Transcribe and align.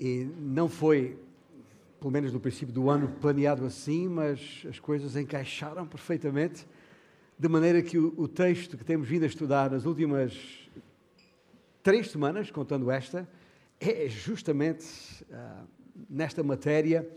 E 0.00 0.24
não 0.38 0.68
foi, 0.68 1.18
pelo 1.98 2.12
menos 2.12 2.32
no 2.32 2.38
princípio 2.38 2.72
do 2.72 2.88
ano, 2.88 3.08
planeado 3.20 3.64
assim, 3.64 4.08
mas 4.08 4.64
as 4.68 4.78
coisas 4.78 5.16
encaixaram 5.16 5.86
perfeitamente, 5.86 6.66
de 7.38 7.48
maneira 7.48 7.82
que 7.82 7.98
o, 7.98 8.14
o 8.16 8.28
texto 8.28 8.76
que 8.76 8.84
temos 8.84 9.08
vindo 9.08 9.24
a 9.24 9.26
estudar 9.26 9.70
nas 9.70 9.84
últimas 9.84 10.68
três 11.82 12.10
semanas, 12.10 12.50
contando 12.50 12.90
esta, 12.90 13.28
é 13.80 14.08
justamente 14.08 14.86
uh, 15.30 15.66
nesta 16.08 16.42
matéria 16.42 17.08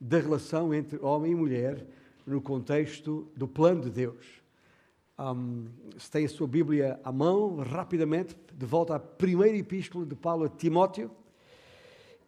da 0.00 0.18
relação 0.18 0.72
entre 0.72 0.98
homem 1.02 1.32
e 1.32 1.34
mulher 1.34 1.86
no 2.26 2.40
contexto 2.40 3.28
do 3.36 3.46
plano 3.48 3.82
de 3.82 3.90
Deus. 3.90 4.40
Um, 5.18 5.66
se 5.98 6.10
tem 6.10 6.24
a 6.24 6.28
sua 6.28 6.46
Bíblia 6.46 6.98
à 7.04 7.12
mão, 7.12 7.56
rapidamente, 7.56 8.34
de 8.54 8.64
volta 8.64 8.94
à 8.94 8.98
primeira 8.98 9.56
epístola 9.56 10.06
de 10.06 10.14
Paulo 10.14 10.44
a 10.44 10.48
Timóteo, 10.48 11.10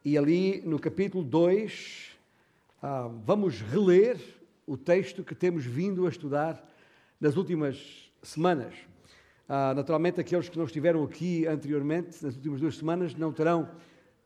e 0.04 0.18
ali 0.18 0.60
no 0.62 0.78
capítulo 0.78 1.22
2, 1.22 2.16
uh, 2.82 3.08
vamos 3.24 3.60
reler 3.60 4.18
o 4.66 4.76
texto 4.76 5.22
que 5.22 5.34
temos 5.34 5.64
vindo 5.64 6.06
a 6.06 6.08
estudar 6.08 6.68
nas 7.20 7.36
últimas 7.36 8.12
semanas. 8.22 8.74
Uh, 9.48 9.74
naturalmente, 9.76 10.20
aqueles 10.20 10.48
que 10.48 10.58
não 10.58 10.64
estiveram 10.64 11.04
aqui 11.04 11.46
anteriormente, 11.46 12.22
nas 12.24 12.34
últimas 12.34 12.60
duas 12.60 12.76
semanas, 12.76 13.14
não 13.14 13.32
terão, 13.32 13.70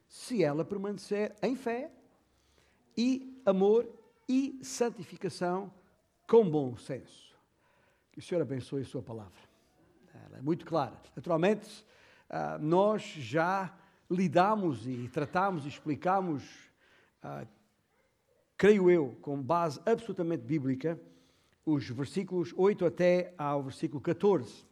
se 0.06 0.44
ela 0.44 0.62
permanecer 0.62 1.34
em 1.42 1.56
fé 1.56 1.90
e 2.94 3.40
amor 3.46 3.88
e 4.28 4.60
santificação 4.62 5.72
com 6.28 6.46
bom 6.46 6.76
senso. 6.76 7.34
Que 8.12 8.18
o 8.18 8.22
Senhor 8.22 8.42
abençoe 8.42 8.82
a 8.82 8.84
sua 8.84 9.02
palavra. 9.02 9.40
Ela 10.26 10.36
é 10.36 10.42
muito 10.42 10.66
clara. 10.66 11.00
Naturalmente, 11.16 11.82
ah, 12.28 12.58
nós 12.58 13.00
já 13.02 13.74
lidamos 14.10 14.86
e 14.86 15.08
tratamos 15.08 15.64
e 15.64 15.68
explicamos 15.68 16.63
ah, 17.24 17.46
creio 18.54 18.90
eu, 18.90 19.16
com 19.22 19.40
base 19.40 19.80
absolutamente 19.86 20.44
bíblica, 20.44 21.00
os 21.64 21.88
versículos 21.88 22.52
8 22.54 22.84
até 22.84 23.32
ao 23.38 23.62
versículo 23.62 23.98
14. 23.98 24.66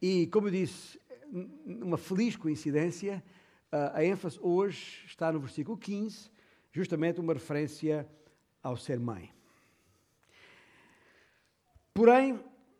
E, 0.00 0.28
como 0.28 0.46
eu 0.46 0.52
disse, 0.52 1.00
uma 1.66 1.98
feliz 1.98 2.36
coincidência, 2.36 3.20
ah, 3.72 3.98
a 3.98 4.04
ênfase 4.04 4.38
hoje 4.40 5.02
está 5.06 5.32
no 5.32 5.40
versículo 5.40 5.76
15, 5.76 6.30
justamente 6.70 7.18
uma 7.18 7.32
referência 7.32 8.08
ao 8.62 8.76
ser 8.76 9.00
mãe. 9.00 9.32
Porém, 11.92 12.38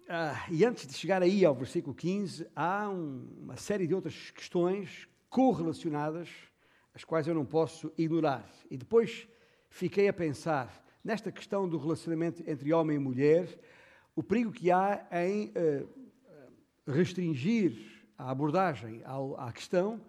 ah, 0.08 0.46
e 0.48 0.64
antes 0.64 0.86
de 0.86 0.94
chegar 0.94 1.24
aí 1.24 1.44
ao 1.44 1.56
versículo 1.56 1.92
15, 1.92 2.46
há 2.54 2.88
um, 2.88 3.28
uma 3.42 3.56
série 3.56 3.88
de 3.88 3.94
outras 3.96 4.30
questões 4.30 5.08
correlacionadas 5.28 6.28
as 6.94 7.04
quais 7.04 7.26
eu 7.26 7.34
não 7.34 7.44
posso 7.44 7.92
ignorar. 7.98 8.48
E 8.70 8.76
depois 8.76 9.28
fiquei 9.68 10.08
a 10.08 10.12
pensar 10.12 10.82
nesta 11.02 11.30
questão 11.30 11.68
do 11.68 11.76
relacionamento 11.76 12.42
entre 12.48 12.72
homem 12.72 12.96
e 12.96 13.00
mulher, 13.00 13.48
o 14.16 14.22
perigo 14.22 14.52
que 14.52 14.70
há 14.70 15.06
em 15.12 15.48
uh, 15.48 15.88
restringir 16.86 17.76
a 18.16 18.30
abordagem 18.30 19.02
à 19.36 19.52
questão 19.52 20.00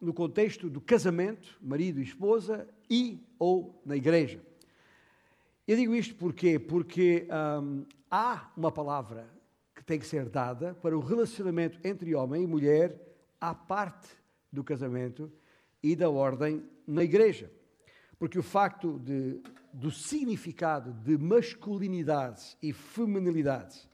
no 0.00 0.14
contexto 0.14 0.70
do 0.70 0.80
casamento, 0.80 1.58
marido 1.60 2.00
e 2.00 2.04
esposa, 2.04 2.66
e 2.88 3.26
ou 3.38 3.82
na 3.84 3.96
igreja. 3.96 4.40
Eu 5.66 5.76
digo 5.76 5.94
isto 5.94 6.14
porquê? 6.14 6.58
Porque 6.58 7.26
um, 7.60 7.84
há 8.10 8.50
uma 8.56 8.72
palavra 8.72 9.28
que 9.74 9.84
tem 9.84 9.98
que 9.98 10.06
ser 10.06 10.28
dada 10.28 10.74
para 10.74 10.96
o 10.96 11.00
relacionamento 11.00 11.78
entre 11.84 12.14
homem 12.14 12.44
e 12.44 12.46
mulher 12.46 12.98
à 13.40 13.54
parte 13.54 14.08
do 14.52 14.64
casamento 14.64 15.30
e 15.82 15.96
da 15.96 16.08
ordem 16.08 16.62
na 16.86 17.02
igreja. 17.02 17.50
Porque 18.18 18.38
o 18.38 18.42
facto 18.42 18.98
de, 18.98 19.40
do 19.72 19.90
significado 19.90 20.92
de 20.92 21.16
masculinidade 21.16 22.56
e 22.62 22.72
feminilidade, 22.72 23.88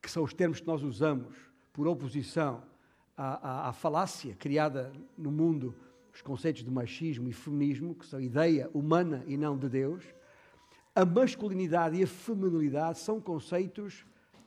que 0.00 0.10
são 0.10 0.22
os 0.22 0.34
termos 0.34 0.60
que 0.60 0.66
nós 0.66 0.82
usamos 0.82 1.34
por 1.72 1.86
oposição 1.86 2.62
à, 3.16 3.66
à, 3.66 3.68
à 3.68 3.72
falácia 3.72 4.34
criada 4.34 4.92
no 5.16 5.30
mundo, 5.30 5.74
os 6.12 6.22
conceitos 6.22 6.62
de 6.62 6.70
machismo 6.70 7.28
e 7.28 7.32
feminismo, 7.32 7.94
que 7.94 8.06
são 8.06 8.20
ideia 8.20 8.70
humana 8.72 9.24
e 9.26 9.36
não 9.36 9.56
de 9.56 9.68
Deus, 9.68 10.04
a 10.94 11.04
masculinidade 11.04 11.96
e 11.96 12.02
a 12.02 12.06
feminilidade 12.06 12.98
são 12.98 13.20
conceitos 13.20 14.06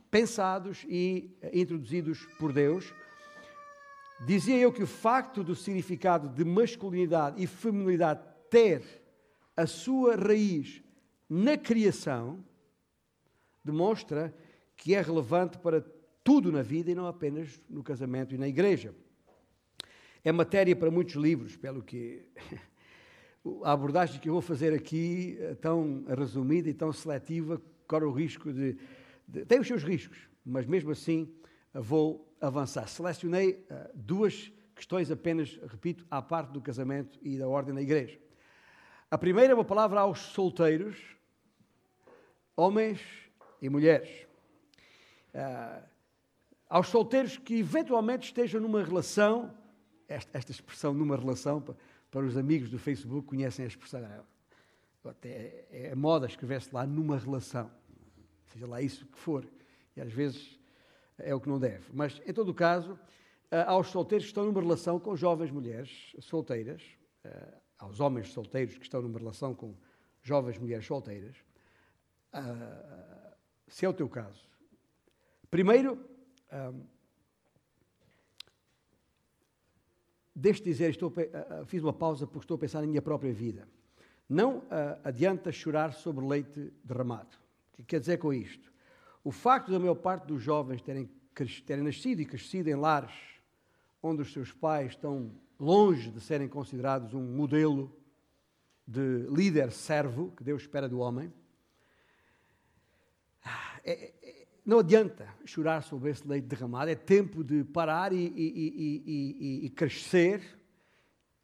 pensados 0.09 0.83
e 0.89 1.29
introduzidos 1.53 2.25
por 2.39 2.51
Deus 2.51 2.91
Dizia 4.25 4.57
eu 4.57 4.71
que 4.71 4.83
o 4.83 4.87
facto 4.87 5.43
do 5.43 5.55
significado 5.55 6.27
de 6.27 6.43
masculinidade 6.43 7.41
e 7.41 7.47
feminilidade 7.47 8.21
ter 8.49 8.83
a 9.55 9.65
sua 9.65 10.15
raiz 10.15 10.83
na 11.29 11.57
criação 11.57 12.43
demonstra 13.63 14.33
que 14.75 14.93
é 14.93 15.01
relevante 15.01 15.57
para 15.57 15.85
tudo 16.23 16.51
na 16.51 16.61
vida 16.61 16.91
e 16.91 16.95
não 16.95 17.07
apenas 17.07 17.61
no 17.69 17.81
casamento 17.81 18.35
e 18.35 18.37
na 18.37 18.47
igreja. 18.47 18.93
É 20.23 20.31
matéria 20.31 20.75
para 20.75 20.91
muitos 20.91 21.15
livros, 21.15 21.55
pelo 21.55 21.81
que 21.81 22.25
a 23.63 23.71
abordagem 23.71 24.19
que 24.19 24.27
eu 24.27 24.33
vou 24.33 24.41
fazer 24.41 24.73
aqui, 24.73 25.37
é 25.39 25.55
tão 25.55 26.03
resumida 26.07 26.69
e 26.69 26.73
tão 26.73 26.91
seletiva, 26.91 27.61
corre 27.87 28.05
o 28.05 28.11
risco 28.11 28.51
de, 28.51 28.77
de. 29.25 29.45
tem 29.45 29.59
os 29.59 29.67
seus 29.67 29.83
riscos, 29.83 30.17
mas 30.45 30.65
mesmo 30.65 30.91
assim 30.91 31.33
vou 31.73 32.28
avançar. 32.39 32.87
Selecionei 32.87 33.65
uh, 33.69 33.89
duas 33.93 34.51
questões 34.75 35.11
apenas, 35.11 35.59
repito, 35.67 36.05
à 36.09 36.21
parte 36.21 36.51
do 36.51 36.61
casamento 36.61 37.19
e 37.21 37.37
da 37.37 37.47
ordem 37.47 37.73
na 37.73 37.81
igreja. 37.81 38.19
A 39.11 39.17
primeira 39.17 39.51
é 39.51 39.55
uma 39.55 39.65
palavra 39.65 40.01
aos 40.01 40.19
solteiros, 40.19 40.97
homens 42.55 43.01
e 43.61 43.69
mulheres. 43.69 44.27
Uh, 45.33 45.83
aos 46.69 46.87
solteiros 46.87 47.37
que 47.37 47.55
eventualmente 47.55 48.27
estejam 48.27 48.61
numa 48.61 48.83
relação 48.83 49.53
esta, 50.09 50.37
esta 50.37 50.51
expressão 50.51 50.93
numa 50.93 51.15
relação, 51.15 51.61
para, 51.61 51.75
para, 52.09 52.25
os 52.25 52.35
amigos 52.35 52.69
do 52.69 52.79
Facebook 52.79 53.27
conhecem 53.27 53.63
a 53.63 53.67
expressão. 53.67 54.03
Até 55.05 55.29
é, 55.71 55.89
é 55.91 55.95
moda 55.95 56.25
escrever-se 56.25 56.73
lá 56.73 56.85
numa 56.85 57.17
relação, 57.17 57.71
seja 58.47 58.67
lá 58.67 58.81
isso 58.81 59.05
que 59.05 59.17
for. 59.17 59.45
E 59.95 60.01
às 60.01 60.11
vezes 60.11 60.58
é 61.19 61.33
o 61.35 61.39
que 61.39 61.49
não 61.49 61.59
deve. 61.59 61.85
Mas, 61.93 62.21
em 62.25 62.33
todo 62.33 62.49
o 62.49 62.53
caso, 62.53 62.99
aos 63.67 63.87
solteiros 63.87 64.25
que 64.25 64.31
estão 64.31 64.45
numa 64.45 64.61
relação 64.61 64.99
com 64.99 65.15
jovens 65.15 65.51
mulheres 65.51 66.15
solteiras, 66.19 66.83
aos 67.77 67.99
homens 67.99 68.31
solteiros 68.31 68.77
que 68.77 68.83
estão 68.83 69.01
numa 69.01 69.17
relação 69.17 69.55
com 69.55 69.75
jovens 70.21 70.57
mulheres 70.57 70.85
solteiras, 70.85 71.37
se 73.67 73.85
é 73.85 73.89
o 73.89 73.93
teu 73.93 74.07
caso, 74.09 74.47
primeiro, 75.49 76.03
deixe 80.35 80.63
dizer, 80.63 80.91
estou, 80.91 81.13
fiz 81.65 81.81
uma 81.81 81.93
pausa 81.93 82.27
porque 82.27 82.45
estou 82.45 82.55
a 82.55 82.59
pensar 82.59 82.81
na 82.81 82.87
minha 82.87 83.01
própria 83.01 83.33
vida. 83.33 83.67
Não 84.27 84.63
adianta 85.03 85.51
chorar 85.51 85.93
sobre 85.93 86.23
leite 86.23 86.71
derramado. 86.83 87.35
O 87.73 87.77
que 87.77 87.83
quer 87.83 87.99
dizer 87.99 88.17
com 88.17 88.31
isto? 88.31 88.71
O 89.23 89.31
facto 89.31 89.71
da 89.71 89.79
maior 89.79 89.95
parte 89.95 90.27
dos 90.27 90.41
jovens 90.41 90.81
terem, 90.81 91.09
terem 91.65 91.83
nascido 91.83 92.21
e 92.21 92.25
crescido 92.25 92.69
em 92.69 92.75
lares 92.75 93.13
onde 94.01 94.21
os 94.21 94.31
seus 94.31 94.51
pais 94.51 94.91
estão 94.91 95.31
longe 95.59 96.09
de 96.09 96.21
serem 96.21 96.47
considerados 96.47 97.13
um 97.13 97.21
modelo 97.21 97.93
de 98.87 99.27
líder 99.29 99.71
servo 99.71 100.31
que 100.31 100.43
Deus 100.43 100.61
espera 100.61 100.87
do 100.87 100.99
homem, 100.99 101.31
é, 103.83 104.13
é, 104.21 104.47
não 104.65 104.79
adianta 104.79 105.27
chorar 105.45 105.81
sobre 105.83 106.11
esse 106.11 106.27
leite 106.27 106.45
derramado, 106.47 106.91
é 106.91 106.95
tempo 106.95 107.43
de 107.43 107.63
parar 107.63 108.13
e, 108.13 108.17
e, 108.17 109.03
e, 109.05 109.65
e 109.65 109.69
crescer 109.69 110.59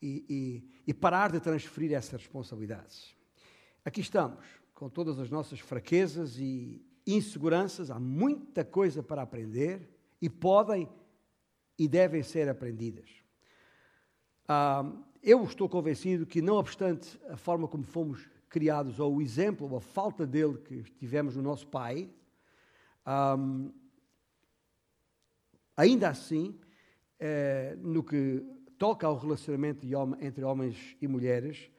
e, 0.02 0.94
parar 1.00 1.32
de 1.32 1.40
transferir 1.40 1.94
essas 1.94 2.22
responsabilidades. 2.22 3.16
Aqui 3.84 4.02
estamos, 4.02 4.46
com 4.74 4.90
todas 4.90 5.18
as 5.20 5.30
nossas 5.30 5.60
fraquezas 5.60 6.38
e 6.38 6.86
inseguranças, 7.06 7.92
há 7.92 8.00
muita 8.00 8.64
coisa 8.64 9.04
para 9.04 9.22
aprender 9.22 9.90
e 10.22 10.30
podem 10.30 10.90
e 11.78 11.88
devem 11.88 12.24
ser 12.24 12.48
aprendidas. 12.50 13.10
Ah, 14.48 14.90
eu 15.22 15.44
estou 15.44 15.68
convencido 15.68 16.26
que, 16.26 16.42
não 16.42 16.56
obstante 16.56 17.20
a 17.30 17.36
forma 17.36 17.68
como 17.68 17.84
fomos 17.84 18.30
criados, 18.48 19.00
ou 19.00 19.16
o 19.16 19.22
exemplo, 19.22 19.70
ou 19.70 19.78
a 19.78 19.82
falta 19.82 20.26
dele 20.26 20.58
que 20.60 20.84
tivemos 20.84 21.36
no 21.36 21.42
nosso 21.42 21.68
pai, 21.68 22.10
um, 23.38 23.72
ainda 25.76 26.10
assim, 26.10 26.58
eh, 27.20 27.76
no 27.80 28.04
que 28.04 28.44
toca 28.78 29.08
ao 29.08 29.18
relacionamento 29.18 29.86
entre 30.22 30.44
homens 30.44 30.96
e 31.02 31.08
mulheres, 31.08 31.72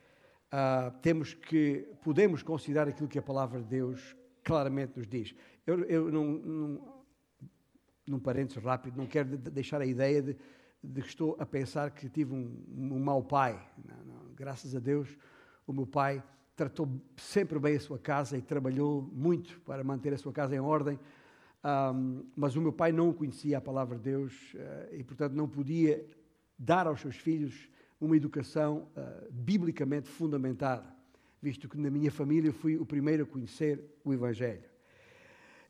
uh, 0.52 0.90
temos 1.00 1.34
que, 1.34 1.88
podemos 2.02 2.42
considerar 2.42 2.88
aquilo 2.88 3.08
que 3.08 3.18
a 3.18 3.22
palavra 3.22 3.60
de 3.60 3.66
Deus 3.66 4.16
claramente 4.46 4.96
nos 4.96 5.08
diz. 5.08 5.34
Eu, 5.66 5.84
eu 5.86 6.10
não, 6.12 6.24
não, 6.24 7.04
num 8.06 8.20
parênteses 8.20 8.62
rápido, 8.62 8.96
não 8.96 9.06
quero 9.06 9.36
deixar 9.36 9.80
a 9.80 9.86
ideia 9.86 10.22
de, 10.22 10.36
de 10.82 11.02
que 11.02 11.08
estou 11.08 11.36
a 11.40 11.44
pensar 11.44 11.90
que 11.90 12.08
tive 12.08 12.32
um, 12.32 12.64
um 12.68 13.00
mau 13.00 13.24
pai. 13.24 13.60
Não, 13.84 14.04
não. 14.04 14.34
Graças 14.36 14.76
a 14.76 14.78
Deus, 14.78 15.18
o 15.66 15.72
meu 15.72 15.84
pai 15.84 16.22
tratou 16.54 16.88
sempre 17.16 17.58
bem 17.58 17.74
a 17.74 17.80
sua 17.80 17.98
casa 17.98 18.38
e 18.38 18.40
trabalhou 18.40 19.02
muito 19.12 19.60
para 19.62 19.82
manter 19.82 20.14
a 20.14 20.18
sua 20.18 20.32
casa 20.32 20.54
em 20.54 20.60
ordem. 20.60 20.96
Um, 21.64 22.24
mas 22.36 22.54
o 22.54 22.60
meu 22.60 22.72
pai 22.72 22.92
não 22.92 23.12
conhecia 23.12 23.58
a 23.58 23.60
palavra 23.60 23.96
de 23.96 24.04
Deus 24.04 24.54
uh, 24.54 24.94
e, 24.94 25.02
portanto, 25.02 25.32
não 25.32 25.48
podia 25.48 26.06
dar 26.56 26.86
aos 26.86 27.00
seus 27.00 27.16
filhos 27.16 27.68
uma 28.00 28.16
educação 28.16 28.88
uh, 28.96 29.32
biblicamente 29.32 30.08
fundamentada, 30.08 30.94
visto 31.46 31.68
que 31.68 31.78
na 31.78 31.88
minha 31.88 32.10
família 32.10 32.52
fui 32.52 32.76
o 32.76 32.84
primeiro 32.84 33.22
a 33.22 33.26
conhecer 33.26 33.80
o 34.04 34.12
Evangelho. 34.12 34.64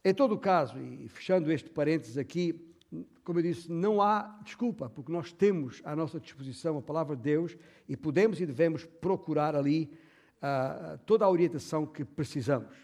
Em 0.03 0.15
todo 0.15 0.35
o 0.35 0.39
caso, 0.39 0.81
e 0.81 1.07
fechando 1.07 1.53
este 1.53 1.69
parênteses 1.69 2.17
aqui, 2.17 2.75
como 3.23 3.41
eu 3.41 3.43
disse, 3.43 3.71
não 3.71 4.01
há 4.01 4.41
desculpa, 4.43 4.89
porque 4.89 5.13
nós 5.13 5.33
temos 5.33 5.83
à 5.85 5.95
nossa 5.95 6.19
disposição 6.19 6.79
a 6.79 6.83
palavra 6.83 7.15
de 7.15 7.21
Deus 7.21 7.59
e 7.87 7.95
podemos 7.95 8.41
e 8.41 8.47
devemos 8.47 8.87
procurar 8.87 9.55
ali 9.55 9.93
uh, 10.39 10.97
toda 11.05 11.27
a 11.27 11.31
orientação 11.31 11.85
que 11.85 12.07
precisamos. 12.07 12.75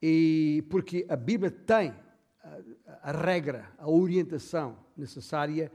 E 0.00 0.64
porque 0.70 1.04
a 1.08 1.16
Bíblia 1.16 1.50
tem 1.50 1.92
a, 3.02 3.10
regra, 3.10 3.72
a 3.76 3.90
orientação 3.90 4.78
necessária 4.96 5.72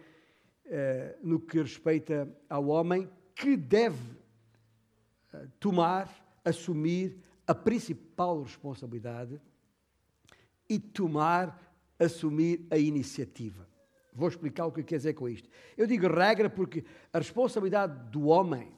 eh, 0.66 1.18
no 1.22 1.42
que 1.42 1.60
respeita 1.60 2.34
ao 2.50 2.68
homem 2.68 3.10
que 3.36 3.58
deve 3.58 4.23
tomar, 5.60 6.10
assumir 6.44 7.18
a 7.46 7.54
principal 7.54 8.42
responsabilidade 8.42 9.40
e 10.70 10.80
tomar, 10.80 11.76
assumir 12.00 12.66
a 12.70 12.78
iniciativa. 12.78 13.68
Vou 14.14 14.28
explicar 14.28 14.66
o 14.66 14.72
que 14.72 14.84
quer 14.84 14.98
dizer 14.98 15.14
com 15.14 15.28
isto. 15.28 15.50
Eu 15.76 15.88
digo 15.88 16.08
regra 16.08 16.50
porque 16.50 16.86
a 17.12 17.18
responsabilidade 17.18 18.12
do 18.12 18.28
homem 18.28 18.72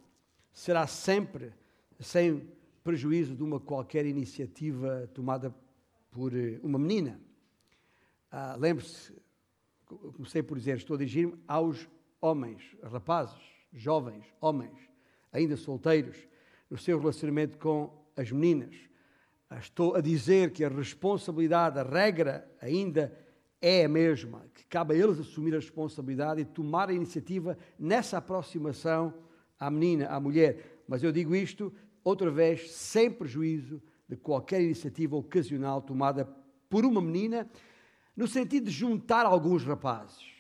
será 0.53 0.87
sempre 0.87 1.53
sem 1.99 2.49
prejuízo 2.83 3.35
de 3.35 3.43
uma 3.43 3.59
qualquer 3.59 4.05
iniciativa 4.05 5.09
tomada 5.13 5.53
por 6.11 6.33
eh, 6.33 6.59
uma 6.63 6.79
menina. 6.79 7.19
Ah, 8.31 8.55
Lembre-se, 8.57 9.13
comecei 9.85 10.41
por 10.41 10.57
dizer, 10.57 10.77
estou 10.77 10.95
a 10.95 10.99
dirigir-me 10.99 11.37
aos 11.47 11.87
homens, 12.21 12.75
rapazes, 12.81 13.41
jovens, 13.73 14.25
homens, 14.39 14.77
ainda 15.31 15.57
solteiros, 15.57 16.17
no 16.69 16.77
seu 16.77 16.99
relacionamento 16.99 17.57
com 17.57 17.91
as 18.15 18.31
meninas. 18.31 18.75
Ah, 19.49 19.59
estou 19.59 19.95
a 19.95 20.01
dizer 20.01 20.51
que 20.51 20.63
a 20.63 20.69
responsabilidade, 20.69 21.79
a 21.79 21.83
regra 21.83 22.49
ainda 22.61 23.15
é 23.61 23.85
a 23.85 23.89
mesma, 23.89 24.45
que 24.53 24.65
cabe 24.65 24.93
a 24.93 24.97
eles 24.97 25.19
assumir 25.19 25.53
a 25.53 25.59
responsabilidade 25.59 26.41
e 26.41 26.45
tomar 26.45 26.89
a 26.89 26.93
iniciativa 26.93 27.57
nessa 27.77 28.17
aproximação 28.17 29.13
à 29.59 29.69
menina, 29.69 30.07
à 30.07 30.19
mulher. 30.19 30.83
Mas 30.87 31.03
eu 31.03 31.11
digo 31.11 31.35
isto, 31.35 31.73
outra 32.03 32.29
vez, 32.29 32.71
sem 32.71 33.09
prejuízo 33.09 33.81
de 34.07 34.15
qualquer 34.15 34.61
iniciativa 34.61 35.15
ocasional 35.15 35.81
tomada 35.81 36.25
por 36.69 36.85
uma 36.85 37.01
menina 37.01 37.49
no 38.15 38.27
sentido 38.27 38.65
de 38.65 38.71
juntar 38.71 39.25
alguns 39.25 39.63
rapazes. 39.63 40.34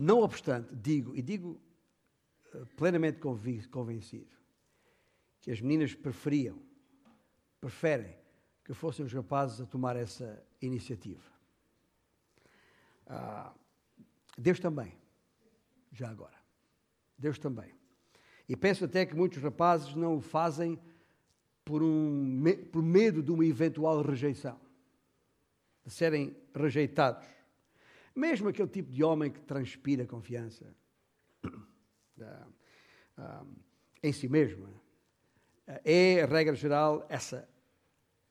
Não 0.00 0.22
obstante, 0.22 0.74
digo, 0.74 1.14
e 1.14 1.20
digo 1.20 1.60
eh, 2.54 2.64
plenamente 2.74 3.20
convencido, 3.68 4.34
que 5.42 5.50
as 5.50 5.60
meninas 5.60 5.94
preferiam, 5.94 6.58
preferem 7.60 8.16
que 8.64 8.72
fossem 8.72 9.04
os 9.04 9.12
rapazes 9.12 9.60
a 9.60 9.66
tomar 9.66 9.96
essa 9.96 10.42
iniciativa. 10.62 11.30
Ah, 13.06 13.52
Deus 14.38 14.58
também, 14.58 14.96
já 15.92 16.08
agora. 16.08 16.38
Deus 17.18 17.38
também. 17.38 17.74
E 18.48 18.56
penso 18.56 18.86
até 18.86 19.04
que 19.04 19.14
muitos 19.14 19.42
rapazes 19.42 19.94
não 19.94 20.16
o 20.16 20.20
fazem 20.22 20.80
por, 21.62 21.82
um, 21.82 22.42
por 22.72 22.82
medo 22.82 23.22
de 23.22 23.30
uma 23.30 23.44
eventual 23.44 24.00
rejeição, 24.00 24.58
de 25.84 25.92
serem 25.92 26.34
rejeitados. 26.54 27.39
Mesmo 28.14 28.48
aquele 28.48 28.68
tipo 28.68 28.90
de 28.90 29.02
homem 29.02 29.30
que 29.30 29.40
transpira 29.40 30.06
confiança 30.06 30.74
em 34.02 34.12
si 34.12 34.28
mesmo. 34.28 34.68
É, 35.84 36.22
a 36.22 36.26
regra 36.26 36.54
geral, 36.54 37.06
essa 37.08 37.48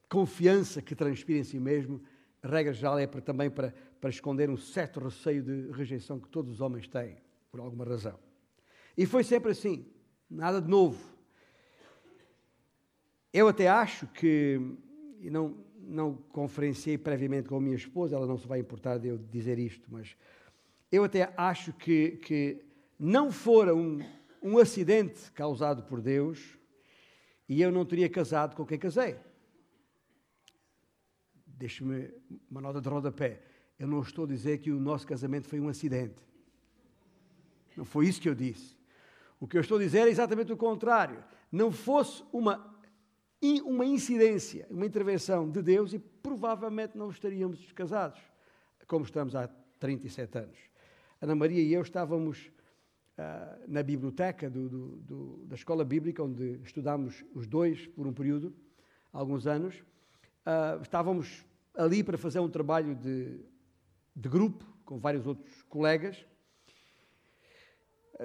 confiança 0.09 0.81
que 0.81 0.95
transpira 0.95 1.39
em 1.39 1.43
si 1.43 1.59
mesmo, 1.59 2.01
regra 2.43 2.73
geral 2.73 2.99
é 2.99 3.07
para, 3.07 3.21
também 3.21 3.49
para, 3.49 3.73
para 4.01 4.09
esconder 4.09 4.49
um 4.49 4.57
certo 4.57 4.99
receio 4.99 5.43
de 5.43 5.71
rejeição 5.71 6.19
que 6.19 6.27
todos 6.27 6.53
os 6.53 6.61
homens 6.61 6.87
têm, 6.87 7.17
por 7.51 7.59
alguma 7.59 7.85
razão. 7.85 8.19
E 8.97 9.05
foi 9.05 9.23
sempre 9.23 9.51
assim, 9.51 9.85
nada 10.29 10.61
de 10.61 10.67
novo. 10.67 11.17
Eu 13.31 13.47
até 13.47 13.67
acho 13.67 14.07
que, 14.07 14.59
e 15.19 15.29
não, 15.29 15.63
não 15.89 16.13
conferenciei 16.13 16.97
previamente 16.97 17.49
com 17.49 17.55
a 17.55 17.61
minha 17.61 17.75
esposa, 17.75 18.15
ela 18.15 18.27
não 18.27 18.37
se 18.37 18.47
vai 18.47 18.59
importar 18.59 18.97
de 18.97 19.07
eu 19.07 19.17
dizer 19.17 19.57
isto, 19.57 19.87
mas 19.91 20.15
eu 20.91 21.03
até 21.03 21.33
acho 21.35 21.73
que, 21.73 22.11
que 22.17 22.63
não 22.97 23.31
fora 23.31 23.75
um, 23.75 23.99
um 24.41 24.57
acidente 24.57 25.31
causado 25.31 25.83
por 25.83 26.01
Deus 26.01 26.57
e 27.47 27.61
eu 27.61 27.71
não 27.71 27.85
teria 27.85 28.09
casado 28.09 28.55
com 28.55 28.65
quem 28.65 28.77
casei. 28.77 29.17
Deixe-me 31.45 32.11
uma 32.49 32.61
nota 32.61 32.79
de 32.79 32.87
rodapé. 32.87 33.41
Eu 33.77 33.87
não 33.87 34.01
estou 34.01 34.25
a 34.25 34.27
dizer 34.27 34.59
que 34.59 34.71
o 34.71 34.79
nosso 34.79 35.05
casamento 35.05 35.47
foi 35.47 35.59
um 35.59 35.67
acidente. 35.67 36.21
Não 37.75 37.85
foi 37.85 38.07
isso 38.07 38.21
que 38.21 38.29
eu 38.29 38.35
disse. 38.35 38.77
O 39.39 39.47
que 39.47 39.57
eu 39.57 39.61
estou 39.61 39.77
a 39.77 39.81
dizer 39.81 40.07
é 40.07 40.09
exatamente 40.09 40.51
o 40.51 40.57
contrário. 40.57 41.23
Não 41.51 41.71
fosse 41.71 42.23
uma 42.31 42.68
uma 43.61 43.85
incidência, 43.85 44.67
uma 44.69 44.85
intervenção 44.85 45.49
de 45.49 45.61
Deus 45.61 45.93
e 45.93 45.99
provavelmente 45.99 46.97
não 46.97 47.09
estaríamos 47.09 47.71
casados, 47.71 48.19
como 48.87 49.05
estamos 49.05 49.35
há 49.35 49.47
37 49.79 50.37
anos. 50.37 50.57
Ana 51.21 51.35
Maria 51.35 51.61
e 51.61 51.73
eu 51.73 51.81
estávamos 51.81 52.51
uh, 53.17 53.63
na 53.67 53.81
biblioteca 53.81 54.49
do, 54.49 54.67
do, 54.67 54.87
do, 54.97 55.45
da 55.45 55.55
escola 55.55 55.85
bíblica, 55.85 56.23
onde 56.23 56.59
estudámos 56.63 57.23
os 57.33 57.47
dois 57.47 57.87
por 57.87 58.05
um 58.05 58.13
período, 58.13 58.53
alguns 59.11 59.47
anos. 59.47 59.75
Uh, 60.45 60.81
estávamos 60.81 61.45
ali 61.75 62.03
para 62.03 62.17
fazer 62.17 62.39
um 62.39 62.49
trabalho 62.49 62.95
de, 62.95 63.39
de 64.15 64.29
grupo 64.29 64.65
com 64.83 64.97
vários 64.97 65.25
outros 65.25 65.61
colegas, 65.63 66.25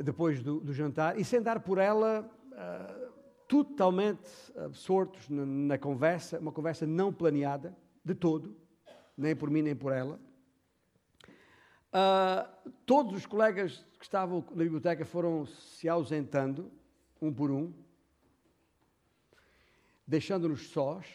depois 0.03 0.43
do, 0.43 0.73
jantar, 0.73 1.21
e 1.21 1.25
sem 1.25 1.41
dar 1.41 1.61
por 1.61 1.79
ela. 1.79 2.29
Totalmente 3.49 4.29
absortos 4.57 5.29
na, 5.29 5.45
na, 5.45 5.79
conversa, 5.79 6.39
uma 6.39 6.53
conversa 6.53 6.87
não 6.87 7.13
planeada, 7.13 7.77
de 8.05 8.15
todo, 8.15 8.57
nem 9.17 9.35
por 9.35 9.51
mim 9.51 9.63
nem 9.63 9.75
por 9.75 9.93
ela. 9.93 10.21
Uh, 11.95 12.73
todos 12.85 13.15
os 13.15 13.27
colegas 13.27 13.87
que 13.99 14.05
estavam 14.05 14.45
na 14.51 14.65
biblioteca 14.65 15.05
foram 15.05 15.47
se 15.47 15.89
ausentando, 15.89 16.71
um 17.21 17.33
por 17.33 17.51
um, 17.51 17.73
deixando-nos 20.07 20.69
sós. 20.69 21.07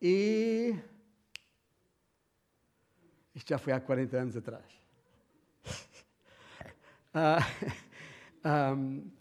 E. 0.00 0.76
Isto 3.34 3.48
já 3.48 3.58
foi 3.58 3.72
há 3.72 3.80
40 3.80 4.16
anos 4.16 4.36
atrás. 4.36 4.66
uh, 7.14 7.40
um, 8.76 9.10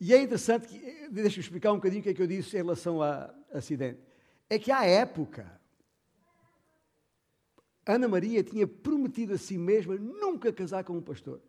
E 0.00 0.14
é 0.14 0.22
interessante, 0.22 0.68
que, 0.68 1.08
deixa 1.10 1.38
eu 1.38 1.42
explicar 1.42 1.72
um 1.72 1.76
bocadinho 1.76 2.00
o 2.00 2.02
que 2.04 2.10
é 2.10 2.14
que 2.14 2.22
eu 2.22 2.26
disse 2.26 2.56
em 2.56 2.60
relação 2.60 3.02
a 3.02 3.34
acidente. 3.52 4.00
É 4.48 4.58
que 4.58 4.70
à 4.70 4.84
época, 4.84 5.60
Ana 7.84 8.06
Maria 8.06 8.44
tinha 8.44 8.66
prometido 8.66 9.34
a 9.34 9.38
si 9.38 9.58
mesma 9.58 9.96
nunca 9.96 10.52
casar 10.52 10.84
com 10.84 10.96
um 10.96 11.02
pastor. 11.02 11.40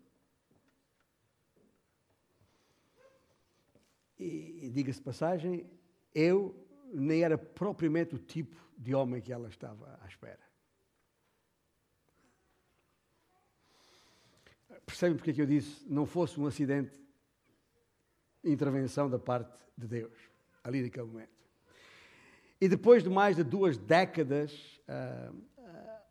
E, 4.18 4.66
e 4.66 4.70
diga-se 4.70 5.02
passagem, 5.02 5.70
eu 6.14 6.68
nem 6.92 7.24
era 7.24 7.38
propriamente 7.38 8.16
o 8.16 8.20
tipo 8.20 8.58
de 8.78 8.96
homem 8.96 9.22
que 9.22 9.32
ela 9.32 9.48
estava 9.48 10.00
à 10.02 10.08
espera. 10.08 10.40
Percebem 14.86 15.16
porque 15.18 15.32
é 15.32 15.34
que 15.34 15.42
eu 15.42 15.46
disse 15.46 15.86
não 15.88 16.06
fosse 16.06 16.40
um 16.40 16.48
acidente 16.48 17.00
intervenção 18.44 19.10
da 19.10 19.20
parte 19.20 19.64
de 19.78 19.88
Deus, 19.88 20.14
ali 20.64 20.82
naquele 20.82 21.06
momento. 21.06 21.40
E 22.62 22.68
depois 22.68 23.04
de 23.04 23.10
mais 23.10 23.36
de 23.36 23.44
duas 23.44 23.78
décadas 23.78 24.82
uh, 24.88 25.34
uh, 25.34 26.02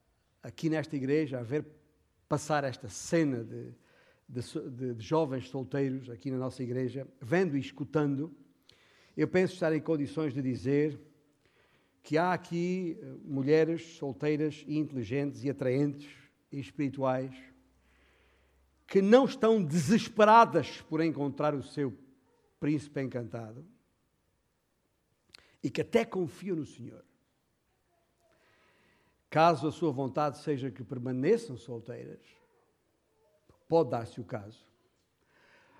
aqui 0.42 0.70
nesta 0.70 0.96
igreja, 0.96 1.40
a 1.40 1.42
ver 1.42 1.66
passar 2.28 2.64
esta 2.64 2.88
cena 2.88 3.44
de, 3.44 3.74
de, 4.28 4.94
de, 4.94 5.02
jovens 5.02 5.48
solteiros 5.48 6.08
aqui 6.08 6.30
na 6.30 6.38
nossa 6.38 6.62
igreja, 6.62 7.06
vendo 7.20 7.56
e 7.56 7.60
escutando, 7.60 8.34
eu 9.16 9.26
penso 9.26 9.54
estar 9.54 9.74
em 9.74 9.80
condições 9.80 10.32
de 10.32 10.40
dizer 10.40 10.98
que 12.02 12.16
há 12.16 12.32
aqui 12.32 12.98
eh, 13.00 13.16
mulheres 13.24 13.96
solteiras 13.96 14.64
e 14.66 14.78
inteligentes 14.78 15.44
e 15.44 15.50
atraentes 15.50 16.08
e 16.50 16.60
espirituais 16.60 17.34
que 18.86 19.02
não 19.02 19.26
estão 19.26 19.62
desesperadas 19.62 20.80
por 20.82 21.02
encontrar 21.02 21.54
o 21.54 21.62
seu 21.62 21.92
príncipe 22.58 23.00
encantado 23.00 23.64
e 25.62 25.70
que 25.70 25.80
até 25.80 26.04
confia 26.04 26.54
no 26.54 26.64
Senhor. 26.64 27.04
Caso 29.30 29.68
a 29.68 29.72
sua 29.72 29.92
vontade 29.92 30.38
seja 30.38 30.70
que 30.70 30.82
permaneçam 30.82 31.56
solteiras, 31.56 32.20
pode 33.68 33.90
dar-se 33.90 34.20
o 34.20 34.24
caso. 34.24 34.66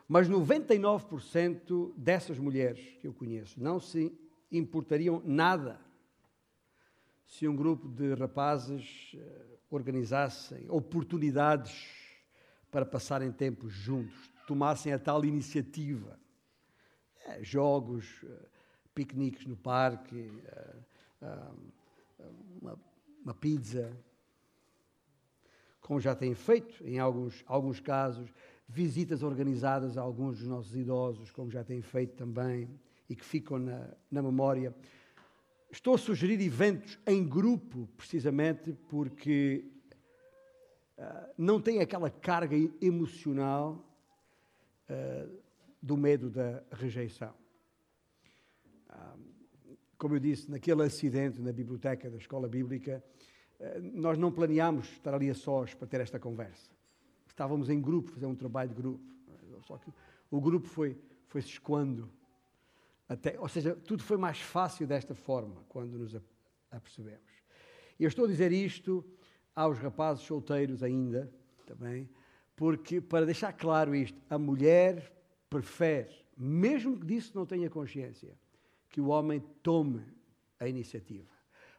Mas 0.07 0.29
99% 0.29 1.93
dessas 1.97 2.39
mulheres 2.39 2.97
que 3.01 3.07
eu 3.07 3.13
conheço 3.13 3.63
não 3.63 3.79
se 3.81 4.13
importariam 4.51 5.23
nada 5.25 5.81
se 7.27 7.47
um 7.47 7.55
grupo 7.55 7.89
de 7.89 8.15
rapazes 8.15 9.13
eh, 9.15 9.59
organizassem 9.71 10.65
oportunidades 10.71 11.87
para 12.71 12.87
passarem 12.87 13.31
tempo 13.31 13.69
juntos, 13.69 14.31
tomassem 14.47 14.95
a 14.95 14.99
tal 14.99 15.25
iniciativa 15.27 16.19
é, 17.29 17.45
jogos, 17.45 18.25
eh, 18.25 18.47
piqueniques 18.95 19.47
no 19.47 19.57
parque, 19.57 20.33
eh, 20.47 20.77
eh, 21.23 22.27
uma, 22.61 22.79
uma 23.23 23.35
pizza, 23.35 23.93
como 25.81 26.01
já 26.01 26.15
têm 26.15 26.35
feito 26.35 26.83
em 26.85 26.99
alguns, 26.99 27.45
alguns 27.47 27.81
casos, 27.81 28.33
visitas 28.67 29.23
organizadas 29.23 29.97
a 29.97 30.03
alguns 30.03 30.39
dos 30.39 30.49
nossos 30.49 30.75
idosos, 30.75 31.31
como 31.31 31.51
já 31.51 31.63
têm 31.63 31.81
feito 31.81 32.17
também, 32.17 32.69
e 33.09 33.15
que 33.15 33.25
ficam 33.25 33.59
na, 33.59 33.89
na 34.11 34.23
memória. 34.23 34.75
Estou 35.71 35.95
a 35.95 35.99
sugerir 35.99 36.41
eventos 36.41 36.99
em 37.07 37.27
grupo, 37.27 37.89
precisamente 37.97 38.73
porque 38.89 39.65
uh, 40.99 41.33
não 41.39 41.61
tem 41.61 41.81
aquela 41.81 42.11
carga 42.11 42.57
emocional 42.81 43.83
uh, 44.91 45.48
do 45.81 45.97
medo 45.97 46.31
da 46.31 46.63
rejeição. 46.73 47.35
Como 49.99 50.15
eu 50.15 50.21
disse, 50.21 50.49
naquele 50.49 50.85
acidente 50.85 51.41
na 51.41 51.53
biblioteca 51.53 52.09
da 52.09 52.17
escola 52.17 52.47
bíblica, 52.49 53.03
eh, 53.59 53.81
nós 53.81 54.17
não 54.17 54.31
planeámos 54.31 54.89
estar 54.93 55.13
ali 55.13 55.29
a 55.29 55.35
sós 55.35 55.75
para 55.75 55.89
ter 55.89 56.01
esta 56.01 56.21
conversa. 56.21 56.71
Estávamos 57.27 57.69
em 57.69 57.81
grupo, 57.81 58.13
fazer 58.13 58.27
um 58.27 58.35
trabalho 58.35 58.69
de 58.69 58.77
grupo. 58.77 59.03
Só 59.67 59.77
que 59.77 59.93
o 60.31 60.41
grupo 60.41 60.69
foi, 60.69 60.97
foi 61.27 61.43
se 61.43 61.49
escoando. 61.49 62.09
Até, 63.09 63.41
ou 63.41 63.49
seja, 63.49 63.75
tudo 63.75 64.05
foi 64.05 64.17
mais 64.17 64.41
fácil 64.41 64.87
desta 64.87 65.17
forma, 65.17 65.65
quando 65.69 65.99
nos 65.99 66.17
apercebemos. 66.71 67.33
E 67.99 68.05
eu 68.05 68.09
estou 68.09 68.27
a 68.27 68.29
dizer 68.29 68.53
isto 68.53 69.05
aos 69.53 69.79
rapazes 69.79 70.23
solteiros 70.23 70.85
ainda, 70.85 71.29
também, 71.67 72.09
porque, 72.55 73.01
para 73.01 73.27
deixar 73.27 73.53
claro 73.53 73.97
isto, 73.97 74.21
a 74.31 74.39
mulher 74.39 75.18
prefere, 75.49 76.15
mesmo 76.37 76.99
que 76.99 77.07
disso 77.07 77.33
não 77.35 77.47
tenha 77.47 77.69
consciência, 77.69 78.37
que 78.89 79.01
o 79.01 79.09
homem 79.09 79.41
tome 79.63 80.05
a 80.59 80.69
iniciativa. 80.69 81.29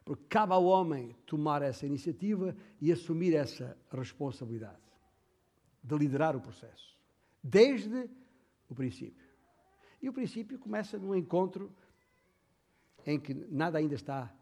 Porque 0.04 0.24
cabe 0.28 0.52
ao 0.52 0.64
homem 0.64 1.14
tomar 1.26 1.62
essa 1.62 1.86
iniciativa 1.86 2.56
e 2.80 2.90
assumir 2.90 3.34
essa 3.34 3.76
responsabilidade 3.90 4.78
de 5.82 5.96
liderar 5.96 6.36
o 6.36 6.40
processo, 6.40 6.98
desde 7.42 8.08
o 8.68 8.74
princípio. 8.74 9.24
E 10.02 10.08
o 10.08 10.12
princípio 10.12 10.58
começa 10.58 10.98
num 10.98 11.14
encontro 11.14 11.70
em 13.06 13.18
que 13.18 13.34
nada 13.34 13.78
ainda 13.78 13.94
está 13.94 14.34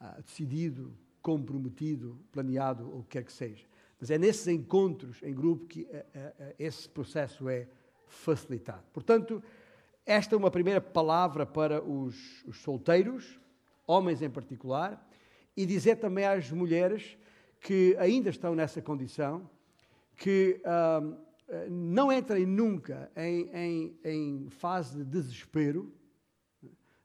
ah, 0.00 0.20
decidido, 0.20 0.96
comprometido, 1.20 2.18
planeado, 2.30 2.90
ou 2.90 3.00
o 3.00 3.02
que 3.02 3.10
quer 3.10 3.24
que 3.24 3.32
seja. 3.32 3.66
Mas 4.00 4.10
é 4.10 4.18
nesses 4.18 4.46
encontros 4.46 5.22
em 5.22 5.34
grupo 5.34 5.66
que 5.66 5.86
ah, 5.92 6.04
ah, 6.14 6.54
esse 6.58 6.88
processo 6.88 7.48
é 7.48 7.68
facilitado. 8.08 8.84
Portanto, 8.92 9.42
esta 10.04 10.34
é 10.34 10.38
uma 10.38 10.50
primeira 10.50 10.80
palavra 10.80 11.44
para 11.44 11.82
os, 11.82 12.42
os 12.44 12.62
solteiros, 12.62 13.38
homens 13.86 14.22
em 14.22 14.30
particular, 14.30 15.06
e 15.56 15.66
dizer 15.66 15.96
também 15.96 16.24
às 16.24 16.50
mulheres 16.50 17.18
que 17.60 17.96
ainda 17.98 18.30
estão 18.30 18.54
nessa 18.54 18.80
condição, 18.80 19.50
que 20.16 20.60
ah, 20.64 21.02
não 21.70 22.12
entrem 22.12 22.44
nunca 22.44 23.10
em, 23.16 23.48
em, 23.52 23.98
em, 24.04 24.50
fase 24.50 24.98
de 24.98 25.04
desespero, 25.04 25.92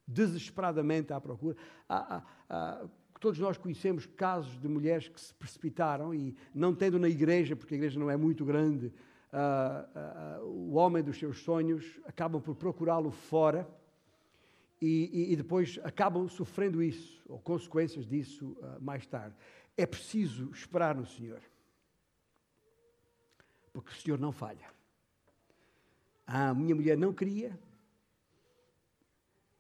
desesperadamente 0.06 1.14
à 1.14 1.22
procura. 1.22 1.56
todos 3.20 3.40
nós 3.40 3.58
conhecemos 3.58 4.06
casos 4.06 4.60
de 4.60 4.68
mulheres 4.68 5.08
que 5.08 5.20
se 5.20 5.34
precipitaram 5.34 6.14
e, 6.14 6.36
não 6.54 6.76
tendo 6.76 7.00
na 7.00 7.08
igreja, 7.08 7.56
porque 7.56 7.74
a 7.74 7.78
igreja 7.78 8.00
não 8.00 8.10
é 8.10 8.18
muito 8.18 8.44
grande, 8.44 8.92
uh, 9.34 10.40
uh, 10.40 10.46
o 10.46 10.74
homem 10.74 11.04
dos 11.04 11.18
seus 11.18 11.40
sonhos, 11.40 12.00
acabam 12.06 12.42
por 12.42 12.56
procurá-lo 12.56 13.12
fora 13.12 13.68
e, 14.80 15.10
e, 15.12 15.34
e, 15.34 15.36
depois 15.36 15.80
acabam 15.84 16.28
sofrendo 16.28 16.84
isso, 16.84 17.24
ou 17.28 17.40
consequências 17.40 18.06
disso 18.06 18.56
mais 18.82 19.06
tarde. 19.06 19.36
É 19.78 19.86
preciso 19.86 20.52
esperar 20.52 20.94
no 20.94 21.06
Senhor, 21.06 21.42
porque 23.72 23.92
o 23.92 23.96
Senhor 23.96 24.20
não 24.20 24.32
falha. 24.32 24.68
A 26.28 26.54
minha 26.54 26.76
mulher 26.76 26.98
não 26.98 27.14
queria, 27.14 27.58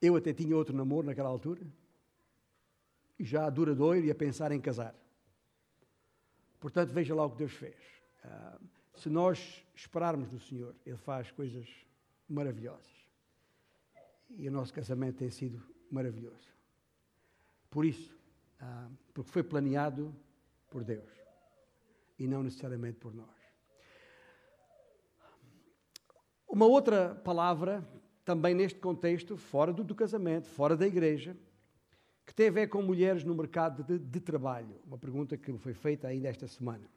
eu 0.02 0.18
até 0.18 0.34
tinha 0.34 0.56
outro 0.56 0.76
namoro 0.76 1.08
naquela 1.08 1.30
altura, 1.30 1.66
e 3.18 3.24
já 3.24 3.50
duradouro 3.50 4.00
e 4.00 4.12
a 4.12 4.16
pensar 4.16 4.52
em 4.52 4.60
casar. 4.60 4.94
Portanto, 6.60 6.92
veja 6.92 7.16
lá 7.16 7.26
o 7.26 7.30
que 7.30 7.38
Deus 7.38 7.54
fez. 7.54 7.76
Uh, 8.26 8.74
se 8.96 9.10
nós 9.10 9.64
esperarmos 9.76 10.32
no 10.32 10.40
Senhor, 10.40 10.76
Ele 10.86 10.98
faz 10.98 11.32
coisas 11.32 11.68
maravilhosas. 12.28 12.92
e 14.36 14.48
o 14.48 14.52
nosso 14.52 14.74
casamento 14.74 15.18
tem 15.18 15.30
sido 15.30 15.62
maravilhoso. 15.92 16.50
Por 17.70 17.86
isso, 17.86 18.18
ah, 18.60 18.90
porque 19.14 19.30
foi 19.30 19.44
planeado 19.44 20.16
por 20.70 20.84
Deus 20.84 21.10
e 22.18 22.28
não 22.28 22.42
necessariamente 22.42 22.98
por 22.98 23.14
nós. 23.14 23.30
Uma 26.48 26.66
outra 26.66 27.16
palavra, 27.16 27.88
também 28.24 28.54
neste 28.54 28.80
contexto, 28.80 29.36
fora 29.38 29.74
do, 29.74 29.84
do 29.84 29.96
casamento, 29.96 30.48
fora 30.48 30.78
da 30.78 30.88
igreja, 30.88 31.36
que 32.26 32.34
tem 32.34 32.48
a 32.48 32.52
ver 32.52 32.68
com 32.68 32.82
mulheres 32.82 33.24
no 33.24 33.36
mercado 33.36 33.84
de, 33.84 34.00
de 34.00 34.20
trabalho. 34.20 34.80
Uma 34.86 34.98
pergunta 34.98 35.38
que 35.38 35.52
me 35.52 35.60
foi 35.60 35.74
feita 35.74 36.08
ainda 36.08 36.30
esta 36.30 36.48
semana. 36.48 36.90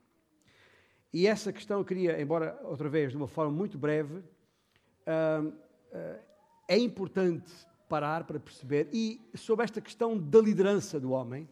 E 1.17 1.27
essa 1.27 1.51
questão 1.51 1.79
eu 1.79 1.85
queria, 1.87 2.21
embora 2.21 2.61
outra 2.63 2.91
vez 2.91 3.13
de 3.13 3.17
uma 3.17 3.27
forma 3.27 3.51
muito 3.51 3.79
breve, 3.79 4.17
uh, 4.19 5.47
uh, 5.47 6.21
é 6.69 6.77
importante 6.77 7.51
parar 7.89 8.25
para 8.25 8.39
perceber. 8.39 8.91
E 8.93 9.19
sobre 9.35 9.65
esta 9.65 9.81
questão 9.81 10.19
da 10.19 10.39
liderança 10.41 11.01
do 11.01 11.13
homem, 11.13 11.49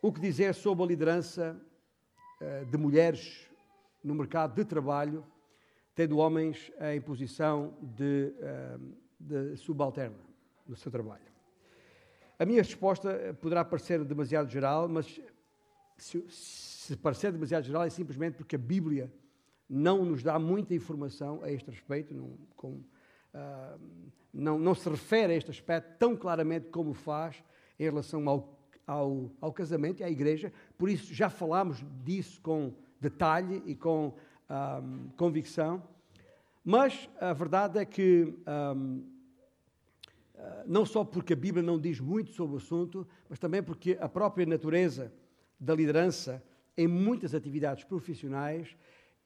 o 0.00 0.12
que 0.12 0.20
dizer 0.20 0.54
sobre 0.54 0.84
a 0.84 0.86
liderança 0.86 1.60
uh, 2.40 2.64
de 2.66 2.78
mulheres 2.78 3.50
no 4.04 4.14
mercado 4.14 4.54
de 4.54 4.64
trabalho, 4.64 5.26
tendo 5.92 6.18
homens 6.18 6.70
em 6.94 7.00
posição 7.00 7.74
de, 7.82 8.32
de 9.18 9.56
subalterna 9.56 10.16
no 10.64 10.76
seu 10.76 10.92
trabalho. 10.92 11.26
A 12.38 12.46
minha 12.46 12.62
resposta 12.62 13.36
poderá 13.42 13.64
parecer 13.64 14.04
demasiado 14.04 14.48
geral, 14.48 14.88
mas 14.88 15.20
se, 16.04 16.24
se 16.28 16.96
parecer 16.96 17.32
demasiado 17.32 17.64
geral 17.64 17.84
é 17.84 17.90
simplesmente 17.90 18.34
porque 18.36 18.56
a 18.56 18.58
Bíblia 18.58 19.12
não 19.68 20.04
nos 20.04 20.22
dá 20.22 20.38
muita 20.38 20.74
informação 20.74 21.40
a 21.42 21.50
este 21.50 21.70
respeito, 21.70 22.12
não, 22.12 22.36
com, 22.56 22.72
uh, 22.72 23.80
não, 24.32 24.58
não, 24.58 24.74
se 24.74 24.88
refere 24.88 25.32
a 25.32 25.36
este 25.36 25.50
aspecto 25.50 25.98
tão 25.98 26.16
claramente 26.16 26.68
como 26.68 26.92
faz 26.92 27.42
em 27.78 27.84
relação 27.84 28.28
ao, 28.28 28.58
ao, 28.86 29.30
ao, 29.40 29.52
casamento 29.52 30.00
e 30.00 30.04
à 30.04 30.10
igreja, 30.10 30.52
por 30.76 30.90
isso 30.90 31.14
já 31.14 31.30
falámos 31.30 31.84
disso 32.04 32.40
com 32.40 32.74
detalhe 33.00 33.62
e 33.64 33.74
com 33.74 34.14
ah, 34.48 34.82
convicção, 35.16 35.82
mas 36.64 37.08
a 37.20 37.32
verdade 37.32 37.78
é 37.78 37.84
que 37.84 38.34
um, 38.76 39.04
ah, 40.36 40.64
não 40.66 40.84
só 40.84 41.04
porque 41.04 41.32
a 41.32 41.36
Bíblia 41.36 41.62
não 41.62 41.78
diz 41.78 42.00
muito 42.00 42.32
sobre 42.32 42.54
o 42.54 42.58
assunto, 42.58 43.06
mas 43.28 43.38
também 43.38 43.62
porque 43.62 43.96
a 44.00 44.08
própria 44.08 44.44
natureza 44.44 45.12
da 45.60 45.74
liderança 45.74 46.42
em 46.76 46.88
muitas 46.88 47.34
atividades 47.34 47.84
profissionais 47.84 48.74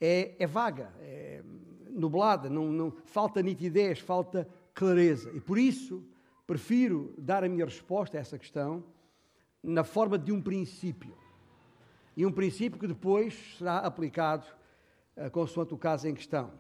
é, 0.01 0.35
é 0.39 0.47
vaga, 0.47 0.93
é 1.01 1.43
nublada, 1.91 2.51
não, 2.51 2.73
não, 2.73 2.91
falta 3.07 3.41
nitidez, 3.41 4.01
falta 4.01 4.49
clareza. 4.75 5.31
E 5.33 5.41
por 5.41 5.57
isso 5.57 6.05
prefiro 6.47 7.15
dar 7.17 7.45
a 7.45 7.49
minha 7.49 7.65
resposta 7.65 8.19
a 8.19 8.21
essa 8.21 8.37
questão 8.37 8.85
na 9.63 9.85
forma 9.85 10.19
de 10.19 10.33
um 10.33 10.43
princípio. 10.43 11.17
E 12.17 12.27
um 12.27 12.33
princípio 12.33 12.79
que 12.79 12.87
depois 12.87 13.57
será 13.57 13.79
aplicado 13.79 14.47
uh, 15.17 15.31
consoante 15.31 15.73
o 15.73 15.79
caso 15.79 16.07
em 16.09 16.15
questão. 16.15 16.53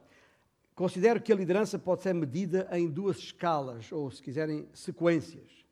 Considero 0.74 1.20
que 1.20 1.32
a 1.32 1.36
liderança 1.36 1.78
pode 1.78 2.02
ser 2.02 2.14
medida 2.14 2.68
em 2.72 2.88
duas 2.88 3.18
escalas, 3.18 3.92
ou 3.92 4.10
se 4.10 4.20
quiserem, 4.20 4.68
sequências. 4.72 5.64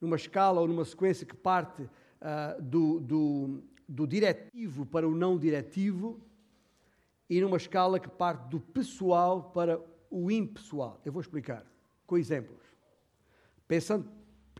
Numa 0.00 0.16
escala 0.16 0.60
ou 0.60 0.66
numa 0.66 0.84
sequência 0.84 1.26
que 1.26 1.36
parte 1.36 1.88
uh, 2.20 2.60
do, 2.62 3.00
do, 3.00 3.62
do 3.88 4.06
diretivo 4.06 4.84
para 4.86 5.08
o 5.08 5.14
não 5.14 5.38
diretivo 5.38 6.20
e 7.28 7.40
numa 7.40 7.56
escala 7.56 8.00
que 8.00 8.08
parte 8.08 8.48
do 8.48 8.60
pessoal 8.60 9.50
para 9.50 9.80
o 10.10 10.30
impessoal. 10.30 11.00
Eu 11.04 11.12
vou 11.12 11.20
explicar 11.20 11.64
com 12.06 12.16
exemplos. 12.16 12.62
Pensando, 13.66 14.10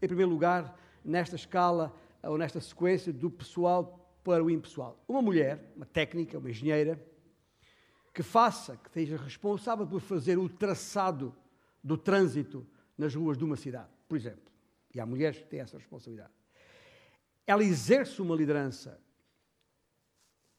em 0.03 0.07
primeiro 0.07 0.31
lugar, 0.31 0.79
nesta 1.05 1.37
escala 1.37 1.95
ou 2.23 2.37
nesta 2.37 2.61
sequência 2.61 3.12
do 3.12 3.31
pessoal 3.31 3.99
para 4.23 4.45
o 4.45 4.50
impessoal. 4.50 5.03
Uma 5.09 5.23
mulher, 5.23 5.73
uma 5.75 5.87
técnica, 5.87 6.38
uma 6.38 6.50
engenheira, 6.50 7.03
que 8.12 8.23
faça, 8.23 8.77
que 8.77 8.90
seja 8.90 9.16
responsável 9.16 9.87
por 9.87 10.01
fazer 10.01 10.38
o 10.38 10.49
traçado 10.49 11.35
do 11.83 11.97
trânsito 11.97 12.66
nas 12.97 13.14
ruas 13.14 13.38
de 13.38 13.44
uma 13.44 13.57
cidade, 13.57 13.88
por 14.09 14.16
exemplo. 14.16 14.53
E 14.94 15.01
há 15.01 15.07
mulheres 15.07 15.38
que 15.38 15.47
têm 15.47 15.61
essa 15.61 15.79
responsabilidade. 15.79 16.33
Ela 17.48 17.64
exerce 17.64 18.20
uma 18.20 18.37
liderança 18.37 19.00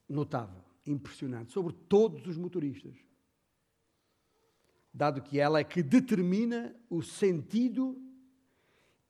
notável, 0.10 0.64
impressionante, 0.88 1.52
sobre 1.52 1.72
todos 1.72 2.26
os 2.26 2.36
motoristas. 2.36 2.96
Dado 4.92 5.22
que 5.22 5.40
ela 5.40 5.60
é 5.60 5.64
que 5.64 5.84
determina 5.84 6.76
o 6.90 7.04
sentido 7.04 7.96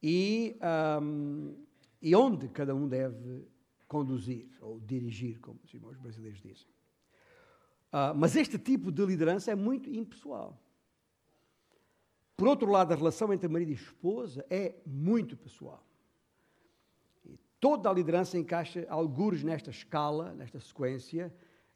e, 0.03 0.57
um, 1.01 1.55
e 2.01 2.13
onde 2.13 2.49
cada 2.49 2.75
um 2.75 2.85
deve 2.85 3.47
conduzir, 3.87 4.49
ou 4.59 4.81
dirigir, 4.81 5.39
como 5.39 5.57
os 5.63 5.73
irmãos 5.73 5.97
brasileiros 5.97 6.41
dizem. 6.41 6.67
Uh, 7.93 8.13
mas 8.13 8.35
este 8.35 8.59
tipo 8.59 8.91
de 8.91 9.05
liderança 9.05 9.51
é 9.51 9.55
muito 9.55 9.89
impessoal. 9.89 10.61
Por 12.35 12.49
outro 12.49 12.69
lado, 12.69 12.91
a 12.91 12.95
relação 12.97 13.31
entre 13.31 13.47
marido 13.47 13.71
e 13.71 13.75
esposa 13.75 14.45
é 14.49 14.75
muito 14.85 15.37
pessoal. 15.37 15.88
Toda 17.59 17.89
a 17.89 17.93
liderança 17.93 18.37
encaixa 18.37 18.85
alguns 18.89 19.43
nesta 19.43 19.69
escala, 19.69 20.33
nesta 20.33 20.59
sequência, 20.59 21.33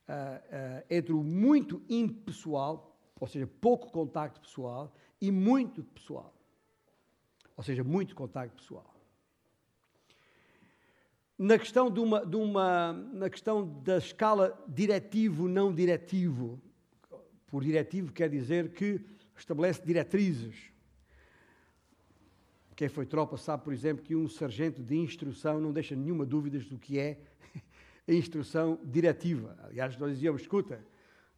uh, 0.08 0.14
uh, 0.14 0.86
entre 0.90 1.14
o 1.14 1.24
muito 1.24 1.82
impessoal, 1.90 2.98
ou 3.20 3.28
seja, 3.28 3.46
pouco 3.46 3.92
contacto 3.92 4.42
pessoal, 4.42 4.94
e 5.20 5.32
muito 5.32 5.84
pessoal, 5.84 6.34
ou 7.56 7.64
seja, 7.64 7.84
muito 7.84 8.16
contacto 8.16 8.56
pessoal 8.56 8.94
na 11.38 11.58
questão, 11.58 11.90
de 11.92 12.00
uma, 12.00 12.26
de 12.26 12.36
uma, 12.36 12.94
na 13.12 13.30
questão 13.30 13.68
da 13.84 13.98
escala 13.98 14.58
diretivo-não 14.68 15.74
diretivo. 15.74 16.62
Por 17.48 17.64
diretivo 17.64 18.12
quer 18.12 18.30
dizer 18.30 18.72
que 18.72 19.02
estabelece 19.36 19.84
diretrizes. 19.86 20.72
Quem 22.76 22.90
foi 22.90 23.06
tropa 23.06 23.38
sabe, 23.38 23.64
por 23.64 23.74
exemplo, 23.74 24.04
que 24.04 24.16
um 24.16 24.28
sargento 24.28 24.82
de 24.82 24.96
instrução 24.96 25.60
não 25.60 25.72
deixa 25.72 25.96
nenhuma 25.96 26.26
dúvida 26.26 26.60
do 26.60 26.78
que 26.78 26.98
é 26.98 27.20
a 28.08 28.12
instrução 28.14 28.80
diretiva. 28.84 29.58
Aliás, 29.64 29.98
nós 29.98 30.14
dizíamos, 30.14 30.42
escuta, 30.42 30.84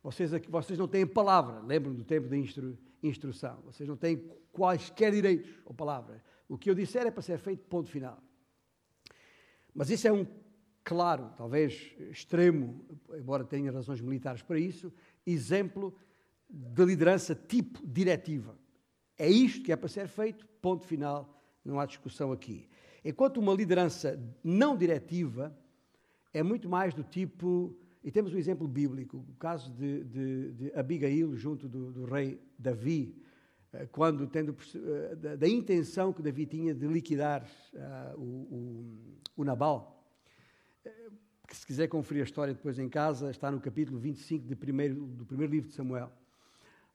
vocês, 0.01 0.33
aqui, 0.33 0.49
vocês 0.49 0.77
não 0.77 0.87
têm 0.87 1.05
palavra, 1.05 1.59
lembram 1.61 1.93
do 1.93 2.03
tempo 2.03 2.27
da 2.27 2.37
instru, 2.37 2.77
instrução, 3.01 3.61
vocês 3.65 3.87
não 3.87 3.97
têm 3.97 4.31
quaisquer 4.51 5.11
direitos 5.11 5.49
ou 5.65 5.73
palavra. 5.73 6.23
O 6.47 6.57
que 6.57 6.69
eu 6.69 6.75
disser 6.75 7.05
é 7.05 7.11
para 7.11 7.21
ser 7.21 7.37
feito, 7.37 7.65
ponto 7.65 7.89
final. 7.89 8.21
Mas 9.73 9.89
isso 9.89 10.07
é 10.07 10.13
um 10.13 10.25
claro, 10.83 11.31
talvez 11.35 11.95
extremo, 12.11 12.85
embora 13.17 13.43
tenha 13.43 13.71
razões 13.71 13.99
militares 13.99 14.43
para 14.43 14.59
isso, 14.59 14.93
exemplo 15.25 15.93
de 16.47 16.85
liderança 16.85 17.33
tipo 17.33 17.85
diretiva. 17.85 18.57
É 19.17 19.29
isto 19.29 19.63
que 19.63 19.71
é 19.71 19.75
para 19.75 19.87
ser 19.87 20.07
feito, 20.07 20.45
ponto 20.61 20.83
final, 20.85 21.41
não 21.63 21.79
há 21.79 21.85
discussão 21.85 22.31
aqui. 22.31 22.67
Enquanto 23.03 23.37
uma 23.37 23.53
liderança 23.53 24.19
não 24.43 24.75
diretiva 24.75 25.55
é 26.33 26.43
muito 26.43 26.67
mais 26.67 26.93
do 26.93 27.03
tipo, 27.03 27.77
e 28.03 28.11
temos 28.11 28.33
um 28.33 28.37
exemplo 28.37 28.67
bíblico, 28.67 29.25
o 29.29 29.35
caso 29.35 29.71
de, 29.71 30.03
de, 30.03 30.51
de 30.51 30.71
Abigail 30.75 31.35
junto 31.35 31.69
do, 31.69 31.91
do, 31.91 32.05
rei 32.05 32.41
Davi, 32.59 33.15
eh, 33.71 33.87
quando 33.91 34.27
tendo 34.27 34.55
eh, 34.75 35.15
da, 35.15 35.35
da, 35.35 35.47
intenção 35.47 36.11
que 36.11 36.21
Davi 36.21 36.45
tinha 36.45 36.73
de 36.73 36.85
liquidar 36.87 37.47
uh, 37.73 38.19
o, 38.19 39.21
o, 39.37 39.43
Nabal. 39.45 40.03
Que 41.47 41.55
se 41.55 41.65
quiser 41.65 41.87
conferir 41.87 42.23
a 42.23 42.25
história 42.25 42.53
depois 42.53 42.77
em 42.79 42.89
casa, 42.89 43.31
está 43.31 43.49
no 43.49 43.61
capítulo 43.61 43.97
25 43.97 44.45
de 44.45 44.55
primeiro, 44.55 45.05
do 45.05 45.25
primeiro 45.25 45.53
livro 45.53 45.69
de 45.69 45.75
Samuel. 45.75 46.11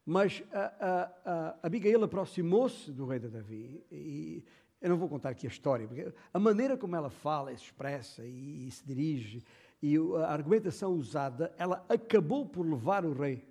Mas 0.04 0.42
a, 0.52 0.62
a, 0.80 1.10
a 1.24 1.58
Abigail 1.62 2.02
aproximou-se 2.02 2.90
do 2.90 3.06
rei 3.06 3.18
de 3.18 3.28
Davi 3.28 3.84
e 3.90 4.44
eu 4.80 4.88
não 4.88 4.96
vou 4.96 5.08
contar 5.08 5.30
aqui 5.30 5.46
a 5.46 5.50
história, 5.50 5.86
porque 5.86 6.12
a 6.32 6.38
maneira 6.38 6.76
como 6.76 6.96
ela 6.96 7.10
fala, 7.10 7.54
se 7.56 7.64
expressa 7.64 8.24
e, 8.24 8.66
e 8.66 8.70
se 8.70 8.84
dirige 8.84 9.44
e 9.82 9.96
a 9.96 10.32
argumentação 10.32 10.92
usada, 10.92 11.54
ela 11.56 11.84
acabou 11.88 12.46
por 12.46 12.66
levar 12.66 13.04
o 13.04 13.12
rei 13.12 13.48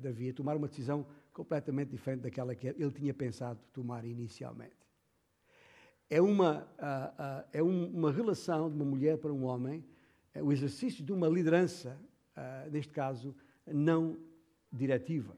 Davi 0.00 0.30
a 0.30 0.34
tomar 0.34 0.56
uma 0.56 0.68
decisão 0.68 1.06
completamente 1.32 1.90
diferente 1.90 2.22
daquela 2.22 2.54
que 2.54 2.68
ele 2.68 2.90
tinha 2.90 3.14
pensado 3.14 3.60
tomar 3.72 4.04
inicialmente. 4.04 4.76
É 6.10 6.20
uma, 6.20 6.66
é 7.52 7.62
uma 7.62 8.10
relação 8.10 8.70
de 8.70 8.76
uma 8.76 8.84
mulher 8.84 9.18
para 9.18 9.32
um 9.32 9.44
homem, 9.44 9.84
é 10.34 10.42
o 10.42 10.50
exercício 10.50 11.04
de 11.04 11.12
uma 11.12 11.28
liderança, 11.28 11.98
uh, 12.36 12.70
neste 12.70 12.92
caso, 12.92 13.34
não 13.66 14.16
diretiva. 14.72 15.36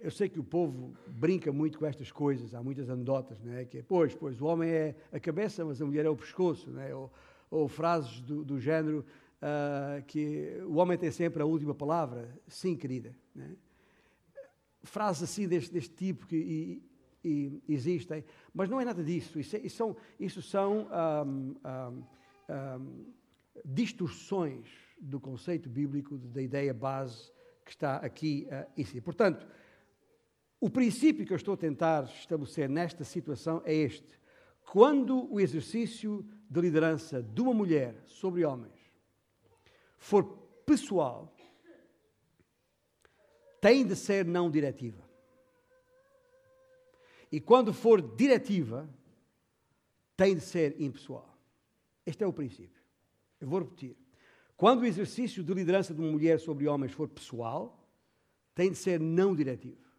Eu 0.00 0.10
sei 0.10 0.28
que 0.28 0.40
o 0.40 0.44
povo 0.44 0.94
brinca 1.06 1.52
muito 1.52 1.78
com 1.78 1.86
estas 1.86 2.10
coisas, 2.10 2.54
há 2.54 2.62
muitas 2.62 2.88
anedotas, 2.88 3.40
não 3.42 3.52
é? 3.52 3.64
Que 3.64 3.78
é, 3.78 3.82
pois, 3.82 4.14
pois, 4.14 4.40
o 4.40 4.46
homem 4.46 4.70
é 4.70 4.94
a 5.12 5.20
cabeça, 5.20 5.64
mas 5.64 5.80
a 5.80 5.84
mulher 5.84 6.06
é 6.06 6.08
o 6.08 6.16
pescoço, 6.16 6.70
não 6.70 6.80
é? 6.80 6.94
Ou, 6.94 7.12
ou 7.50 7.68
frases 7.68 8.20
do, 8.20 8.44
do 8.44 8.58
género 8.58 9.04
que 10.06 10.58
o 10.66 10.76
homem 10.76 10.98
tem 10.98 11.10
sempre 11.10 11.42
a 11.42 11.46
última 11.46 11.74
palavra. 11.74 12.28
Sim, 12.46 12.76
querida. 12.76 13.14
Não 13.34 13.44
é? 13.44 13.50
frases 14.82 15.22
assim 15.22 15.46
deste, 15.46 15.72
deste 15.72 15.94
tipo 15.94 16.26
que, 16.26 16.36
e, 16.36 16.82
e 17.22 17.62
existem, 17.68 18.24
mas 18.52 18.68
não 18.68 18.80
é 18.80 18.84
nada 18.84 19.02
disso. 19.02 19.38
Isso, 19.38 19.56
é, 19.56 19.60
isso 19.60 19.76
são, 19.76 19.96
isso 20.18 20.42
são 20.42 20.88
um, 21.26 21.56
um, 21.66 22.04
um, 22.48 23.04
distorções 23.64 24.66
do 25.00 25.20
conceito 25.20 25.68
bíblico, 25.68 26.16
da 26.16 26.40
ideia 26.40 26.72
base 26.72 27.30
que 27.64 27.72
está 27.72 27.96
aqui 27.96 28.48
uh, 28.50 28.70
em 28.76 28.84
si. 28.84 29.00
Portanto, 29.00 29.46
o 30.60 30.68
princípio 30.68 31.24
que 31.24 31.32
eu 31.32 31.36
estou 31.36 31.54
a 31.54 31.56
tentar 31.56 32.04
estabelecer 32.04 32.68
nesta 32.68 33.02
situação 33.02 33.62
é 33.64 33.74
este. 33.74 34.20
Quando 34.70 35.32
o 35.32 35.40
exercício 35.40 36.24
de 36.48 36.60
liderança 36.60 37.22
de 37.22 37.40
uma 37.40 37.54
mulher 37.54 37.96
sobre 38.06 38.44
homens 38.44 38.78
for 39.96 40.24
pessoal, 40.66 41.34
tem 43.60 43.86
de 43.86 43.96
ser 43.96 44.24
não 44.24 44.50
diretiva. 44.50 45.02
E 47.32 47.40
quando 47.40 47.72
for 47.72 48.00
diretiva, 48.16 48.88
tem 50.16 50.34
de 50.34 50.40
ser 50.40 50.80
impessoal. 50.80 51.38
Este 52.04 52.22
é 52.22 52.26
o 52.26 52.32
princípio. 52.32 52.82
Eu 53.40 53.48
vou 53.48 53.60
repetir. 53.60 53.96
Quando 54.56 54.82
o 54.82 54.86
exercício 54.86 55.42
de 55.42 55.54
liderança 55.54 55.94
de 55.94 56.00
uma 56.00 56.10
mulher 56.10 56.38
sobre 56.38 56.68
homens 56.68 56.92
for 56.92 57.08
pessoal, 57.08 57.88
tem 58.54 58.70
de 58.70 58.76
ser 58.76 59.00
não 59.00 59.34
diretivo. 59.34 59.89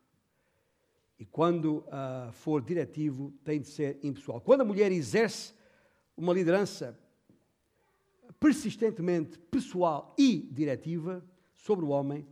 E 1.21 1.25
quando 1.25 1.85
uh, 1.85 2.31
for 2.31 2.63
diretivo, 2.63 3.31
tem 3.43 3.61
de 3.61 3.67
ser 3.67 3.99
impessoal. 4.01 4.41
Quando 4.41 4.61
a 4.61 4.65
mulher 4.65 4.91
exerce 4.91 5.53
uma 6.17 6.33
liderança 6.33 6.99
persistentemente 8.39 9.37
pessoal 9.37 10.15
e 10.17 10.49
diretiva 10.51 11.23
sobre 11.53 11.85
o 11.85 11.89
homem, 11.89 12.25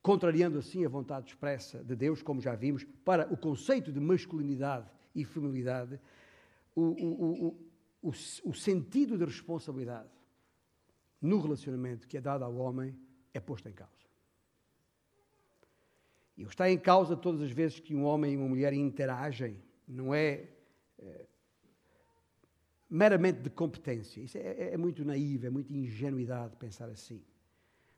contrariando 0.00 0.56
assim 0.56 0.86
a 0.86 0.88
vontade 0.88 1.28
expressa 1.28 1.84
de 1.84 1.94
Deus, 1.94 2.22
como 2.22 2.40
já 2.40 2.54
vimos, 2.54 2.86
para 3.04 3.30
o 3.30 3.36
conceito 3.36 3.92
de 3.92 4.00
masculinidade 4.00 4.90
e 5.14 5.22
feminilidade, 5.22 6.00
o, 6.74 6.80
o, 6.80 7.58
o, 8.00 8.10
o, 8.44 8.54
sentido 8.54 9.18
de 9.18 9.26
responsabilidade 9.26 10.08
no 11.20 11.38
relacionamento 11.38 12.08
que 12.08 12.16
é 12.16 12.20
dado 12.22 12.44
ao 12.44 12.56
homem 12.56 12.98
é 13.34 13.40
posto 13.40 13.68
em 13.68 13.72
causa. 13.74 13.97
E 16.38 16.44
o 16.44 16.46
que 16.46 16.54
está 16.54 16.70
em 16.70 16.78
causa 16.78 17.16
todas 17.16 17.42
as 17.42 17.50
vezes 17.50 17.80
que 17.80 17.96
um 17.96 18.04
homem 18.04 18.34
e 18.34 18.36
uma 18.36 18.46
mulher 18.46 18.72
interagem 18.72 19.60
não 19.88 20.14
é, 20.14 20.48
é 20.96 21.26
meramente 22.88 23.40
de 23.40 23.50
competência. 23.50 24.20
Isso 24.20 24.38
é, 24.38 24.42
é, 24.42 24.74
é 24.74 24.76
muito 24.76 25.04
naivo, 25.04 25.46
é 25.46 25.50
muita 25.50 25.72
ingenuidade 25.72 26.54
pensar 26.54 26.88
assim. 26.88 27.20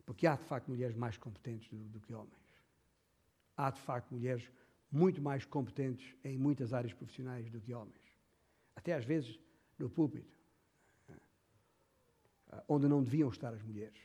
Porque 0.06 0.26
há 0.26 0.36
de 0.36 0.44
facto 0.44 0.68
mulheres 0.68 0.96
mais 0.96 1.18
competentes 1.18 1.68
do, 1.68 1.76
do 1.90 2.00
que 2.00 2.14
homens. 2.14 2.32
Há 3.54 3.70
de 3.70 3.80
facto 3.80 4.10
mulheres 4.14 4.50
muito 4.90 5.20
mais 5.20 5.44
competentes 5.44 6.16
em 6.24 6.38
muitas 6.38 6.72
áreas 6.72 6.94
profissionais 6.94 7.50
do 7.50 7.60
que 7.60 7.74
homens. 7.74 8.16
Até 8.74 8.94
às 8.94 9.04
vezes 9.04 9.38
no 9.78 9.90
púlpito, 9.90 10.34
eh, 11.10 12.62
onde 12.66 12.88
não 12.88 13.02
deviam 13.02 13.28
estar 13.28 13.52
as 13.52 13.62
mulheres, 13.62 14.00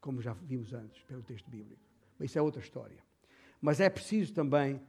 como 0.00 0.20
já 0.20 0.32
vimos 0.32 0.74
antes 0.74 1.04
pelo 1.04 1.22
texto 1.22 1.48
bíblico. 1.48 1.82
Mas 2.18 2.30
isso 2.30 2.38
é 2.38 2.42
outra 2.42 2.60
história. 2.60 3.09
Mas 3.60 3.80
é 3.80 3.88
preciso 3.90 4.32
também 4.32 4.80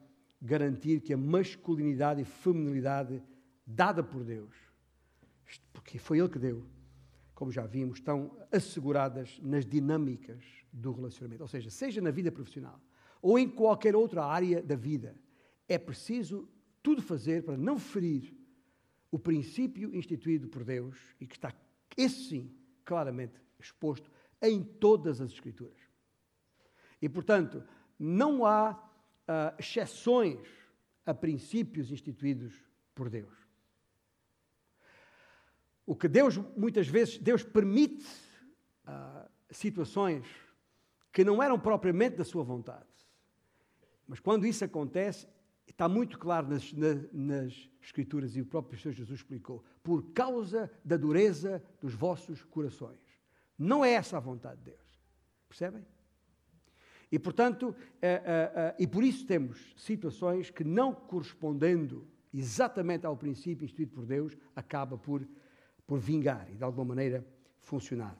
garantir 0.41 1.01
que 1.01 1.13
a 1.13 1.17
masculinidade 1.17 2.21
e 2.21 2.25
feminilidade 2.25 3.21
dada 3.65 4.03
por 4.03 4.23
Deus, 4.23 4.55
porque 5.71 5.99
foi 5.99 6.19
Ele 6.19 6.29
que 6.29 6.39
deu, 6.39 6.65
como 7.35 7.51
já 7.51 7.65
vimos, 7.65 7.99
estão 7.99 8.37
asseguradas 8.51 9.39
nas 9.41 9.65
dinâmicas 9.65 10.43
do 10.71 10.91
relacionamento. 10.91 11.41
Ou 11.41 11.47
seja, 11.47 11.69
seja 11.69 12.01
na 12.01 12.11
vida 12.11 12.31
profissional 12.31 12.79
ou 13.21 13.37
em 13.37 13.47
qualquer 13.47 13.95
outra 13.95 14.25
área 14.25 14.61
da 14.63 14.75
vida, 14.75 15.15
é 15.67 15.77
preciso 15.77 16.49
tudo 16.81 17.01
fazer 17.01 17.43
para 17.43 17.55
não 17.55 17.77
ferir 17.77 18.35
o 19.11 19.19
princípio 19.19 19.93
instituído 19.95 20.47
por 20.47 20.63
Deus 20.63 20.97
e 21.19 21.27
que 21.27 21.35
está, 21.35 21.53
esse 21.95 22.29
sim, 22.29 22.51
claramente 22.83 23.39
exposto 23.59 24.09
em 24.41 24.63
todas 24.63 25.21
as 25.21 25.31
Escrituras. 25.31 25.77
E, 27.01 27.07
portanto, 27.07 27.63
não 28.03 28.47
há 28.47 28.71
uh, 28.71 29.55
exceções 29.59 30.47
a 31.05 31.13
princípios 31.13 31.91
instituídos 31.91 32.51
por 32.95 33.11
Deus. 33.11 33.31
O 35.85 35.95
que 35.95 36.07
Deus, 36.07 36.37
muitas 36.57 36.87
vezes, 36.87 37.19
Deus 37.19 37.43
permite 37.43 38.07
uh, 38.87 39.29
situações 39.51 40.25
que 41.13 41.23
não 41.23 41.43
eram 41.43 41.59
propriamente 41.59 42.17
da 42.17 42.23
sua 42.23 42.43
vontade. 42.43 42.87
Mas 44.07 44.19
quando 44.19 44.47
isso 44.47 44.65
acontece, 44.65 45.27
está 45.67 45.87
muito 45.87 46.17
claro 46.17 46.47
nas, 46.47 46.73
nas, 46.73 47.11
nas, 47.13 47.71
Escrituras 47.83 48.35
e 48.35 48.41
o 48.41 48.45
próprio 48.45 48.79
Senhor 48.79 48.93
Jesus 48.93 49.19
explicou: 49.19 49.63
por 49.83 50.11
causa 50.11 50.71
da 50.85 50.97
dureza 50.97 51.63
dos 51.79 51.93
vossos 51.95 52.43
corações. 52.43 52.99
Não 53.57 53.83
é 53.83 53.93
essa 53.93 54.17
a 54.17 54.19
vontade 54.19 54.57
de 54.57 54.71
Deus. 54.71 55.01
Percebem? 55.47 55.85
E, 57.11 57.19
portanto, 57.19 57.75
é, 58.01 58.07
é, 58.09 58.21
é, 58.25 58.75
e 58.79 58.87
por 58.87 59.03
isso 59.03 59.25
temos 59.25 59.73
situações 59.75 60.49
que, 60.49 60.63
não 60.63 60.93
correspondendo 60.93 62.07
exatamente 62.33 63.05
ao 63.05 63.17
princípio 63.17 63.65
instituído 63.65 63.91
por 63.91 64.05
Deus, 64.05 64.37
acaba 64.55 64.97
por 64.97 65.27
por 65.91 65.99
vingar 65.99 66.49
e 66.49 66.55
de 66.55 66.63
alguma 66.63 66.85
maneira 66.85 67.27
funcionar. 67.59 68.17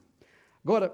Agora, 0.62 0.92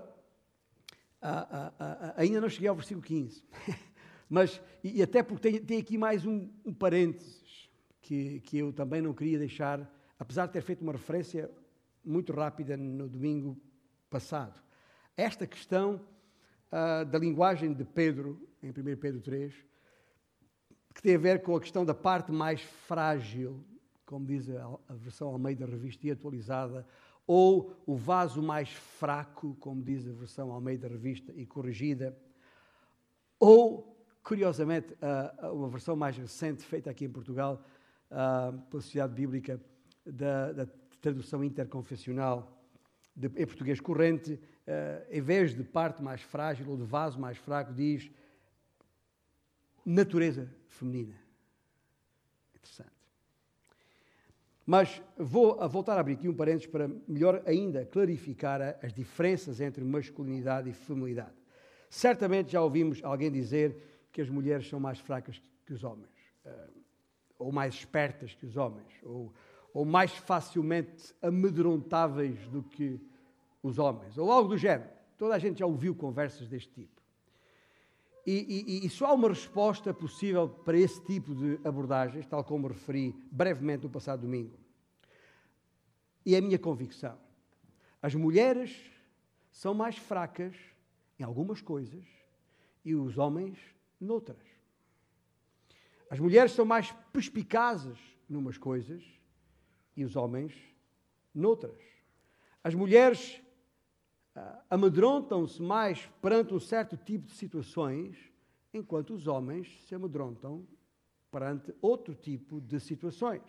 ainda 2.16 2.40
não 2.40 2.48
cheguei 2.48 2.68
ao 2.68 2.76
versículo 2.76 3.04
15, 3.04 3.42
mas, 4.30 4.62
e, 4.84 5.02
até 5.02 5.20
porque 5.24 5.50
tem, 5.50 5.60
tem 5.60 5.78
aqui 5.80 5.98
mais 5.98 6.24
um, 6.24 6.48
um 6.64 6.72
parênteses 6.72 7.68
que, 8.00 8.38
que 8.42 8.58
eu 8.58 8.72
também 8.72 9.02
não 9.02 9.12
queria 9.12 9.40
deixar, 9.40 9.92
apesar 10.20 10.46
de 10.46 10.52
ter 10.52 10.62
feito 10.62 10.82
uma 10.82 10.92
referência 10.92 11.50
muito 12.04 12.32
rápida 12.32 12.76
no 12.76 13.08
domingo 13.08 13.60
passado. 14.08 14.62
Esta 15.16 15.48
questão 15.48 16.00
uh, 16.72 17.04
da 17.04 17.18
linguagem 17.18 17.72
de 17.72 17.84
Pedro, 17.84 18.40
em 18.62 18.70
1 18.70 18.72
Pedro 18.96 19.20
3, 19.20 19.54
que 20.94 21.02
tem 21.02 21.14
a 21.14 21.18
ver 21.18 21.42
com 21.42 21.54
a 21.54 21.60
questão 21.60 21.84
da 21.84 21.94
parte 21.94 22.32
mais 22.32 22.60
frágil 22.60 23.64
como 24.08 24.24
diz 24.24 24.48
a, 24.48 24.64
a 24.88 24.94
versão 24.94 25.28
Almeida 25.28 25.66
Revista 25.66 26.06
e 26.06 26.10
atualizada, 26.10 26.86
ou 27.26 27.76
o 27.86 27.94
vaso 27.94 28.42
mais 28.42 28.70
fraco, 28.70 29.54
como 29.60 29.82
diz 29.82 30.08
a 30.08 30.12
versão 30.12 30.50
Almeida 30.50 30.88
Revista 30.88 31.30
e 31.36 31.44
corrigida, 31.44 32.16
ou, 33.38 34.02
curiosamente, 34.24 34.96
a 35.02 35.52
uma 35.52 35.68
versão 35.68 35.94
mais 35.94 36.16
recente, 36.16 36.64
feita 36.64 36.90
aqui 36.90 37.04
em 37.04 37.10
Portugal, 37.10 37.62
a, 38.10 38.54
pela 38.70 38.80
Sociedade 38.80 39.12
Bíblica, 39.12 39.60
da, 40.06 40.52
da 40.52 40.66
tradução 41.02 41.44
interconfessional 41.44 42.58
de, 43.14 43.26
em 43.26 43.46
português 43.46 43.78
corrente, 43.78 44.32
uh, 44.32 44.38
em 45.10 45.20
vez 45.20 45.54
de 45.54 45.64
parte 45.64 46.02
mais 46.02 46.20
frágil 46.20 46.68
ou 46.68 46.76
de 46.76 46.84
vaso 46.84 47.18
mais 47.18 47.38
fraco, 47.38 47.72
diz 47.72 48.10
natureza 49.84 50.48
feminina. 50.66 51.14
Interessante. 52.54 52.90
Mas 54.66 55.02
vou 55.16 55.56
voltar 55.68 55.96
a 55.96 56.00
abrir 56.00 56.14
aqui 56.14 56.28
um 56.28 56.34
parênteses 56.34 56.66
para 56.66 56.90
melhor 57.08 57.42
ainda 57.46 57.86
clarificar 57.86 58.60
as 58.82 58.92
diferenças 58.92 59.60
entre 59.60 59.82
masculinidade 59.82 60.68
e 60.68 60.74
feminilidade. 60.74 61.36
Certamente 61.88 62.52
já 62.52 62.60
ouvimos 62.60 63.02
alguém 63.02 63.32
dizer 63.32 64.08
que 64.12 64.20
as 64.20 64.28
mulheres 64.28 64.68
são 64.68 64.78
mais 64.78 64.98
fracas 64.98 65.40
que 65.64 65.72
os 65.72 65.82
homens, 65.82 66.10
eh, 66.44 66.68
ou 67.38 67.50
mais 67.50 67.74
espertas 67.74 68.34
que 68.34 68.44
os 68.44 68.58
homens, 68.58 68.92
ou, 69.02 69.32
ou 69.72 69.86
mais 69.86 70.12
facilmente 70.12 71.14
amedrontáveis 71.22 72.38
do 72.48 72.62
que 72.62 73.00
os 73.62 73.78
homens, 73.78 74.16
ou 74.16 74.30
algo 74.30 74.48
do 74.48 74.58
género. 74.58 74.90
Toda 75.16 75.34
a 75.34 75.38
gente 75.38 75.58
já 75.58 75.66
ouviu 75.66 75.94
conversas 75.94 76.48
deste 76.48 76.72
tipo. 76.72 76.98
E, 78.26 78.82
e, 78.82 78.86
e, 78.86 78.90
só 78.90 79.06
há 79.06 79.12
uma 79.14 79.28
resposta 79.28 79.94
possível 79.94 80.48
para 80.48 80.76
esse 80.76 81.02
tipo 81.02 81.34
de 81.34 81.58
abordagens, 81.66 82.26
tal 82.26 82.44
como 82.44 82.68
referi 82.68 83.14
brevemente 83.32 83.84
no 83.84 83.90
passado 83.90 84.20
domingo. 84.20 84.58
E 86.26 86.34
é 86.34 86.38
a 86.38 86.42
minha 86.42 86.58
convicção. 86.58 87.18
As 88.02 88.14
mulheres 88.14 88.78
são 89.50 89.72
mais 89.72 89.96
fracas 89.96 90.54
em 91.18 91.22
algumas 91.24 91.62
coisas 91.62 92.04
e 92.84 92.94
os 92.94 93.16
homens 93.16 93.58
noutras. 93.98 94.46
As 96.10 96.20
mulheres 96.20 96.52
são 96.52 96.66
mais 96.66 96.92
perspicazes 97.12 97.98
numas 98.28 98.58
coisas 98.58 99.02
e 99.96 100.04
os 100.04 100.16
homens 100.16 100.54
noutras. 101.34 101.80
As 102.62 102.74
mulheres 102.74 103.40
amedrontam-se 104.70 105.60
mais 105.60 106.06
perante 106.20 106.54
um 106.54 106.60
certo 106.60 106.96
tipo 106.96 107.26
de 107.26 107.34
situações, 107.34 108.16
enquanto 108.72 109.14
os 109.14 109.26
homens 109.26 109.68
se 109.86 109.94
amedrontam 109.94 110.66
perante 111.30 111.74
outro 111.80 112.14
tipo 112.14 112.60
de 112.60 112.80
situações. 112.80 113.42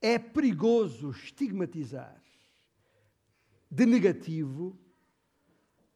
É 0.00 0.18
perigoso 0.18 1.10
estigmatizar 1.10 2.22
de 3.70 3.84
negativo 3.84 4.78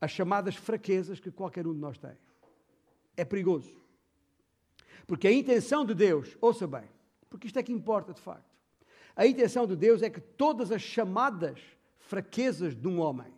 as 0.01 0.11
chamadas 0.11 0.57
fraquezas 0.57 1.21
que 1.21 1.31
qualquer 1.31 1.67
um 1.67 1.73
de 1.73 1.79
nós 1.79 1.97
tem. 1.99 2.17
É 3.17 3.25
perigoso. 3.25 3.81
Porque 5.07 5.29
a 5.29 5.33
intenção 5.33 5.85
de 5.85 5.95
Deus, 5.95 6.37
ouça 6.41 6.67
bem, 6.67 6.89
porque 7.31 7.47
isto 7.47 7.59
é 7.59 7.63
que 7.63 7.73
importa 7.73 8.13
de 8.13 8.21
facto. 8.21 8.51
A 9.15 9.27
intenção 9.27 9.67
de 9.67 9.77
Deus 9.77 10.03
é 10.03 10.11
que 10.11 10.21
todas 10.21 10.73
as 10.73 10.83
chamadas 10.83 11.61
fraquezas 12.13 12.77
de 12.77 12.87
um 12.87 13.01
homem 13.01 13.33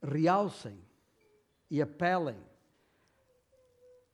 realcem 0.00 0.80
e 1.68 1.82
apelem 1.82 2.40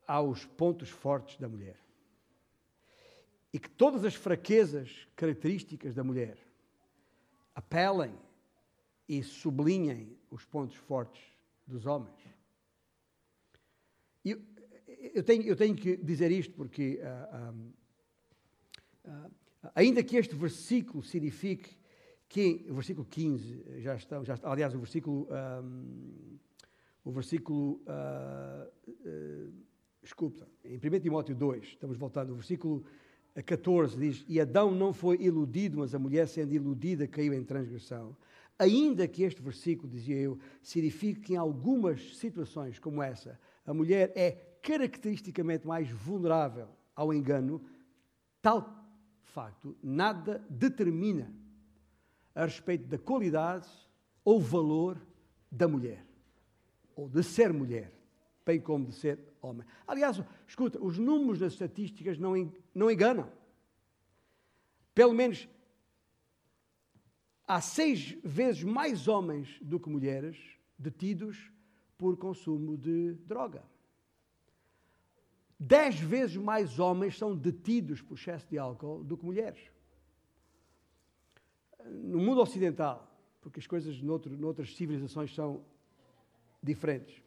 aos 0.06 0.46
pontos 0.46 0.88
fortes 0.88 1.36
da 1.36 1.46
mulher. 1.46 1.78
E 3.52 3.58
que 3.58 3.68
todas 3.68 4.06
as 4.06 4.14
fraquezas 4.14 5.06
características 5.14 5.94
da 5.94 6.02
mulher 6.02 6.38
apelem 7.54 8.18
e 9.06 9.22
sublinhem 9.22 10.18
os 10.30 10.46
pontos 10.46 10.76
fortes 10.76 11.22
dos 11.66 11.84
homens. 11.84 12.26
Eu, 14.24 14.40
eu, 15.12 15.22
tenho, 15.22 15.42
eu 15.42 15.54
tenho 15.54 15.76
que 15.76 15.94
dizer 15.94 16.30
isto 16.30 16.54
porque, 16.54 17.02
uh, 19.04 19.34
ainda 19.74 20.02
que 20.02 20.16
este 20.16 20.34
versículo 20.34 21.02
signifique 21.02 21.76
que, 22.28 22.66
o 22.68 22.74
versículo 22.74 23.06
15, 23.06 23.80
já 23.80 23.94
está, 23.94 24.22
já 24.24 24.38
aliás, 24.42 24.74
o 24.74 24.78
versículo, 24.78 25.28
um, 25.62 26.38
o 27.04 27.12
versículo, 27.12 27.80
desculpa, 30.02 30.48
em 30.64 30.76
1 30.76 31.00
Timóteo 31.00 31.34
2, 31.34 31.64
estamos 31.64 31.96
voltando, 31.96 32.32
o 32.32 32.36
versículo 32.36 32.84
14 33.42 33.96
diz: 33.96 34.24
E 34.28 34.40
Adão 34.40 34.70
não 34.70 34.92
foi 34.92 35.16
iludido, 35.20 35.78
mas 35.78 35.94
a 35.94 35.98
mulher, 35.98 36.26
sendo 36.28 36.52
iludida, 36.52 37.06
caiu 37.06 37.32
em 37.32 37.42
transgressão. 37.42 38.16
Ainda 38.58 39.08
que 39.08 39.24
este 39.24 39.42
versículo, 39.42 39.88
dizia 39.88 40.16
eu, 40.16 40.38
signifique 40.62 41.20
que 41.20 41.34
em 41.34 41.36
algumas 41.36 42.16
situações 42.16 42.78
como 42.78 43.02
essa, 43.02 43.38
a 43.66 43.74
mulher 43.74 44.12
é 44.14 44.30
caracteristicamente 44.62 45.66
mais 45.66 45.90
vulnerável 45.90 46.68
ao 46.94 47.12
engano, 47.12 47.60
tal 48.40 48.83
facto 49.34 49.76
nada 49.82 50.46
determina 50.48 51.34
a 52.34 52.44
respeito 52.44 52.86
da 52.86 52.96
qualidade 52.96 53.68
ou 54.24 54.40
valor 54.40 55.04
da 55.50 55.66
mulher, 55.66 56.06
ou 56.94 57.08
de 57.08 57.22
ser 57.22 57.52
mulher, 57.52 57.92
bem 58.46 58.60
como 58.60 58.86
de 58.86 58.94
ser 58.94 59.18
homem. 59.42 59.66
Aliás, 59.86 60.22
escuta, 60.46 60.82
os 60.82 60.98
números 60.98 61.40
das 61.40 61.52
estatísticas 61.52 62.16
não, 62.16 62.32
não 62.72 62.90
enganam. 62.90 63.30
Pelo 64.94 65.12
menos 65.12 65.48
há 67.46 67.60
seis 67.60 68.16
vezes 68.22 68.62
mais 68.62 69.08
homens 69.08 69.58
do 69.60 69.80
que 69.80 69.90
mulheres 69.90 70.38
detidos 70.78 71.50
por 71.98 72.16
consumo 72.16 72.76
de 72.76 73.14
droga. 73.26 73.62
Dez 75.66 75.98
vezes 75.98 76.36
mais 76.36 76.78
homens 76.78 77.16
são 77.16 77.34
detidos 77.34 78.02
por 78.02 78.18
excesso 78.18 78.46
de 78.48 78.58
álcool 78.58 79.02
do 79.02 79.16
que 79.16 79.24
mulheres. 79.24 79.60
No 81.86 82.18
mundo 82.18 82.40
ocidental, 82.40 83.10
porque 83.40 83.60
as 83.60 83.66
coisas 83.66 84.00
noutro, 84.02 84.36
noutras 84.36 84.74
civilizações 84.74 85.34
são 85.34 85.64
diferentes. 86.62 87.22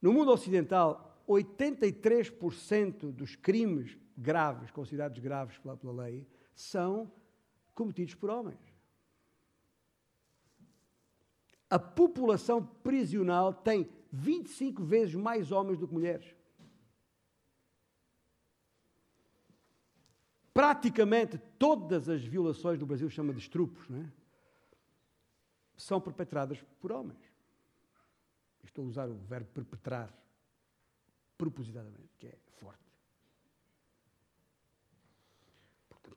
No 0.00 0.12
mundo 0.12 0.30
ocidental, 0.30 1.22
83% 1.28 3.12
dos 3.12 3.36
crimes 3.36 3.96
graves, 4.16 4.70
considerados 4.70 5.18
graves 5.18 5.58
pela, 5.58 5.76
pela 5.76 6.04
lei, 6.04 6.26
são 6.54 7.10
cometidos 7.74 8.14
por 8.14 8.30
homens 8.30 8.70
a 11.70 11.78
população 11.78 12.66
prisional 12.82 13.54
tem 13.54 13.88
25 14.12 14.82
vezes 14.82 15.14
mais 15.14 15.52
homens 15.52 15.78
do 15.78 15.86
que 15.86 15.94
mulheres. 15.94 16.34
Praticamente 20.52 21.38
todas 21.58 22.08
as 22.08 22.24
violações 22.24 22.78
do 22.78 22.86
Brasil 22.86 23.08
chama 23.08 23.32
de 23.32 23.38
estrupos, 23.38 23.88
é? 23.90 24.06
são 25.76 26.00
perpetradas 26.00 26.62
por 26.80 26.92
homens. 26.92 27.20
Estou 28.64 28.84
a 28.84 28.88
usar 28.88 29.08
o 29.08 29.14
verbo 29.14 29.48
perpetrar 29.52 30.12
propositadamente, 31.38 32.10
que 32.18 32.26
é 32.26 32.38
forte. 32.58 32.90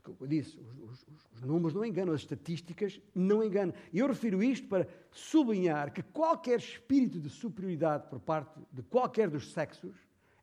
como 0.04 0.18
eu 0.20 0.28
disse, 0.28 0.60
os, 0.60 1.08
os, 1.08 1.28
os, 1.34 1.42
números 1.42 1.74
não 1.74 1.86
enganam, 1.86 2.14
as 2.14 2.22
estatísticas 2.22 3.00
não 3.16 3.42
enganam. 3.42 3.74
E 3.92 4.00
eu 4.00 4.08
refiro 4.08 4.44
isto 4.44 4.68
para 4.68 4.88
sublinhar 5.12 5.94
que 5.94 6.04
qualquer 6.04 6.60
espírito 6.60 7.20
de 7.22 7.30
superioridade 7.30 8.10
por 8.10 8.20
parte 8.20 8.60
de 8.72 8.84
qualquer 8.84 9.30
dos 9.30 9.54
sexos 9.54 9.96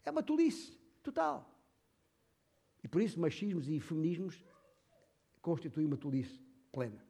é 0.02 0.10
uma 0.10 0.22
tolice 0.22 0.78
total. 1.02 1.49
E 2.82 2.88
por 2.88 3.02
isso 3.02 3.20
machismos 3.20 3.68
e 3.68 3.80
feminismos 3.80 4.42
constituem 5.40 5.86
uma 5.86 5.96
tolice 5.96 6.40
plena. 6.72 7.04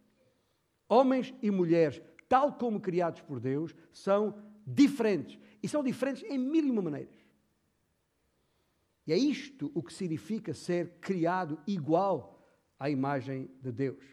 Homens 0.88 1.35
e 1.42 1.50
mulheres, 1.50 2.00
tal 2.28 2.54
como 2.54 2.80
criados 2.80 3.20
por 3.20 3.38
Deus, 3.38 3.74
são 3.92 4.37
diferentes. 4.66 5.38
E 5.62 5.68
são 5.68 5.83
diferentes 5.83 6.22
em 6.24 6.38
mil 6.38 6.66
e 6.66 6.70
uma 6.70 6.83
maneiras. 6.83 7.14
E 9.06 9.12
é 9.12 9.16
isto 9.16 9.70
o 9.74 9.83
que 9.83 9.92
significa 9.92 10.54
ser 10.54 10.98
criado 11.00 11.59
igual 11.66 12.46
à 12.78 12.88
imagem 12.88 13.50
de 13.61 13.72
Deus. 13.72 14.04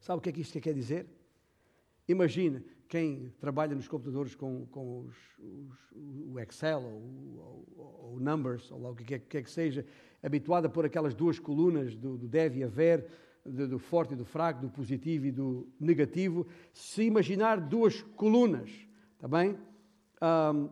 Sabe 0.00 0.18
o 0.18 0.20
que 0.20 0.28
é 0.28 0.32
que 0.32 0.40
isto 0.40 0.60
quer 0.60 0.74
dizer? 0.74 1.06
Imagina 2.08 2.62
quem 2.88 3.32
trabalha 3.40 3.74
nos 3.74 3.88
computadores 3.88 4.34
com, 4.34 4.66
com 4.66 5.00
os, 5.00 5.16
os, 5.38 5.92
o 5.94 6.38
Excel 6.38 6.82
ou, 6.82 8.12
o 8.14 8.20
Numbers, 8.20 8.70
ou 8.70 8.80
lá 8.82 8.90
o 8.90 8.94
que 8.94 9.04
quer, 9.04 9.20
que, 9.20 9.42
que 9.42 9.50
seja, 9.50 9.86
habituado 10.22 10.66
a 10.66 10.68
pôr 10.68 10.86
aquelas 10.86 11.14
duas 11.14 11.38
colunas 11.38 11.96
do, 11.96 12.16
do 12.16 12.28
deve 12.28 12.60
e 12.60 12.64
haver, 12.64 13.06
do, 13.44 13.66
do 13.66 13.78
forte 13.78 14.14
e 14.14 14.16
do 14.16 14.24
fraco, 14.24 14.60
do 14.60 14.70
positivo 14.70 15.26
e 15.26 15.32
do 15.32 15.68
negativo. 15.78 16.46
Se 16.72 17.02
imaginar 17.02 17.60
duas 17.60 18.02
colunas, 18.16 18.70
está 19.14 19.26
bem? 19.26 19.58
Um, 20.22 20.68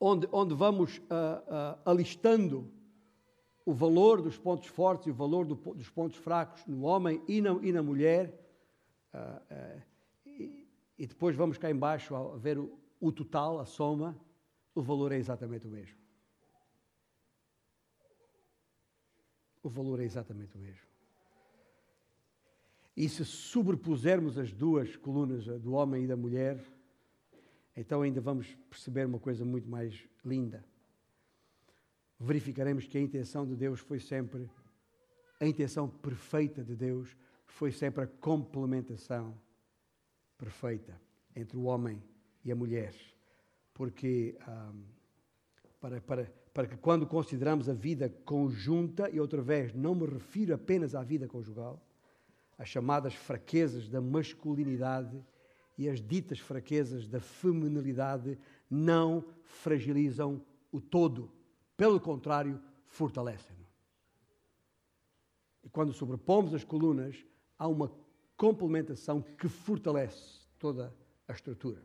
onde, 0.00 0.28
onde 0.30 0.54
vamos 0.54 0.98
uh, 0.98 1.00
uh, 1.00 1.78
alistando 1.84 2.70
o 3.64 3.74
valor 3.74 4.22
dos 4.22 4.38
pontos 4.38 4.68
fortes 4.68 5.08
e 5.08 5.10
o 5.10 5.14
valor 5.14 5.44
do, 5.44 5.54
dos 5.54 5.90
pontos 5.90 6.16
fracos 6.16 6.64
no 6.66 6.82
homem 6.82 7.20
e 7.28 7.40
na, 7.40 7.50
e 7.62 7.72
na 7.72 7.82
mulher. 7.82 8.32
Uh, 9.12 9.18
uh, 9.18 9.82
e, 10.24 10.68
e, 10.98 11.06
depois 11.06 11.34
vamos 11.34 11.58
cá 11.58 11.70
embaixo 11.70 12.14
a 12.14 12.36
ver 12.36 12.58
o, 12.58 12.78
o 13.00 13.10
total, 13.10 13.58
a 13.58 13.66
soma, 13.66 14.16
o 14.74 14.82
valor 14.82 15.12
é 15.12 15.16
exatamente 15.16 15.66
o 15.66 15.70
mesmo. 15.70 16.07
O 19.68 19.70
valor 19.70 20.00
é 20.00 20.04
exatamente 20.04 20.56
o 20.56 20.58
mesmo. 20.58 20.88
E 22.96 23.08
se 23.08 23.24
sobrepusermos 23.24 24.38
as 24.38 24.52
duas 24.52 24.96
colunas, 24.96 25.48
a 25.48 25.56
do 25.56 25.72
homem 25.72 26.04
e 26.04 26.06
da 26.06 26.16
mulher, 26.16 26.58
então 27.76 28.02
ainda 28.02 28.20
vamos 28.20 28.54
perceber 28.68 29.06
uma 29.06 29.20
coisa 29.20 29.44
muito 29.44 29.68
mais 29.68 30.08
linda 30.24 30.64
verificaremos 32.18 32.86
que 32.86 32.98
a 32.98 33.00
intenção 33.00 33.46
de 33.46 33.54
Deus 33.54 33.80
foi 33.80 34.00
sempre, 34.00 34.50
a 35.38 35.46
intenção 35.46 35.88
perfeita 35.88 36.64
de 36.64 36.74
Deus 36.74 37.16
foi 37.46 37.70
sempre 37.70 38.04
a 38.04 38.06
complementação 38.06 39.38
perfeita 40.36 41.00
entre 41.34 41.56
o 41.56 41.64
homem 41.64 42.02
e 42.44 42.50
a 42.50 42.56
mulher. 42.56 42.94
Porque, 43.72 44.36
um, 44.48 44.84
para, 45.80 46.00
para, 46.00 46.32
para 46.58 46.66
que 46.66 46.76
quando 46.76 47.06
consideramos 47.06 47.68
a 47.68 47.72
vida 47.72 48.08
conjunta, 48.24 49.08
e 49.10 49.20
outra 49.20 49.40
vez 49.40 49.72
não 49.72 49.94
me 49.94 50.04
refiro 50.04 50.52
apenas 50.52 50.92
à 50.92 51.04
vida 51.04 51.28
conjugal, 51.28 51.80
as 52.58 52.68
chamadas 52.68 53.14
fraquezas 53.14 53.88
da 53.88 54.00
masculinidade 54.00 55.24
e 55.78 55.88
as 55.88 56.00
ditas 56.00 56.40
fraquezas 56.40 57.06
da 57.06 57.20
feminilidade 57.20 58.36
não 58.68 59.24
fragilizam 59.44 60.44
o 60.72 60.80
todo 60.80 61.30
pelo 61.76 62.00
contrário, 62.00 62.60
fortalecem-no. 62.88 63.64
E 65.62 65.68
quando 65.68 65.92
sobrepomos 65.92 66.52
as 66.54 66.64
colunas, 66.64 67.24
há 67.56 67.68
uma 67.68 67.92
complementação 68.36 69.22
que 69.22 69.48
fortalece 69.48 70.40
toda 70.58 70.92
a 71.28 71.32
estrutura. 71.32 71.80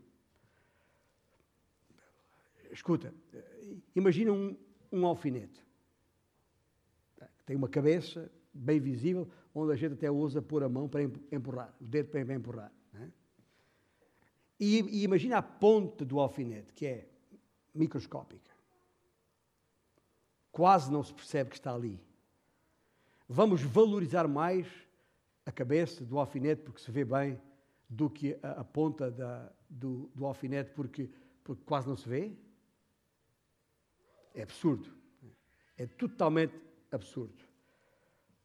Escuta, 2.72 3.14
imagina 3.94 4.32
um, 4.32 4.56
um 4.94 5.06
alfinete. 5.06 5.64
Tem 7.44 7.56
uma 7.56 7.68
cabeça 7.68 8.30
bem 8.52 8.80
visível, 8.80 9.28
onde 9.54 9.72
a 9.72 9.76
gente 9.76 9.94
até 9.94 10.10
usa 10.10 10.40
pôr 10.40 10.62
a 10.62 10.68
mão 10.68 10.88
para 10.88 11.02
empurrar, 11.02 11.74
o 11.80 11.84
dedo 11.84 12.08
para 12.08 12.34
empurrar. 12.34 12.72
É? 12.94 13.08
E, 14.58 15.00
e 15.00 15.02
imagina 15.02 15.38
a 15.38 15.42
ponta 15.42 16.04
do 16.04 16.18
alfinete, 16.18 16.72
que 16.72 16.86
é 16.86 17.08
microscópica 17.74 18.54
quase 20.54 20.90
não 20.90 21.02
se 21.02 21.12
percebe 21.12 21.50
que 21.50 21.56
está 21.56 21.74
ali. 21.74 22.00
Vamos 23.28 23.60
valorizar 23.60 24.28
mais 24.28 24.68
a 25.44 25.50
cabeça 25.50 26.04
do 26.04 26.16
alfinete, 26.16 26.62
porque 26.62 26.80
se 26.80 26.92
vê 26.92 27.04
bem, 27.04 27.40
do 27.88 28.08
que 28.08 28.38
a, 28.40 28.60
a 28.60 28.64
ponta 28.64 29.10
da, 29.10 29.52
do, 29.68 30.08
do, 30.14 30.24
alfinete, 30.24 30.70
porque, 30.70 31.10
porque 31.42 31.62
quase 31.64 31.88
não 31.88 31.96
se 31.96 32.08
vê? 32.08 32.32
É 34.34 34.42
absurdo. 34.42 34.92
É 35.78 35.86
totalmente 35.86 36.54
absurdo. 36.90 37.42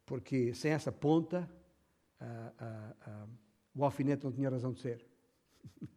Porque 0.06 0.54
sem 0.54 0.72
essa 0.72 0.92
ponta, 0.92 1.50
ah, 2.20 2.54
ah, 2.58 2.96
ah, 3.02 3.28
o 3.76 3.84
alfinete 3.84 4.24
não 4.24 4.32
tinha 4.32 4.50
razão 4.50 4.72
de 4.72 4.80
ser. 4.80 5.06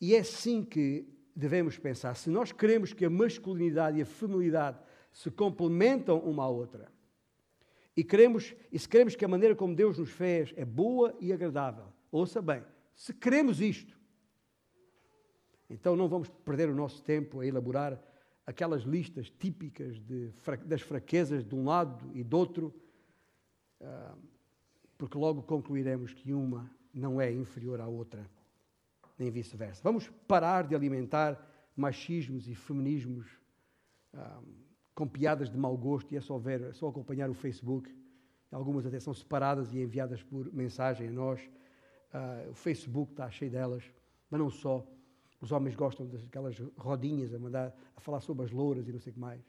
e 0.00 0.14
é 0.14 0.18
assim 0.18 0.64
que 0.64 1.08
devemos 1.34 1.78
pensar. 1.78 2.14
Se 2.16 2.30
nós 2.30 2.52
queremos 2.52 2.92
que 2.92 3.04
a 3.04 3.10
masculinidade 3.10 3.98
e 3.98 4.02
a 4.02 4.06
feminilidade 4.06 4.78
se 5.12 5.30
complementam 5.30 6.18
uma 6.18 6.44
à 6.44 6.48
outra, 6.48 6.92
e, 7.96 8.04
queremos, 8.04 8.54
e 8.70 8.78
se 8.78 8.88
queremos 8.88 9.16
que 9.16 9.24
a 9.24 9.28
maneira 9.28 9.54
como 9.54 9.74
Deus 9.74 9.98
nos 9.98 10.10
fez 10.10 10.52
é 10.54 10.64
boa 10.64 11.16
e 11.18 11.32
agradável, 11.32 11.86
ouça 12.10 12.42
bem, 12.42 12.62
se 12.94 13.14
queremos 13.14 13.60
isto, 13.60 13.95
então 15.68 15.96
não 15.96 16.08
vamos 16.08 16.28
perder 16.28 16.68
o 16.68 16.74
nosso 16.74 17.02
tempo 17.02 17.40
a 17.40 17.46
elaborar 17.46 18.00
aquelas 18.46 18.82
listas 18.82 19.30
típicas 19.30 19.98
de, 20.00 20.32
das 20.64 20.80
fraquezas 20.80 21.44
de 21.44 21.54
um 21.54 21.64
lado 21.64 22.10
e 22.14 22.22
do 22.22 22.36
outro, 22.36 22.74
ah, 23.80 24.14
porque 24.96 25.18
logo 25.18 25.42
concluiremos 25.42 26.12
que 26.14 26.32
uma 26.32 26.70
não 26.94 27.20
é 27.20 27.32
inferior 27.32 27.80
à 27.80 27.86
outra, 27.86 28.28
nem 29.18 29.30
vice-versa. 29.30 29.80
Vamos 29.82 30.08
parar 30.28 30.66
de 30.66 30.74
alimentar 30.74 31.44
machismos 31.76 32.48
e 32.48 32.54
feminismos 32.54 33.26
ah, 34.14 34.40
com 34.96 35.06
piadas 35.06 35.50
de 35.50 35.58
mau 35.58 35.76
gosto, 35.76 36.12
e 36.14 36.16
é 36.16 36.20
só 36.20 36.38
ver, 36.38 36.62
é 36.62 36.72
só 36.72 36.88
acompanhar 36.88 37.28
o 37.28 37.34
Facebook. 37.34 37.94
Algumas 38.50 38.86
até 38.86 38.98
são 38.98 39.12
separadas 39.12 39.70
e 39.74 39.82
enviadas 39.82 40.22
por 40.22 40.50
mensagem 40.54 41.08
a 41.08 41.12
nós. 41.12 41.40
Uh, 42.14 42.50
o 42.50 42.54
Facebook 42.54 43.12
está 43.12 43.28
cheio 43.30 43.50
delas, 43.50 43.84
mas 44.30 44.40
não 44.40 44.48
só. 44.48 44.86
Os 45.40 45.52
homens 45.52 45.74
gostam 45.74 46.06
daquelas 46.06 46.58
rodinhas 46.76 47.32
a 47.34 47.38
mandar 47.38 47.76
a 47.94 48.00
falar 48.00 48.20
sobre 48.20 48.44
as 48.44 48.50
louras 48.50 48.88
e 48.88 48.92
não 48.92 49.00
sei 49.00 49.10
o 49.10 49.14
que 49.14 49.20
mais. 49.20 49.42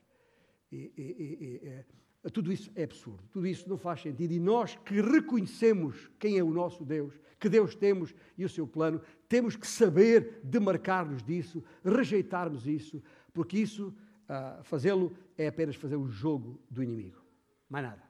E, 0.72 0.92
e, 0.98 1.62
e, 1.64 1.68
é, 1.68 1.86
tudo 2.30 2.52
isso 2.52 2.70
é 2.76 2.84
absurdo, 2.84 3.24
tudo 3.32 3.48
isso 3.48 3.70
não 3.70 3.78
faz 3.78 4.02
sentido. 4.02 4.34
E 4.34 4.40
nós 4.40 4.76
que 4.76 5.02
reconhecemos 5.02 6.10
quem 6.20 6.38
é 6.38 6.44
o 6.44 6.52
nosso 6.52 6.84
Deus, 6.84 7.14
que 7.40 7.48
Deus 7.48 7.76
temos 7.76 8.14
e 8.38 8.44
o 8.44 8.50
seu 8.50 8.68
plano, 8.68 9.02
temos 9.30 9.56
que 9.56 9.68
saber 9.68 10.42
demarcar-nos 10.44 11.24
disso, 11.24 11.64
rejeitarmos 11.84 12.68
isso, 12.68 13.02
porque 13.34 13.58
isso 13.58 13.96
uh, 14.28 14.64
fazê-lo 14.64 15.16
é 15.38 15.48
apenas 15.48 15.76
fazer 15.76 15.96
o 15.96 16.08
jogo 16.08 16.60
do 16.70 16.84
inimigo. 16.84 17.22
Mais 17.70 17.86
nada. 17.86 18.04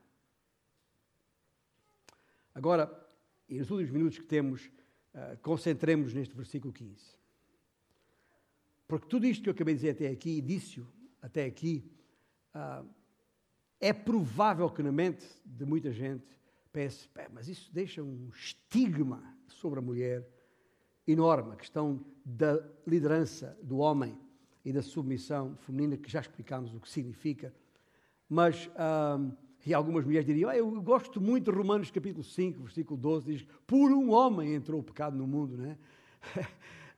Agora, 2.54 3.08
e 3.48 3.58
nos 3.58 3.70
últimos 3.70 3.92
minutos 3.92 4.18
que 4.18 4.26
temos, 4.26 4.66
uh, 5.14 5.38
concentremos 5.42 6.12
neste 6.12 6.34
versículo 6.34 6.72
15. 6.72 7.17
Porque 8.88 9.06
tudo 9.06 9.26
isto 9.26 9.42
que 9.42 9.50
eu 9.50 9.52
acabei 9.52 9.74
de 9.74 9.80
dizer 9.80 9.90
até 9.90 10.08
aqui, 10.08 10.40
disse-o 10.40 10.86
até 11.20 11.44
aqui, 11.44 11.84
uh, 12.54 12.88
é 13.78 13.92
provável 13.92 14.68
que 14.70 14.82
na 14.82 14.90
mente 14.90 15.26
de 15.44 15.64
muita 15.66 15.92
gente 15.92 16.24
pense, 16.72 17.06
mas 17.32 17.48
isso 17.48 17.70
deixa 17.72 18.02
um 18.02 18.30
estigma 18.34 19.22
sobre 19.46 19.78
a 19.78 19.82
mulher 19.82 20.26
enorme, 21.06 21.52
a 21.52 21.56
questão 21.56 22.04
da 22.24 22.62
liderança 22.86 23.58
do 23.62 23.78
homem 23.78 24.18
e 24.64 24.72
da 24.72 24.82
submissão 24.82 25.56
feminina, 25.56 25.96
que 25.96 26.10
já 26.10 26.20
explicámos 26.20 26.74
o 26.74 26.80
que 26.80 26.88
significa. 26.88 27.54
Mas, 28.28 28.70
um, 29.18 29.32
e 29.64 29.74
algumas 29.74 30.04
mulheres 30.04 30.26
diriam, 30.26 30.48
ah, 30.48 30.56
eu 30.56 30.70
gosto 30.80 31.20
muito 31.20 31.50
de 31.50 31.56
Romanos 31.56 31.90
capítulo 31.90 32.24
5, 32.24 32.62
versículo 32.62 32.98
12, 32.98 33.32
diz, 33.32 33.46
por 33.66 33.90
um 33.90 34.10
homem 34.10 34.54
entrou 34.54 34.80
o 34.80 34.84
pecado 34.84 35.16
no 35.16 35.26
mundo, 35.26 35.58
né? 35.58 35.76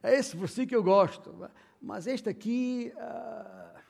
É 0.03 0.15
esse 0.15 0.35
versículo 0.35 0.79
eu 0.79 0.83
gosto, 0.83 1.31
mas 1.81 2.07
este 2.07 2.29
aqui, 2.29 2.93
uh, 2.97 3.81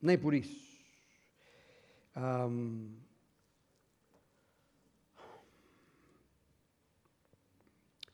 nem 0.00 0.18
por 0.18 0.34
isso. 0.34 0.74
Um, 2.16 2.96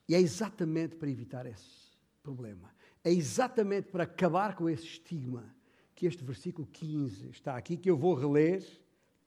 e 0.08 0.14
é 0.14 0.20
exatamente 0.20 0.96
para 0.96 1.08
evitar 1.08 1.46
esse 1.46 1.90
problema 2.22 2.70
é 3.02 3.10
exatamente 3.10 3.88
para 3.90 4.04
acabar 4.04 4.54
com 4.54 4.68
esse 4.68 4.84
estigma 4.84 5.54
que 5.94 6.06
este 6.06 6.22
versículo 6.22 6.66
15 6.66 7.30
está 7.30 7.56
aqui, 7.56 7.76
que 7.76 7.90
eu 7.90 7.96
vou 7.96 8.14
reler. 8.14 8.64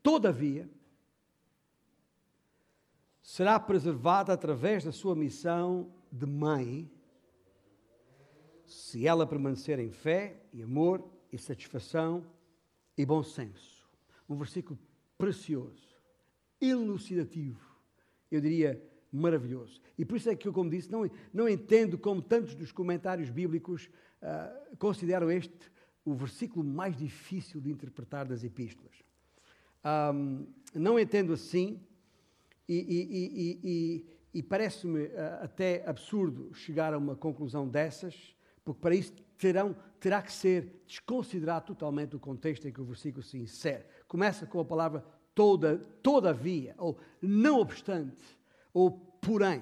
Todavia, 0.01 0.69
será 3.21 3.59
preservada 3.59 4.33
através 4.33 4.83
da 4.83 4.91
sua 4.91 5.15
missão 5.15 5.91
de 6.11 6.25
mãe, 6.25 6.91
se 8.73 9.05
ela 9.07 9.27
permanecer 9.27 9.79
em 9.79 9.91
fé 9.91 10.41
e 10.51 10.63
amor 10.63 11.07
e 11.31 11.37
satisfação 11.37 12.25
e 12.97 13.05
bom 13.05 13.23
senso. 13.23 13.87
Um 14.27 14.35
versículo 14.35 14.79
precioso, 15.17 15.87
elucidativo, 16.59 17.61
eu 18.31 18.41
diria 18.41 18.81
maravilhoso. 19.11 19.79
E 19.97 20.03
por 20.03 20.17
isso 20.17 20.29
é 20.29 20.35
que 20.35 20.47
eu, 20.47 20.53
como 20.53 20.69
disse, 20.69 20.91
não, 20.91 21.09
não 21.31 21.47
entendo 21.47 21.97
como 21.99 22.21
tantos 22.21 22.55
dos 22.55 22.71
comentários 22.71 23.29
bíblicos 23.29 23.89
uh, 24.21 24.77
consideram 24.77 25.29
este 25.29 25.71
o 26.03 26.13
versículo 26.13 26.65
mais 26.65 26.97
difícil 26.97 27.61
de 27.61 27.71
interpretar 27.71 28.25
das 28.25 28.43
epístolas. 28.43 29.03
Um, 30.13 30.47
não 30.73 30.99
entendo 30.99 31.31
assim, 31.31 31.79
e, 32.67 32.75
e, 32.75 33.59
e, 33.63 34.05
e 34.33 34.43
parece-me 34.43 35.05
uh, 35.05 35.43
até 35.43 35.87
absurdo 35.87 36.53
chegar 36.53 36.93
a 36.93 36.97
uma 36.97 37.15
conclusão 37.15 37.67
dessas, 37.67 38.35
porque 38.63 38.79
para 38.79 38.95
isso 38.95 39.13
terão, 39.37 39.75
terá 39.99 40.21
que 40.21 40.31
ser 40.31 40.83
desconsiderado 40.87 41.67
totalmente 41.67 42.15
o 42.15 42.19
contexto 42.19 42.67
em 42.67 42.71
que 42.71 42.81
o 42.81 42.85
versículo 42.85 43.23
se 43.23 43.37
insere. 43.37 43.85
Começa 44.07 44.45
com 44.45 44.59
a 44.59 44.65
palavra 44.65 45.03
toda, 45.35 45.77
todavia, 46.01 46.75
ou 46.77 46.97
não 47.21 47.59
obstante 47.59 48.21
ou 48.73 48.91
porém. 49.21 49.61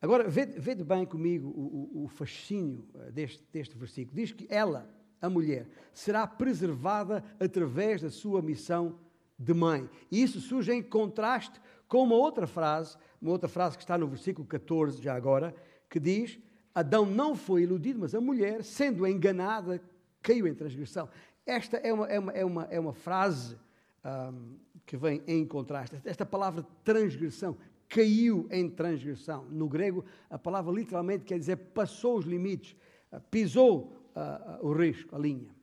Agora, 0.00 0.28
vede 0.28 0.84
bem 0.84 1.04
comigo 1.04 1.48
o, 1.48 2.00
o, 2.00 2.04
o 2.04 2.08
fascínio 2.08 2.88
eh, 2.94 3.10
deste, 3.10 3.44
deste 3.52 3.76
versículo. 3.76 4.16
Diz 4.16 4.30
que 4.30 4.46
ela, 4.48 4.88
a 5.20 5.28
mulher, 5.28 5.68
será 5.92 6.24
preservada 6.26 7.24
através 7.40 8.00
da 8.00 8.10
sua 8.10 8.40
missão 8.40 8.98
de 9.36 9.52
mãe. 9.52 9.90
E 10.10 10.22
isso 10.22 10.40
surge 10.40 10.72
em 10.72 10.82
contraste 10.82 11.60
com 11.88 12.04
uma 12.04 12.14
outra 12.14 12.46
frase, 12.46 12.96
uma 13.20 13.32
outra 13.32 13.48
frase 13.48 13.76
que 13.76 13.82
está 13.82 13.98
no 13.98 14.06
versículo 14.06 14.46
14, 14.46 15.02
já 15.02 15.14
agora, 15.14 15.54
que 15.90 15.98
diz: 15.98 16.38
Adão 16.74 17.04
não 17.06 17.34
foi 17.34 17.62
iludido, 17.62 18.00
mas 18.00 18.14
a 18.14 18.20
mulher, 18.20 18.62
sendo 18.62 19.06
enganada, 19.06 19.80
caiu 20.22 20.46
em 20.46 20.54
transgressão. 20.54 21.08
Esta 21.44 21.78
é 21.78 21.92
uma, 21.92 22.06
é 22.06 22.18
uma, 22.18 22.32
é 22.32 22.44
uma, 22.44 22.64
é 22.64 22.80
uma 22.80 22.92
frase 22.92 23.56
um, 24.04 24.56
que 24.86 24.96
vem 24.96 25.22
em 25.26 25.46
contraste. 25.46 25.96
Esta 26.04 26.24
palavra 26.24 26.66
transgressão, 26.84 27.56
caiu 27.88 28.46
em 28.50 28.68
transgressão. 28.68 29.44
No 29.44 29.68
grego, 29.68 30.04
a 30.28 30.38
palavra 30.38 30.72
literalmente 30.72 31.24
quer 31.24 31.38
dizer 31.38 31.56
passou 31.56 32.18
os 32.18 32.24
limites, 32.24 32.76
ah, 33.10 33.20
pisou 33.20 33.96
uh, 34.14 34.66
o 34.66 34.72
risco, 34.72 35.16
a 35.16 35.18
linha. 35.18 35.54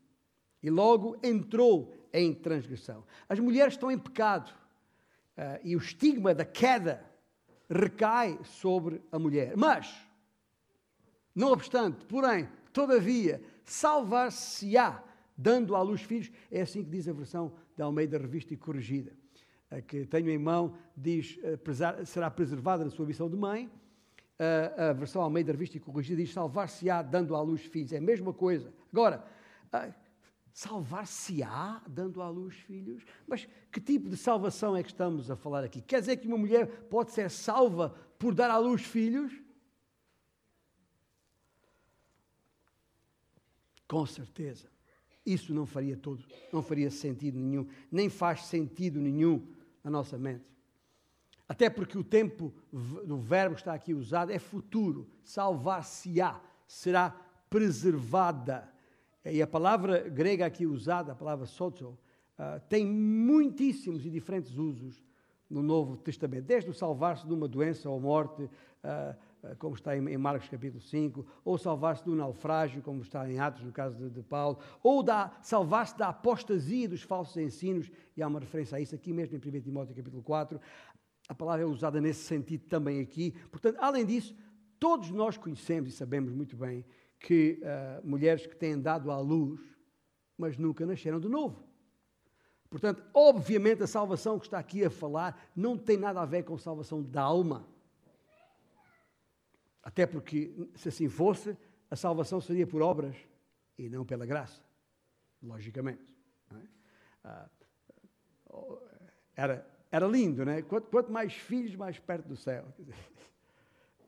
E 0.62 0.70
logo 0.70 1.18
entrou 1.22 1.94
em 2.12 2.34
transgressão. 2.34 3.04
As 3.30 3.40
mulheres 3.40 3.74
estão 3.74 3.92
em 3.92 3.98
pecado 3.98 4.50
uh, 5.38 5.60
e 5.64 5.76
o 5.76 5.80
estigma 5.80 6.34
da 6.34 6.46
queda 6.46 7.06
recai 7.70 8.40
sobre 8.44 9.02
a 9.12 9.20
mulher. 9.20 9.56
Mas, 9.56 9.96
não 11.36 11.52
obstante, 11.52 12.06
porém, 12.06 12.48
todavia, 12.72 13.42
salvar-se-á 13.64 15.04
dando 15.38 15.76
à 15.76 15.82
luz 15.82 16.02
filhos. 16.02 16.32
É 16.50 16.62
assim 16.62 16.84
que 16.84 16.90
diz 16.90 17.08
a 17.08 17.14
versão 17.14 17.52
da 17.76 17.86
Almeida 17.86 18.18
Revista 18.18 18.54
e 18.54 18.58
Corrigida. 18.58 19.12
A 19.70 19.82
que 19.82 20.06
tenho 20.06 20.30
em 20.30 20.38
mão 20.38 20.78
diz 20.96 21.38
eh, 21.44 21.58
será 22.06 22.32
preservada 22.32 22.86
na 22.86 22.90
sua 22.90 23.06
missão 23.06 23.30
de 23.30 23.36
mãe. 23.36 23.70
A, 24.78 24.92
versão 24.92 25.22
Almeida 25.22 25.52
Revista 25.54 25.78
e 25.78 25.80
Corrigida 25.80 26.22
diz 26.22 26.34
salvar-se-á 26.34 27.02
dando 27.02 27.36
à 27.36 27.42
luz 27.42 27.62
filhos. 27.62 27.92
É 27.92 27.98
a 27.98 28.02
mesma 28.02 28.34
coisa. 28.34 28.74
Agora, 28.92 29.26
salvar-se-á 30.54 31.82
dando 31.88 32.22
à 32.22 32.30
luz 32.30 32.56
filhos? 32.56 33.04
Mas 33.28 33.48
que 33.72 33.80
tipo 33.80 34.10
de 34.10 34.18
salvação 34.18 34.76
é 34.76 34.84
que 34.84 34.90
estamos 34.90 35.32
a 35.32 35.36
falar 35.36 35.64
aqui? 35.64 35.82
Quer 35.82 36.02
dizer 36.02 36.18
que 36.18 36.28
uma 36.28 36.38
mulher 36.38 36.68
pode 36.90 37.12
ser 37.12 37.30
salva 37.30 37.96
por 38.20 38.34
dar 38.34 38.52
à 38.52 38.58
luz 38.58 38.82
filhos? 38.82 39.34
Com 43.88 44.06
certeza. 44.06 44.68
Isso 45.26 45.54
não 45.54 45.66
faria 45.66 45.98
todo, 45.98 46.24
não 46.54 46.62
faria 46.62 46.92
sentido 46.92 47.40
nenhum, 47.40 47.68
nem 47.92 48.10
faz 48.10 48.46
sentido 48.46 49.00
nenhum 49.00 49.48
na 49.84 49.90
nossa 49.90 50.18
mente. 50.18 50.46
Até 51.48 51.70
porque 51.70 51.98
o 51.98 52.04
tempo 52.04 52.54
do 52.72 53.18
verbo 53.18 53.56
está 53.56 53.74
aqui 53.74 53.94
usado 53.94 54.32
é 54.32 54.40
futuro, 54.40 55.08
salvar-se-á, 55.24 56.42
será 56.68 57.10
preservada. 57.50 58.72
E 59.24 59.42
a 59.42 59.48
palavra 59.48 60.08
grega 60.10 60.46
aqui 60.46 60.66
usada, 60.66 61.12
a 61.12 61.16
palavra 61.16 61.46
sozo, 61.46 61.90
uh, 61.90 62.60
tem 62.68 62.86
muitíssimos 62.86 64.06
e 64.06 64.10
diferentes 64.10 64.58
usos 64.58 65.04
no 65.50 65.62
Novo 65.62 65.98
Testamento, 65.98 66.46
desde 66.46 66.70
o 66.70 66.74
salvar-se 66.74 67.26
de 67.26 67.34
uma 67.34 67.48
doença 67.48 67.90
ou 67.90 68.00
morte, 68.00 68.50
eh, 68.84 69.16
como 69.60 69.76
está 69.76 69.96
em 69.96 70.18
Marcos 70.18 70.50
capítulo 70.50 70.82
5, 70.82 71.26
ou 71.44 71.58
salvar-se 71.58 72.04
do 72.04 72.16
naufrágio, 72.16 72.82
como 72.82 73.02
está 73.02 73.30
em 73.30 73.40
Atos, 73.40 73.64
no 73.64 73.72
caso 73.72 73.98
de, 73.98 74.10
de 74.10 74.24
Paulo, 74.24 74.60
ou 74.82 75.04
salvar-se 75.42 75.98
da 75.98 76.10
apostasia 76.10 76.90
dos 76.90 77.02
falsos 77.02 77.38
ensinos, 77.38 77.92
e 78.16 78.22
há 78.22 78.28
uma 78.28 78.40
referência 78.40 78.78
a 78.78 78.82
isso 78.82 78.96
aqui 78.96 79.14
mesmo 79.14 79.36
em 79.36 79.40
1 79.40 79.62
Timóteo 79.62 79.96
capítulo 79.96 80.24
4. 80.24 80.60
A 81.28 81.34
palavra 81.34 81.64
é 81.64 81.66
usada 81.66 82.00
nesse 82.00 82.24
sentido 82.24 82.66
também 82.68 83.00
aqui. 83.00 83.34
Portanto, 83.52 83.78
além 83.80 84.06
disso, 84.06 84.36
todos 84.80 85.10
nós 85.10 85.38
conhecemos 85.38 85.90
e 85.90 85.92
sabemos 85.92 86.32
muito 86.32 86.56
bem 86.56 86.86
que 87.20 87.60
uh, 87.62 88.08
mulheres 88.08 88.46
que 88.46 88.56
têm 88.56 88.80
dado 88.80 89.10
à 89.10 89.20
luz, 89.20 89.60
mas 90.38 90.58
nunca 90.58 90.86
nasceram 90.86 91.20
de 91.20 91.28
novo. 91.28 91.64
Portanto, 92.70 93.04
obviamente, 93.14 93.84
a 93.84 93.88
salvação 93.88 94.38
que 94.38 94.46
está 94.46 94.60
aqui 94.60 94.84
a 94.84 94.90
falar 94.90 95.50
não 95.56 95.78
tem 95.78 95.98
nada 95.98 96.22
a 96.22 96.26
ver 96.26 96.44
com 96.44 96.58
salvação 96.58 97.02
da 97.02 97.22
alma. 97.22 97.66
Até 99.86 100.06
porque, 100.06 100.52
se 100.76 100.90
assim 100.90 101.08
fosse, 101.08 101.56
a 101.90 101.96
salvação 101.96 102.42
seria 102.42 102.68
por 102.68 102.82
obras 102.82 103.16
e 103.78 103.88
não 103.88 104.04
pela 104.04 104.26
graça, 104.26 104.62
logicamente. 105.42 106.04
É? 106.52 106.58
Ah, 107.24 107.50
era, 109.36 109.68
era 109.92 110.08
lindo, 110.08 110.44
né? 110.44 110.62
Quanto, 110.64 110.90
quanto, 110.90 111.12
mais 111.12 111.34
filhos, 111.34 111.76
mais 111.76 112.00
perto 112.00 112.28
do 112.28 112.36
céu. 112.36 112.66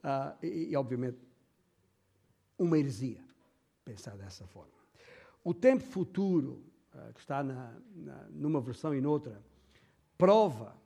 Ah, 0.09 0.38
e, 0.41 0.69
e, 0.69 0.75
obviamente, 0.75 1.17
uma 2.57 2.78
heresia 2.78 3.21
pensar 3.84 4.15
dessa 4.15 4.45
forma. 4.47 4.71
O 5.43 5.53
tempo 5.53 5.84
futuro 5.84 6.63
eh, 6.93 7.11
que 7.13 7.19
está 7.19 7.43
na, 7.43 7.73
na, 7.95 8.28
numa 8.30 8.61
versão 8.61 8.93
e 8.93 9.01
noutra, 9.01 9.41
prova 10.17 10.78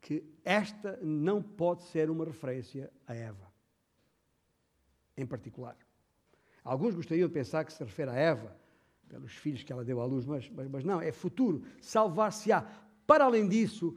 que 0.00 0.22
esta 0.44 0.98
não 1.02 1.42
pode 1.42 1.84
ser 1.84 2.10
uma 2.10 2.24
referência 2.24 2.92
a 3.06 3.14
Eva, 3.14 3.53
em 5.16 5.26
particular. 5.26 5.76
Alguns 6.62 6.94
gostariam 6.94 7.28
de 7.28 7.34
pensar 7.34 7.64
que 7.64 7.72
se 7.72 7.82
refere 7.84 8.10
a 8.10 8.14
Eva, 8.14 8.56
pelos 9.08 9.32
filhos 9.32 9.62
que 9.62 9.72
ela 9.72 9.84
deu 9.84 10.00
à 10.00 10.04
luz, 10.06 10.24
mas, 10.24 10.48
mas, 10.50 10.68
mas 10.68 10.84
não, 10.84 11.00
é 11.00 11.12
futuro, 11.12 11.62
salvar-se-á. 11.80 12.66
Para 13.06 13.24
além 13.24 13.48
disso, 13.48 13.96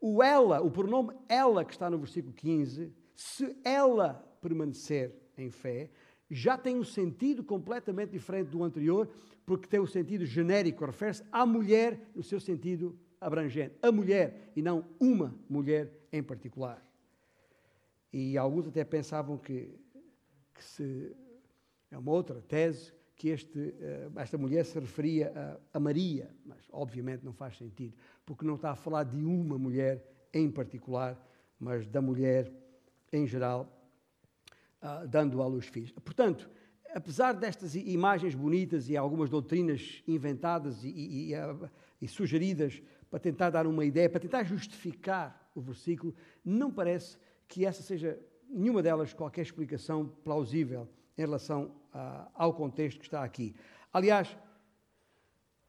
o 0.00 0.22
ela, 0.22 0.60
o 0.60 0.70
pronome 0.70 1.14
ela 1.28 1.64
que 1.64 1.72
está 1.72 1.88
no 1.88 1.98
versículo 1.98 2.34
15, 2.34 2.92
se 3.14 3.56
ela 3.64 4.14
permanecer 4.40 5.14
em 5.36 5.50
fé, 5.50 5.90
já 6.30 6.58
tem 6.58 6.76
um 6.76 6.84
sentido 6.84 7.42
completamente 7.42 8.10
diferente 8.10 8.48
do 8.48 8.62
anterior, 8.62 9.08
porque 9.44 9.68
tem 9.68 9.80
o 9.80 9.84
um 9.84 9.86
sentido 9.86 10.26
genérico, 10.26 10.84
refere-se 10.84 11.22
à 11.30 11.46
mulher 11.46 12.10
no 12.14 12.22
seu 12.22 12.40
sentido 12.40 12.98
abrangente. 13.20 13.76
A 13.80 13.90
mulher 13.90 14.52
e 14.54 14.62
não 14.62 14.84
uma 15.00 15.34
mulher 15.48 15.92
em 16.12 16.22
particular. 16.22 16.82
E 18.12 18.36
alguns 18.36 18.66
até 18.66 18.84
pensavam 18.84 19.36
que, 19.38 19.70
que 20.56 20.64
se, 20.64 21.14
é 21.90 21.98
uma 21.98 22.12
outra 22.12 22.40
tese, 22.40 22.92
que 23.14 23.28
este, 23.28 23.74
eh, 23.80 24.10
esta 24.16 24.36
mulher 24.36 24.64
se 24.64 24.78
referia 24.78 25.32
a, 25.72 25.78
a 25.78 25.80
Maria, 25.80 26.30
mas 26.44 26.58
obviamente 26.70 27.24
não 27.24 27.32
faz 27.32 27.56
sentido, 27.56 27.96
porque 28.24 28.44
não 28.44 28.56
está 28.56 28.72
a 28.72 28.76
falar 28.76 29.04
de 29.04 29.16
uma 29.16 29.58
mulher 29.58 30.04
em 30.32 30.50
particular, 30.50 31.18
mas 31.58 31.86
da 31.86 32.02
mulher 32.02 32.52
em 33.12 33.26
geral 33.26 33.72
uh, 34.82 35.08
dando 35.08 35.40
à 35.40 35.46
luz 35.46 35.66
filhos. 35.66 35.90
Portanto, 35.92 36.50
apesar 36.94 37.32
destas 37.32 37.74
imagens 37.74 38.34
bonitas 38.34 38.88
e 38.88 38.96
algumas 38.96 39.30
doutrinas 39.30 40.02
inventadas 40.06 40.84
e, 40.84 40.88
e, 40.88 41.28
e, 41.28 41.34
ah, 41.34 41.70
e, 42.00 42.06
sugeridas 42.06 42.82
para 43.10 43.18
tentar 43.18 43.50
dar 43.50 43.66
uma 43.66 43.84
ideia, 43.84 44.10
para 44.10 44.20
tentar 44.20 44.44
justificar 44.44 45.50
o 45.54 45.60
versículo, 45.60 46.14
não 46.44 46.70
parece 46.70 47.16
que 47.48 47.64
essa 47.64 47.82
seja 47.82 48.18
nenhuma 48.56 48.82
delas 48.82 49.12
qualquer 49.12 49.42
explicação 49.42 50.08
plausível 50.24 50.88
em 51.16 51.22
relação 51.22 51.64
uh, 51.94 52.30
ao 52.34 52.54
contexto 52.54 52.98
que 52.98 53.06
está 53.06 53.22
aqui. 53.22 53.54
Aliás, 53.92 54.36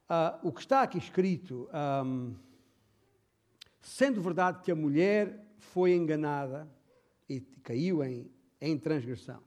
uh, 0.09 0.47
o 0.47 0.51
que 0.51 0.61
está 0.61 0.81
aqui 0.81 0.97
escrito, 0.97 1.69
um, 2.05 2.35
sendo 3.81 4.21
verdade 4.21 4.61
que 4.61 4.71
a 4.71 4.75
mulher 4.75 5.45
foi 5.57 5.93
enganada 5.93 6.67
e 7.29 7.39
caiu 7.39 8.03
em 8.03 8.29
em 8.61 8.77
transgressão. 8.77 9.41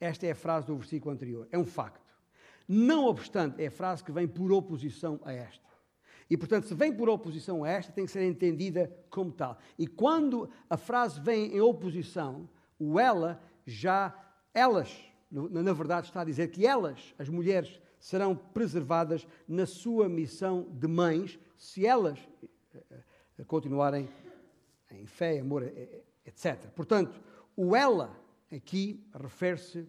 Esta 0.00 0.26
é 0.26 0.32
a 0.32 0.36
frase 0.36 0.66
do 0.66 0.76
versículo 0.76 1.12
anterior, 1.12 1.48
é 1.50 1.58
um 1.58 1.64
facto. 1.64 2.12
Não 2.66 3.06
obstante, 3.06 3.62
é 3.62 3.66
a 3.66 3.70
frase 3.70 4.02
que 4.02 4.12
vem 4.12 4.26
por 4.26 4.52
oposição 4.52 5.20
a 5.24 5.32
esta. 5.32 5.71
E, 6.32 6.36
portanto, 6.38 6.66
se 6.66 6.74
vem 6.74 6.90
por 6.90 7.10
oposição 7.10 7.62
a 7.62 7.68
esta, 7.68 7.92
tem 7.92 8.06
que 8.06 8.10
ser 8.10 8.22
entendida 8.22 8.90
como 9.10 9.30
tal. 9.30 9.58
E 9.78 9.86
quando 9.86 10.48
a 10.70 10.78
frase 10.78 11.20
vem 11.20 11.54
em 11.54 11.60
oposição, 11.60 12.48
o 12.78 12.98
ela 12.98 13.38
já, 13.66 14.18
elas, 14.54 14.98
na 15.30 15.74
verdade, 15.74 16.06
está 16.06 16.22
a 16.22 16.24
dizer 16.24 16.50
que 16.50 16.66
elas, 16.66 17.14
as 17.18 17.28
mulheres, 17.28 17.78
serão 18.00 18.34
preservadas 18.34 19.28
na 19.46 19.66
sua 19.66 20.08
missão 20.08 20.66
de 20.70 20.88
mães, 20.88 21.38
se 21.54 21.84
elas 21.84 22.18
eh, 22.74 22.82
eh, 23.38 23.44
continuarem 23.44 24.08
em 24.90 25.04
fé, 25.04 25.38
amor, 25.38 25.64
eh, 25.64 26.02
etc. 26.24 26.56
Portanto, 26.74 27.20
o 27.54 27.76
ela 27.76 28.18
aqui 28.50 29.06
refere-se 29.12 29.86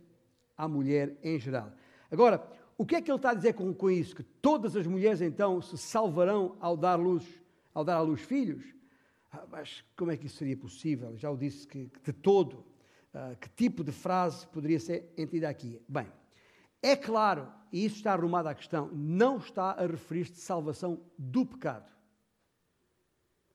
à 0.58 0.68
mulher 0.68 1.18
em 1.24 1.39
geral. 1.39 1.72
Agora, 2.12 2.46
o 2.78 2.86
que 2.86 2.95
é 2.95 3.01
que 3.01 3.11
ele 3.11 3.17
está 3.17 3.32
a 3.32 3.34
dizer 3.34 3.53
com, 3.53 3.74
com, 3.74 3.89
isso? 3.89 4.15
Que 4.15 4.24
todas 4.24 4.76
as 4.76 4.88
mulheres 4.88 5.21
então 5.21 5.61
se 5.61 5.78
salvarão 5.78 6.57
ao 6.59 6.76
dar 6.76 6.95
luz, 6.95 7.24
ao 7.74 7.84
dar 7.84 7.95
à 7.97 8.01
luz 8.01 8.21
filhos? 8.21 8.63
Ah, 9.32 9.45
mas 9.49 9.84
como 9.95 10.11
é 10.11 10.17
que 10.17 10.26
isso 10.26 10.38
seria 10.38 10.57
possível? 10.57 11.17
Já 11.17 11.30
o 11.30 11.38
disse 11.38 11.67
que, 11.67 11.89
que 11.89 12.11
de 12.11 12.13
todo, 12.13 12.65
ah, 13.13 13.36
que 13.39 13.49
tipo 13.49 13.84
de 13.84 13.91
frase 13.91 14.47
poderia 14.47 14.80
ser 14.80 15.13
entendida 15.17 15.49
aqui? 15.49 15.82
Bem, 15.88 16.07
é 16.82 16.95
claro, 16.95 17.51
e 17.71 17.86
isso 17.86 17.97
está 17.97 18.13
arrumado 18.13 18.47
à 18.47 18.55
questão, 18.55 18.89
não 18.91 19.38
está 19.38 19.71
a 19.71 19.86
referir-se 19.86 20.34
de 20.34 20.39
salvação 20.39 21.01
do 21.17 21.45
pecado. 21.45 21.91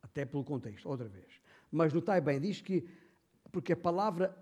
Até 0.03 0.25
pelo 0.25 0.45
contexto, 0.45 0.89
outra 0.89 1.09
vez. 1.09 1.41
Mas 1.71 1.93
notai 1.93 2.21
bem, 2.21 2.41
diz 2.41 2.61
que 2.61 2.89
porque 3.53 3.73
a 3.73 3.77
palavra 3.77 4.37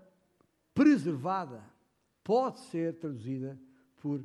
preservada 0.73 1.63
pode 2.23 2.59
ser 2.59 2.97
traduzida 2.97 3.59
por 3.97 4.23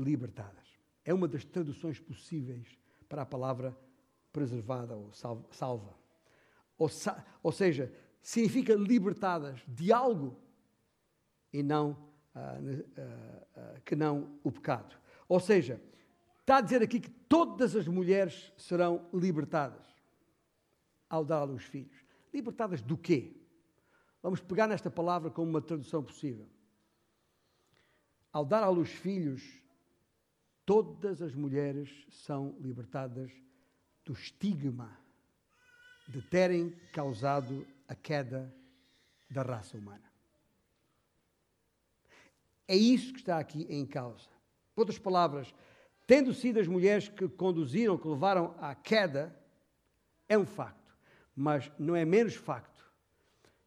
libertadas. 0.00 0.66
É 1.04 1.12
uma 1.12 1.28
das 1.28 1.44
traduções 1.44 1.98
possíveis 1.98 2.78
para 3.08 3.22
a 3.22 3.26
palavra 3.26 3.76
preservada 4.32 4.96
ou 4.96 5.12
salva. 5.12 5.94
Ou, 6.78 6.88
ou 7.42 7.52
seja, 7.52 7.92
significa 8.22 8.74
libertadas 8.74 9.60
de 9.66 9.92
algo 9.92 10.36
e 11.52 11.62
não 11.62 11.90
uh, 11.90 12.38
uh, 12.38 13.76
uh, 13.76 13.80
que 13.84 13.96
não 13.96 14.38
o 14.42 14.52
pecado. 14.52 14.96
Ou 15.28 15.40
seja, 15.40 15.80
está 16.40 16.58
a 16.58 16.60
dizer 16.60 16.82
aqui 16.82 17.00
que 17.00 17.10
todas 17.10 17.74
as 17.76 17.86
mulheres 17.86 18.52
serão 18.56 19.06
libertadas 19.12 19.84
ao 21.08 21.24
dar 21.24 21.40
à 21.40 21.44
luz 21.44 21.64
filhos. 21.64 22.04
Libertadas 22.32 22.80
do 22.80 22.96
quê? 22.96 23.36
Vamos 24.22 24.40
pegar 24.40 24.66
nesta 24.66 24.90
palavra 24.90 25.30
como 25.30 25.50
uma 25.50 25.60
tradução 25.60 26.02
possível. 26.02 26.46
Ao 28.32 28.44
dar 28.44 28.62
à 28.62 28.68
luz 28.68 28.90
filhos, 28.90 29.59
todas 30.70 31.20
as 31.20 31.34
mulheres 31.34 31.90
são 32.10 32.54
libertadas 32.60 33.32
do 34.04 34.12
estigma 34.12 34.96
de 36.06 36.22
terem 36.22 36.70
causado 36.92 37.66
a 37.88 37.94
queda 37.96 38.54
da 39.28 39.42
raça 39.42 39.76
humana. 39.76 40.08
É 42.68 42.76
isso 42.76 43.12
que 43.12 43.18
está 43.18 43.40
aqui 43.40 43.66
em 43.68 43.84
causa. 43.84 44.28
Por 44.72 44.82
outras 44.82 44.96
palavras, 44.96 45.52
tendo 46.06 46.32
sido 46.32 46.60
as 46.60 46.68
mulheres 46.68 47.08
que 47.08 47.28
conduziram, 47.28 47.98
que 47.98 48.06
levaram 48.06 48.54
à 48.60 48.72
queda, 48.72 49.36
é 50.28 50.38
um 50.38 50.46
facto, 50.46 50.96
mas 51.34 51.68
não 51.80 51.96
é 51.96 52.04
menos 52.04 52.36
facto 52.36 52.88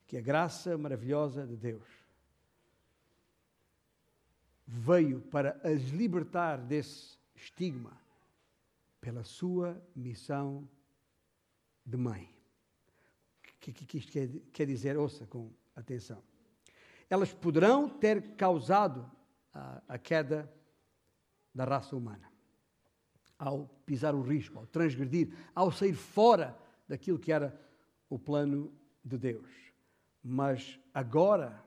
que 0.07 0.15
a 0.15 0.21
graça 0.21 0.77
maravilhosa 0.77 1.45
de 1.45 1.57
Deus 1.57 2.02
veio 4.75 5.21
para 5.21 5.59
as 5.63 5.81
libertar 5.89 6.57
desse 6.57 7.17
estigma 7.35 7.99
pela 8.99 9.23
sua 9.23 9.81
missão 9.95 10.67
de 11.85 11.97
mãe. 11.97 12.23
O 12.23 13.59
que, 13.59 13.73
que, 13.73 13.85
que 13.85 13.97
isto 13.97 14.11
quer, 14.11 14.29
quer 14.51 14.65
dizer? 14.65 14.97
Ouça 14.97 15.25
com 15.27 15.51
atenção. 15.75 16.23
Elas 17.09 17.33
poderão 17.33 17.87
ter 17.87 18.35
causado 18.35 19.09
a, 19.53 19.81
a 19.87 19.97
queda 19.97 20.51
da 21.53 21.65
raça 21.65 21.95
humana 21.95 22.31
ao 23.37 23.67
pisar 23.85 24.15
o 24.15 24.21
risco, 24.21 24.57
ao 24.59 24.65
transgredir, 24.65 25.33
ao 25.53 25.71
sair 25.71 25.93
fora 25.93 26.57
daquilo 26.87 27.19
que 27.19 27.31
era 27.31 27.59
o 28.09 28.17
plano 28.17 28.73
de 29.03 29.17
Deus 29.17 29.63
mas 30.23 30.79
agora 30.93 31.61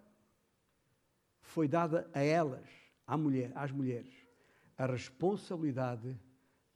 foi 1.43 1.69
dada 1.69 2.09
a 2.15 2.23
elas, 2.23 2.67
à 3.07 3.17
mulher, 3.17 3.53
às 3.55 3.71
mulheres, 3.71 4.15
a 4.77 4.87
responsabilidade 4.87 6.19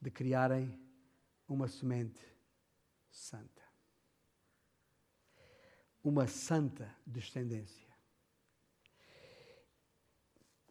de 0.00 0.10
criarem 0.10 0.78
uma 1.48 1.68
semente 1.68 2.22
santa. 3.10 3.62
Uma 6.02 6.26
santa 6.26 6.94
descendência. 7.04 7.90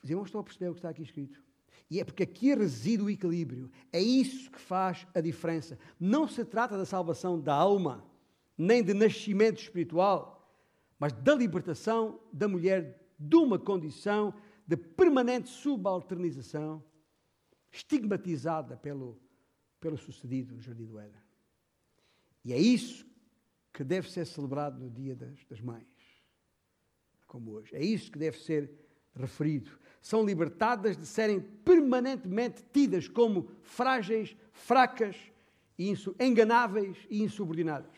Os 0.01 0.09
irmãos 0.09 0.25
estão 0.25 0.41
a 0.41 0.43
perceber 0.43 0.69
o 0.69 0.73
que 0.73 0.79
está 0.79 0.89
aqui 0.89 1.03
escrito. 1.03 1.43
E 1.89 1.99
é 1.99 2.03
porque 2.03 2.23
aqui 2.23 2.53
reside 2.53 3.03
o 3.03 3.09
equilíbrio. 3.09 3.69
É 3.91 3.99
isso 3.99 4.49
que 4.51 4.59
faz 4.59 5.07
a 5.13 5.21
diferença. 5.21 5.77
Não 5.99 6.27
se 6.27 6.45
trata 6.45 6.77
da 6.77 6.85
salvação 6.85 7.39
da 7.39 7.53
alma, 7.53 8.05
nem 8.57 8.83
de 8.83 8.93
nascimento 8.93 9.59
espiritual, 9.59 10.39
mas 10.99 11.13
da 11.13 11.35
libertação 11.35 12.19
da 12.31 12.47
mulher 12.47 12.99
de 13.17 13.35
uma 13.35 13.57
condição 13.57 14.33
de 14.69 14.77
permanente 14.77 15.49
subalternização, 15.49 16.83
estigmatizada 17.71 18.77
pelo, 18.77 19.19
pelo 19.79 19.97
sucedido 19.97 20.53
no 20.53 20.61
Jardim 20.61 20.85
do 20.85 20.99
Éden. 20.99 21.19
E 22.45 22.53
é 22.53 22.59
isso 22.59 23.03
que 23.73 23.83
deve 23.83 24.11
ser 24.11 24.27
celebrado 24.27 24.79
no 24.79 24.87
Dia 24.87 25.15
das, 25.15 25.43
das 25.45 25.59
Mães, 25.59 25.87
como 27.25 27.53
hoje. 27.53 27.75
É 27.75 27.83
isso 27.83 28.11
que 28.11 28.19
deve 28.19 28.37
ser 28.37 28.71
referido. 29.15 29.71
São 30.03 30.23
libertadas 30.23 30.95
de 30.95 31.07
serem 31.07 31.41
permanentemente 31.41 32.63
tidas 32.71 33.07
como 33.07 33.49
frágeis, 33.63 34.37
fracas, 34.51 35.17
enganáveis 36.19 36.95
e 37.09 37.23
insubordinadas. 37.23 37.97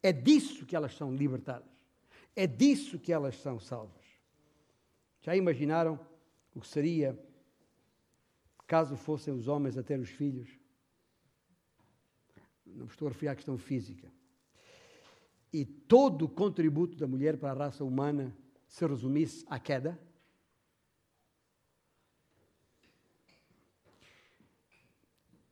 É 0.00 0.12
disso 0.12 0.64
que 0.64 0.76
elas 0.76 0.94
são 0.94 1.12
libertadas. 1.12 1.66
É 2.36 2.46
disso 2.46 2.96
que 2.96 3.12
elas 3.12 3.36
são 3.40 3.58
salvas. 3.58 4.03
Já 5.24 5.34
imaginaram 5.34 5.98
o 6.54 6.60
que 6.60 6.68
seria 6.68 7.18
caso 8.66 8.94
fossem 8.94 9.32
os 9.32 9.48
homens 9.48 9.78
a 9.78 9.82
ter 9.82 9.98
os 9.98 10.10
filhos? 10.10 10.50
Não 12.66 12.84
estou 12.84 13.08
a 13.08 13.10
referir 13.10 13.30
à 13.30 13.34
questão 13.34 13.56
física. 13.56 14.12
E 15.50 15.64
todo 15.64 16.26
o 16.26 16.28
contributo 16.28 16.94
da 16.98 17.06
mulher 17.06 17.38
para 17.38 17.52
a 17.52 17.54
raça 17.54 17.82
humana 17.82 18.36
se 18.66 18.86
resumisse 18.86 19.46
à 19.48 19.58
queda? 19.58 19.98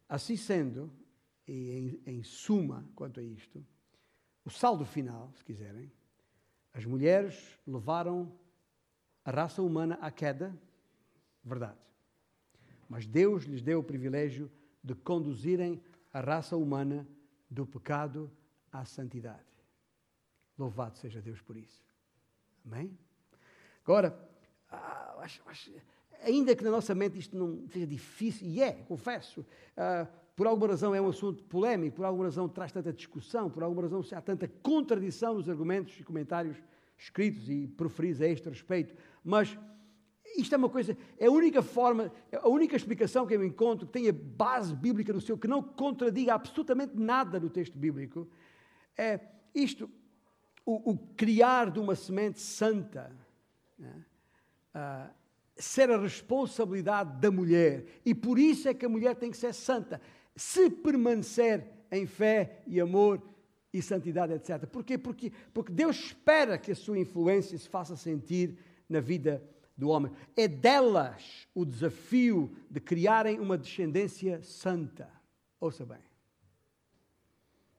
Assim 0.07 0.37
sendo, 0.37 0.93
e 1.49 1.70
em, 2.05 2.18
em 2.18 2.23
suma 2.23 2.87
quanto 2.95 3.20
a 3.20 3.23
isto, 3.23 3.64
o 4.45 4.51
saldo 4.51 4.85
final, 4.85 5.33
se 5.33 5.43
quiserem, 5.43 5.91
as 6.75 6.85
mulheres 6.85 7.59
levaram 7.66 8.39
a 9.25 9.31
raça 9.31 9.62
humana 9.62 9.99
à 10.01 10.11
queda, 10.11 10.57
verdade. 11.45 11.79
Mas 12.89 13.07
Deus 13.07 13.45
lhes 13.45 13.62
deu 13.62 13.81
o 13.81 13.85
privilégio 13.85 14.51
de 14.83 14.95
conduzirem 14.95 15.83
a 16.12 16.20
raça 16.20 16.57
humana 16.57 17.07
do 17.51 17.66
pecado 17.66 18.31
à 18.70 18.85
santidade. 18.85 19.41
Louvado 20.59 20.99
seja 20.99 21.20
Deus 21.20 21.41
por 21.41 21.57
isso. 21.57 21.83
Amém? 22.64 22.97
Agora, 23.85 24.16
ah, 24.70 25.16
acho, 25.20 25.43
acho, 25.47 25.70
ainda 26.23 26.55
que 26.55 26.64
na 26.64 26.70
nossa 26.70 26.95
mente 26.95 27.18
isto 27.18 27.37
não 27.37 27.68
seja 27.68 27.87
difícil, 27.87 28.47
e 28.47 28.62
é, 28.62 28.73
confesso, 28.73 29.45
ah, 29.77 30.07
por 30.37 30.47
alguma 30.47 30.68
razão 30.68 30.95
é 30.95 31.01
um 31.01 31.09
assunto 31.09 31.45
polémico, 31.45 31.97
por 31.97 32.05
alguma 32.05 32.25
razão 32.25 32.49
traz 32.49 32.73
tanta 32.73 32.93
discussão, 32.93 33.51
por 33.51 33.62
alguma 33.62 33.83
razão 33.83 34.03
há 34.12 34.20
tanta 34.20 34.49
contradição 34.62 35.35
nos 35.35 35.49
argumentos 35.49 35.99
e 35.99 36.05
comentários 36.05 36.57
escritos 36.97 37.49
e 37.49 37.66
proferidos 37.66 38.23
a 38.23 38.29
este 38.29 38.49
respeito, 38.49 38.95
mas 39.25 39.57
isto 40.37 40.55
é 40.55 40.59
uma 40.59 40.68
coisa, 40.68 40.97
é 41.18 41.27
a 41.27 41.31
única 41.31 41.62
forma, 41.62 42.12
a 42.33 42.49
única 42.49 42.77
explicação 42.77 43.27
que 43.27 43.35
eu 43.35 43.45
encontro 43.45 43.87
que 43.87 43.93
tenha 43.93 44.12
base 44.12 44.75
bíblica 44.75 45.12
no 45.12 45.20
seu, 45.20 45.37
que 45.37 45.49
não 45.49 45.62
contradiga 45.62 46.35
absolutamente 46.35 46.95
nada 46.97 47.39
no 47.39 47.51
texto 47.51 47.79
bíblico, 47.79 48.29
é 48.97 49.20
isto, 49.55 49.91
o, 50.64 50.93
o 50.93 50.99
criar 51.16 51.70
de 51.70 51.79
uma 51.79 51.95
semente 51.95 52.41
santa, 52.41 53.14
né? 53.79 54.05
uh, 54.75 55.12
ser 55.57 55.91
a 55.91 55.99
responsabilidade 55.99 57.20
da 57.20 57.31
mulher, 57.31 57.85
e 58.05 58.14
por 58.14 58.39
isso 58.39 58.68
é 58.68 58.75
que 58.75 58.87
a 58.87 58.89
mulher 58.89 59.14
tem 59.16 59.31
que 59.31 59.37
ser 59.37 59.53
santa, 59.53 60.01
se 60.35 60.70
permanecer 60.70 61.66
em 61.91 62.07
fé 62.07 62.62
e 62.66 62.81
amor 62.81 63.23
e 63.73 63.83
santidade, 63.83 64.33
etc. 64.33 64.66
Porquê? 64.66 64.97
Porque, 64.97 65.33
porque 65.53 65.73
Deus 65.73 65.97
espera 65.97 66.57
que 66.59 66.73
a 66.73 66.75
sua 66.75 66.99
influência 66.99 67.57
se 67.59 67.68
faça 67.68 67.97
sentir 67.97 68.59
na 68.93 69.01
vida 69.01 69.43
do 69.76 69.88
homem. 69.88 70.12
É 70.36 70.47
delas 70.47 71.49
o 71.55 71.64
desafio 71.64 72.55
de 72.70 72.80
criarem 72.80 73.40
uma 73.40 73.59
descendência 73.59 74.43
santa. 74.43 75.11
Ouça 75.59 75.84
bem. 75.84 75.99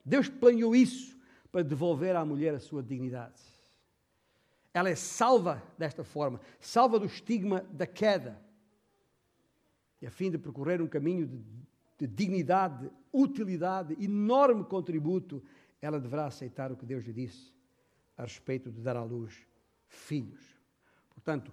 Deus 0.04 0.28
planeou 0.28 0.76
isso 0.76 1.18
para 1.50 1.62
devolver 1.62 2.14
à 2.16 2.24
mulher 2.24 2.54
a 2.54 2.60
sua 2.60 2.82
dignidade. 2.82 3.40
Ela 4.74 4.90
é 4.90 4.96
salva 4.96 5.62
desta 5.78 6.02
forma, 6.02 6.40
salva 6.60 6.98
do 6.98 7.06
estigma 7.06 7.60
da 7.72 7.86
queda. 7.86 8.38
E 10.02 10.06
a 10.06 10.10
fim 10.10 10.30
de 10.30 10.36
percorrer 10.36 10.82
um 10.82 10.88
caminho 10.88 11.26
de, 11.26 11.40
de 11.98 12.06
dignidade, 12.06 12.90
utilidade, 13.12 13.96
enorme 14.02 14.64
contributo, 14.64 15.42
ela 15.80 16.00
deverá 16.00 16.26
aceitar 16.26 16.72
o 16.72 16.76
que 16.76 16.84
Deus 16.84 17.04
lhe 17.04 17.12
disse 17.12 17.54
a 18.16 18.22
respeito 18.22 18.70
de 18.70 18.80
dar 18.80 18.96
à 18.96 19.04
luz 19.04 19.46
filhos. 19.86 20.53
Portanto, 21.24 21.50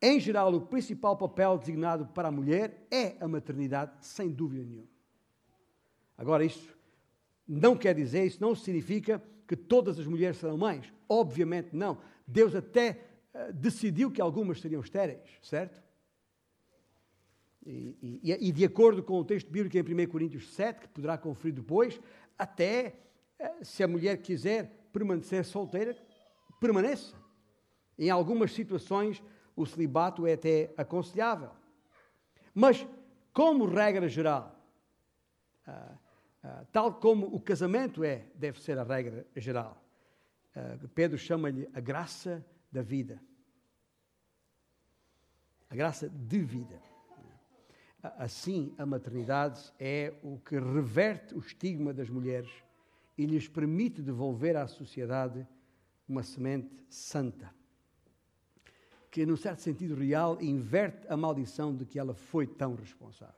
em 0.00 0.18
geral, 0.18 0.52
o 0.54 0.62
principal 0.62 1.14
papel 1.14 1.58
designado 1.58 2.06
para 2.06 2.28
a 2.28 2.32
mulher 2.32 2.86
é 2.90 3.16
a 3.20 3.28
maternidade, 3.28 3.92
sem 4.00 4.30
dúvida 4.30 4.64
nenhuma. 4.64 4.88
Agora, 6.16 6.42
isso 6.42 6.74
não 7.46 7.76
quer 7.76 7.94
dizer, 7.94 8.24
isso 8.24 8.40
não 8.40 8.54
significa 8.54 9.22
que 9.46 9.54
todas 9.54 9.98
as 9.98 10.06
mulheres 10.06 10.38
serão 10.38 10.56
mães. 10.56 10.90
Obviamente 11.06 11.76
não. 11.76 11.98
Deus 12.26 12.54
até 12.54 13.04
uh, 13.34 13.52
decidiu 13.52 14.10
que 14.10 14.22
algumas 14.22 14.60
seriam 14.60 14.80
estéreis, 14.80 15.28
certo? 15.42 15.82
E, 17.66 18.20
e, 18.22 18.48
e, 18.48 18.52
de 18.52 18.64
acordo 18.64 19.02
com 19.02 19.18
o 19.20 19.24
texto 19.24 19.50
bíblico 19.50 19.76
em 19.76 20.04
1 20.04 20.08
Coríntios 20.08 20.54
7, 20.54 20.80
que 20.80 20.88
poderá 20.88 21.18
conferir 21.18 21.54
depois, 21.54 22.00
até 22.38 22.94
uh, 23.38 23.64
se 23.64 23.82
a 23.82 23.88
mulher 23.88 24.16
quiser 24.22 24.88
permanecer 24.92 25.44
solteira, 25.44 25.94
permaneça. 26.58 27.19
Em 28.00 28.08
algumas 28.08 28.54
situações, 28.54 29.22
o 29.54 29.66
celibato 29.66 30.26
é 30.26 30.32
até 30.32 30.72
aconselhável. 30.74 31.50
Mas, 32.54 32.86
como 33.30 33.66
regra 33.66 34.08
geral, 34.08 34.58
uh, 35.68 35.70
uh, 36.42 36.66
tal 36.72 36.94
como 36.94 37.26
o 37.26 37.38
casamento 37.38 38.02
é, 38.02 38.24
deve 38.34 38.58
ser 38.58 38.78
a 38.78 38.84
regra 38.84 39.26
geral, 39.36 39.84
uh, 40.56 40.88
Pedro 40.88 41.18
chama-lhe 41.18 41.68
a 41.74 41.80
graça 41.80 42.42
da 42.72 42.80
vida. 42.80 43.20
A 45.68 45.76
graça 45.76 46.08
de 46.08 46.40
vida. 46.40 46.80
Assim, 48.02 48.74
a 48.78 48.86
maternidade 48.86 49.70
é 49.78 50.14
o 50.22 50.38
que 50.38 50.58
reverte 50.58 51.34
o 51.34 51.38
estigma 51.38 51.92
das 51.92 52.08
mulheres 52.08 52.50
e 53.18 53.26
lhes 53.26 53.46
permite 53.46 54.00
devolver 54.00 54.56
à 54.56 54.66
sociedade 54.66 55.46
uma 56.08 56.22
semente 56.22 56.74
santa 56.88 57.59
que, 59.10 59.26
num 59.26 59.36
certo 59.36 59.60
sentido 59.60 59.94
real, 59.94 60.40
inverte 60.40 61.06
a 61.08 61.16
maldição 61.16 61.74
de 61.74 61.84
que 61.84 61.98
ela 61.98 62.14
foi 62.14 62.46
tão 62.46 62.74
responsável. 62.74 63.34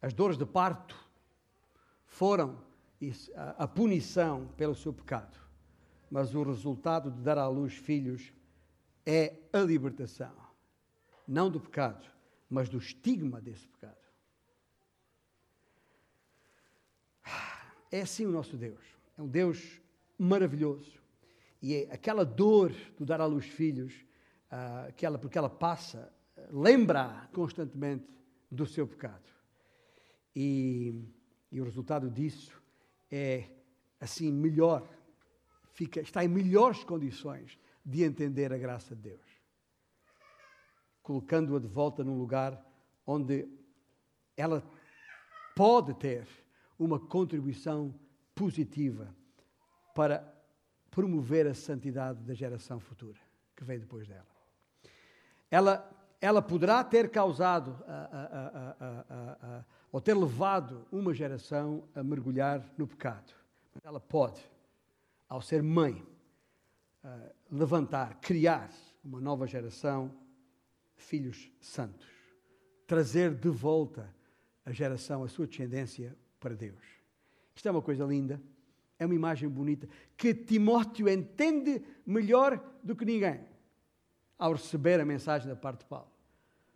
As 0.00 0.12
dores 0.12 0.36
de 0.36 0.44
parto 0.44 0.96
foram 2.04 2.62
a 3.56 3.66
punição 3.66 4.48
pelo 4.56 4.74
seu 4.74 4.92
pecado, 4.92 5.38
mas 6.10 6.34
o 6.34 6.42
resultado 6.42 7.10
de 7.10 7.20
dar 7.22 7.38
à 7.38 7.48
luz 7.48 7.74
filhos 7.74 8.32
é 9.06 9.38
a 9.52 9.60
libertação, 9.60 10.34
não 11.26 11.50
do 11.50 11.60
pecado, 11.60 12.06
mas 12.50 12.68
do 12.68 12.78
estigma 12.78 13.40
desse 13.40 13.66
pecado. 13.68 13.96
É 17.90 18.02
assim 18.02 18.26
o 18.26 18.30
nosso 18.30 18.56
Deus. 18.56 18.84
É 19.16 19.22
um 19.22 19.28
Deus 19.28 19.80
maravilhoso. 20.18 21.00
E 21.62 21.74
é 21.74 21.92
aquela 21.92 22.24
dor 22.24 22.70
do 22.98 23.06
dar 23.06 23.20
à 23.20 23.26
luz 23.26 23.46
filhos 23.46 24.04
uh, 24.52 24.92
que 24.94 25.04
ela, 25.04 25.18
porque 25.18 25.38
ela 25.38 25.50
passa, 25.50 26.12
lembra 26.50 27.28
constantemente 27.32 28.06
do 28.50 28.66
seu 28.66 28.86
pecado. 28.86 29.28
E, 30.34 31.04
e 31.50 31.60
o 31.60 31.64
resultado 31.64 32.10
disso 32.10 32.60
é, 33.10 33.48
assim, 34.00 34.32
melhor, 34.32 34.88
fica, 35.72 36.00
está 36.00 36.24
em 36.24 36.28
melhores 36.28 36.84
condições 36.84 37.58
de 37.84 38.02
entender 38.02 38.52
a 38.52 38.58
graça 38.58 38.94
de 38.94 39.02
Deus, 39.02 39.26
colocando-a 41.02 41.58
de 41.58 41.66
volta 41.66 42.04
num 42.04 42.18
lugar 42.18 42.62
onde 43.06 43.48
ela 44.36 44.62
pode 45.56 45.94
ter 45.94 46.28
uma 46.78 47.00
contribuição 47.00 47.92
positiva 48.34 49.14
para 49.94 50.32
promover 50.90 51.46
a 51.46 51.54
santidade 51.54 52.22
da 52.22 52.34
geração 52.34 52.78
futura 52.78 53.18
que 53.56 53.64
vem 53.64 53.80
depois 53.80 54.06
dela 54.06 54.37
ela, 55.50 55.88
ela 56.20 56.42
poderá 56.42 56.82
ter 56.84 57.10
causado 57.10 57.76
ou 59.90 60.00
ter 60.00 60.14
levado 60.14 60.86
uma 60.92 61.14
geração 61.14 61.84
a 61.94 62.02
mergulhar 62.02 62.64
no 62.76 62.86
pecado. 62.86 63.32
Mas 63.74 63.84
ela 63.84 64.00
pode, 64.00 64.40
ao 65.28 65.40
ser 65.40 65.62
mãe, 65.62 66.04
levantar, 67.50 68.18
criar 68.20 68.70
uma 69.04 69.20
nova 69.20 69.46
geração 69.46 70.14
filhos 70.96 71.50
santos. 71.60 72.08
Trazer 72.86 73.34
de 73.34 73.48
volta 73.48 74.14
a 74.64 74.72
geração, 74.72 75.22
a 75.22 75.28
sua 75.28 75.46
descendência 75.46 76.16
para 76.40 76.54
Deus. 76.54 76.82
Isto 77.54 77.68
é 77.68 77.70
uma 77.70 77.82
coisa 77.82 78.04
linda, 78.04 78.40
é 78.98 79.06
uma 79.06 79.14
imagem 79.14 79.48
bonita, 79.48 79.88
que 80.16 80.34
Timóteo 80.34 81.08
entende 81.08 81.82
melhor 82.04 82.62
do 82.82 82.94
que 82.94 83.04
ninguém 83.04 83.40
ao 84.38 84.52
receber 84.52 85.00
a 85.00 85.04
mensagem 85.04 85.48
da 85.48 85.56
parte 85.56 85.80
de 85.80 85.86
Paulo. 85.86 86.10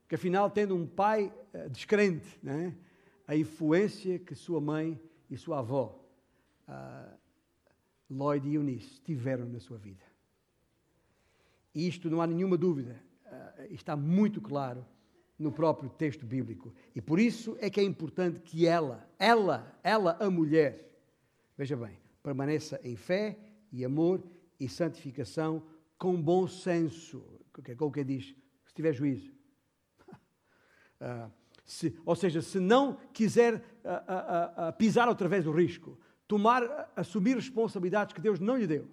Porque 0.03 0.17
afinal, 0.17 0.51
tendo 0.51 0.75
um 0.75 0.87
pai 0.87 1.33
uh, 1.55 1.71
descrente, 1.71 2.39
é? 2.45 2.73
a 3.27 3.37
influência 3.37 4.19
que 4.19 4.35
sua 4.35 4.61
mãe 4.61 5.01
e 5.31 5.37
sua 5.37 5.61
avó, 5.61 6.05
uh, 6.69 7.19
Lloyd 8.11 8.49
e 8.49 8.55
Eunice, 8.55 9.01
tiveram 9.01 9.47
na 9.47 9.61
sua 9.61 9.79
vida. 9.79 10.05
E 11.75 11.87
isto 11.87 12.11
não 12.11 12.21
há 12.21 12.27
nenhuma 12.27 12.59
dúvida, 12.59 13.01
uh, 13.27 13.73
está 13.73 13.97
muito 13.97 14.41
claro 14.41 14.85
no 15.39 15.51
próprio 15.51 15.89
texto 15.91 16.27
bíblico. 16.27 16.75
E 16.95 17.01
por 17.01 17.19
isso 17.19 17.57
é 17.61 17.71
que 17.71 17.81
é 17.81 17.83
importante 17.83 18.41
que 18.41 18.67
ela, 18.67 19.09
ela, 19.19 19.79
ela, 19.83 20.17
a 20.21 20.31
mulher, 20.31 20.91
veja 21.57 21.77
bem, 21.77 21.99
permaneça 22.23 22.81
em 22.85 22.97
fé 22.97 23.39
e 23.73 23.85
amor 23.85 24.23
e 24.61 24.69
santificação 24.69 25.63
com 25.99 26.21
bom 26.21 26.47
senso. 26.47 27.25
Com 27.77 27.87
o 27.87 27.93
que 27.93 28.03
diz, 28.03 28.35
se 28.65 28.75
tiver 28.75 28.93
juízo. 28.95 29.31
Uh, 31.01 31.31
se, 31.65 31.99
ou 32.05 32.17
seja, 32.17 32.41
se 32.41 32.59
não 32.59 32.95
quiser 33.13 33.57
uh, 33.57 34.69
uh, 34.69 34.73
pisar 34.79 35.09
outra 35.09 35.29
vez 35.29 35.47
o 35.47 35.53
risco, 35.53 35.99
tomar, 36.27 36.91
assumir 36.97 37.37
responsabilidades 37.37 38.15
que 38.15 38.21
Deus 38.21 38.41
não 38.41 38.57
lhe 38.57 38.67
deu, 38.67 38.89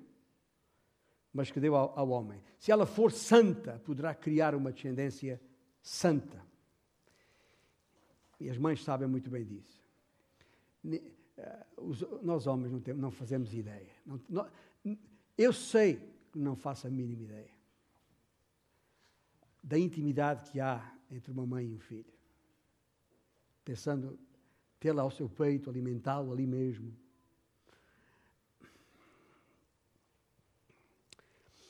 mas 1.33 1.49
que 1.49 1.59
deu 1.59 1.75
ao, 1.75 1.97
ao 1.97 2.09
homem. 2.09 2.41
Se 2.57 2.71
ela 2.71 2.85
for 2.85 3.11
santa, 3.11 3.79
poderá 3.85 4.13
criar 4.13 4.53
uma 4.53 4.71
descendência 4.71 5.41
santa. 5.81 6.43
E 8.39 8.49
as 8.49 8.57
mães 8.57 8.83
sabem 8.83 9.07
muito 9.07 9.29
bem 9.29 9.45
disso. 9.45 9.81
Nós 12.21 12.47
homens 12.47 12.71
não, 12.71 12.79
temos, 12.79 13.01
não 13.01 13.11
fazemos 13.11 13.53
ideia. 13.53 13.91
Eu 15.37 15.53
sei 15.53 16.01
que 16.31 16.39
não 16.39 16.55
faço 16.55 16.87
a 16.87 16.89
mínima 16.89 17.23
ideia 17.23 17.58
da 19.61 19.77
intimidade 19.77 20.49
que 20.49 20.59
há 20.59 20.93
entre 21.11 21.31
uma 21.31 21.45
mãe 21.45 21.65
e 21.65 21.73
um 21.73 21.79
filho. 21.79 22.13
Pensando 23.63 24.17
tê-la 24.79 25.01
ao 25.01 25.11
seu 25.11 25.27
peito, 25.27 25.69
alimentá-lo 25.69 26.31
ali 26.31 26.47
mesmo. 26.47 26.93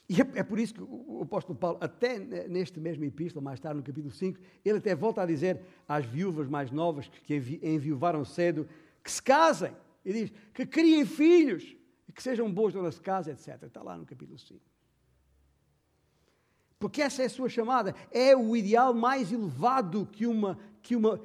E 0.08 0.22
é, 0.22 0.40
é, 0.40 0.44
por 0.44 0.60
isso 0.60 0.74
que 0.74 0.82
o, 0.82 1.22
apóstolo 1.22 1.58
Paulo, 1.58 1.78
até 1.80 2.18
neste 2.48 2.80
mesmo 2.80 3.04
epístola, 3.04 3.44
mais 3.44 3.60
tarde 3.60 3.78
no 3.78 3.84
capítulo 3.84 4.12
5, 4.12 4.40
ele 4.66 4.80
até 4.80 4.96
volta 4.96 5.22
a 5.22 5.26
dizer 5.26 5.62
às 5.88 6.04
viúvas 6.04 6.48
mais 6.48 6.72
novas 6.72 7.08
que 7.08 7.36
enviuvaram 7.62 8.26
cedo 8.26 8.68
que 9.04 9.12
se 9.12 9.22
casem. 9.22 9.72
E 10.04 10.12
diz 10.12 10.34
que 10.54 10.66
criem 10.66 11.06
filhos 11.06 11.76
que 12.16 12.24
sejam 12.24 12.52
boas 12.52 12.74
donas 12.74 12.96
de 12.96 13.02
casa, 13.02 13.32
etc. 13.32 13.64
Está 13.64 13.84
lá 13.84 13.96
no 13.98 14.06
capítulo 14.06 14.38
5. 14.38 14.60
Porque 16.80 17.01
essa 17.01 17.21
é 17.21 17.25
a 17.25 17.30
sua 17.30 17.49
chamada. 17.49 17.93
É 18.09 18.36
o 18.36 18.55
ideal 18.55 18.93
mais 18.93 19.32
elevado 19.32 20.07
que 20.11 20.25
uma, 20.25 20.57
que 20.82 20.95
uma 20.95 21.21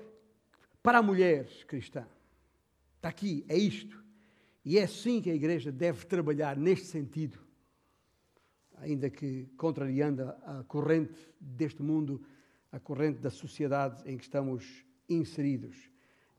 para 0.83 0.99
a 0.99 1.03
mulher 1.03 1.47
cristã. 1.67 2.07
Está 2.97 3.09
aqui, 3.09 3.45
é 3.49 3.57
isto. 3.57 4.03
E 4.65 4.79
é 4.79 4.83
assim 4.83 5.23
que 5.23 5.31
a 5.31 5.35
igreja 5.35 5.71
deve 5.71 6.05
trabalhar 6.07 6.57
neste 6.57 6.87
sentido 6.87 7.39
ainda 8.85 9.09
que 9.11 9.49
contrariando 9.57 10.23
a 10.23 10.65
corrente 10.67 11.15
deste 11.41 11.83
mundo, 11.83 12.23
a 12.71 12.79
corrente 12.79 13.19
da 13.19 13.31
sociedade 13.31 14.03
em 14.09 14.17
que 14.17 14.25
estamos 14.25 14.85
inseridos. 15.09 15.77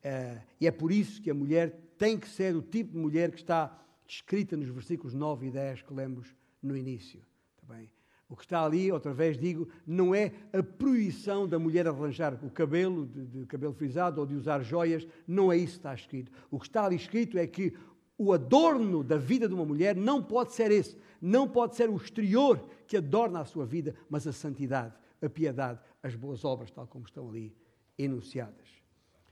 Uh, 0.03 0.41
e 0.61 0.67
é 0.67 0.71
por 0.71 0.91
isso 0.91 1.21
que 1.21 1.31
a 1.31 1.33
mulher 1.33 1.71
tem 1.97 2.19
que 2.19 2.27
ser 2.27 2.55
o 2.55 2.61
tipo 2.61 2.91
de 2.93 2.97
mulher 2.97 3.31
que 3.31 3.37
está 3.37 3.81
descrita 4.05 4.55
nos 4.55 4.69
versículos 4.69 5.13
9 5.13 5.47
e 5.47 5.51
10 5.51 5.81
que 5.81 5.93
lemos 5.93 6.35
no 6.61 6.77
início. 6.77 7.21
Também. 7.57 7.87
Tá 7.87 7.94
o 8.27 8.35
que 8.35 8.43
está 8.43 8.63
ali, 8.63 8.91
outra 8.91 9.13
vez 9.13 9.37
digo, 9.37 9.67
não 9.85 10.13
é 10.13 10.31
a 10.51 10.63
proibição 10.63 11.47
da 11.47 11.59
mulher 11.59 11.87
arranjar 11.87 12.33
o 12.43 12.49
cabelo, 12.49 13.05
de, 13.05 13.25
de 13.25 13.45
cabelo 13.45 13.73
frisado 13.73 14.19
ou 14.19 14.25
de 14.25 14.33
usar 14.33 14.63
joias, 14.63 15.07
não 15.27 15.51
é 15.51 15.57
isso 15.57 15.73
que 15.73 15.79
está 15.79 15.93
escrito. 15.93 16.31
O 16.49 16.59
que 16.59 16.65
está 16.65 16.85
ali 16.85 16.95
escrito 16.95 17.37
é 17.37 17.45
que 17.45 17.73
o 18.17 18.33
adorno 18.33 19.03
da 19.03 19.17
vida 19.17 19.47
de 19.47 19.53
uma 19.53 19.65
mulher 19.65 19.95
não 19.95 20.23
pode 20.23 20.53
ser 20.53 20.71
esse, 20.71 20.97
não 21.21 21.47
pode 21.47 21.75
ser 21.75 21.89
o 21.89 21.95
exterior 21.95 22.67
que 22.87 22.97
adorna 22.97 23.41
a 23.41 23.45
sua 23.45 23.65
vida, 23.65 23.93
mas 24.09 24.25
a 24.25 24.33
santidade, 24.33 24.93
a 25.21 25.29
piedade, 25.29 25.79
as 26.01 26.15
boas 26.15 26.43
obras, 26.43 26.71
tal 26.71 26.87
como 26.87 27.05
estão 27.05 27.29
ali 27.29 27.55
enunciadas. 27.97 28.67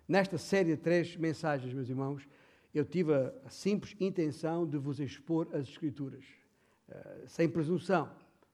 Nesta 0.08 0.38
série 0.38 0.76
de 0.76 0.78
três 0.78 1.16
mensagens, 1.16 1.74
meus 1.74 1.90
irmãos, 1.90 2.28
eu 2.74 2.86
tive 2.86 3.14
a 3.14 3.50
simples 3.50 3.96
intenção 4.00 4.68
de 4.68 4.78
vos 4.78 5.00
expor 5.00 5.48
as 5.54 5.68
Escrituras, 5.68 6.26
uh, 6.90 7.28
sem 7.28 7.48
presunção 7.48 8.10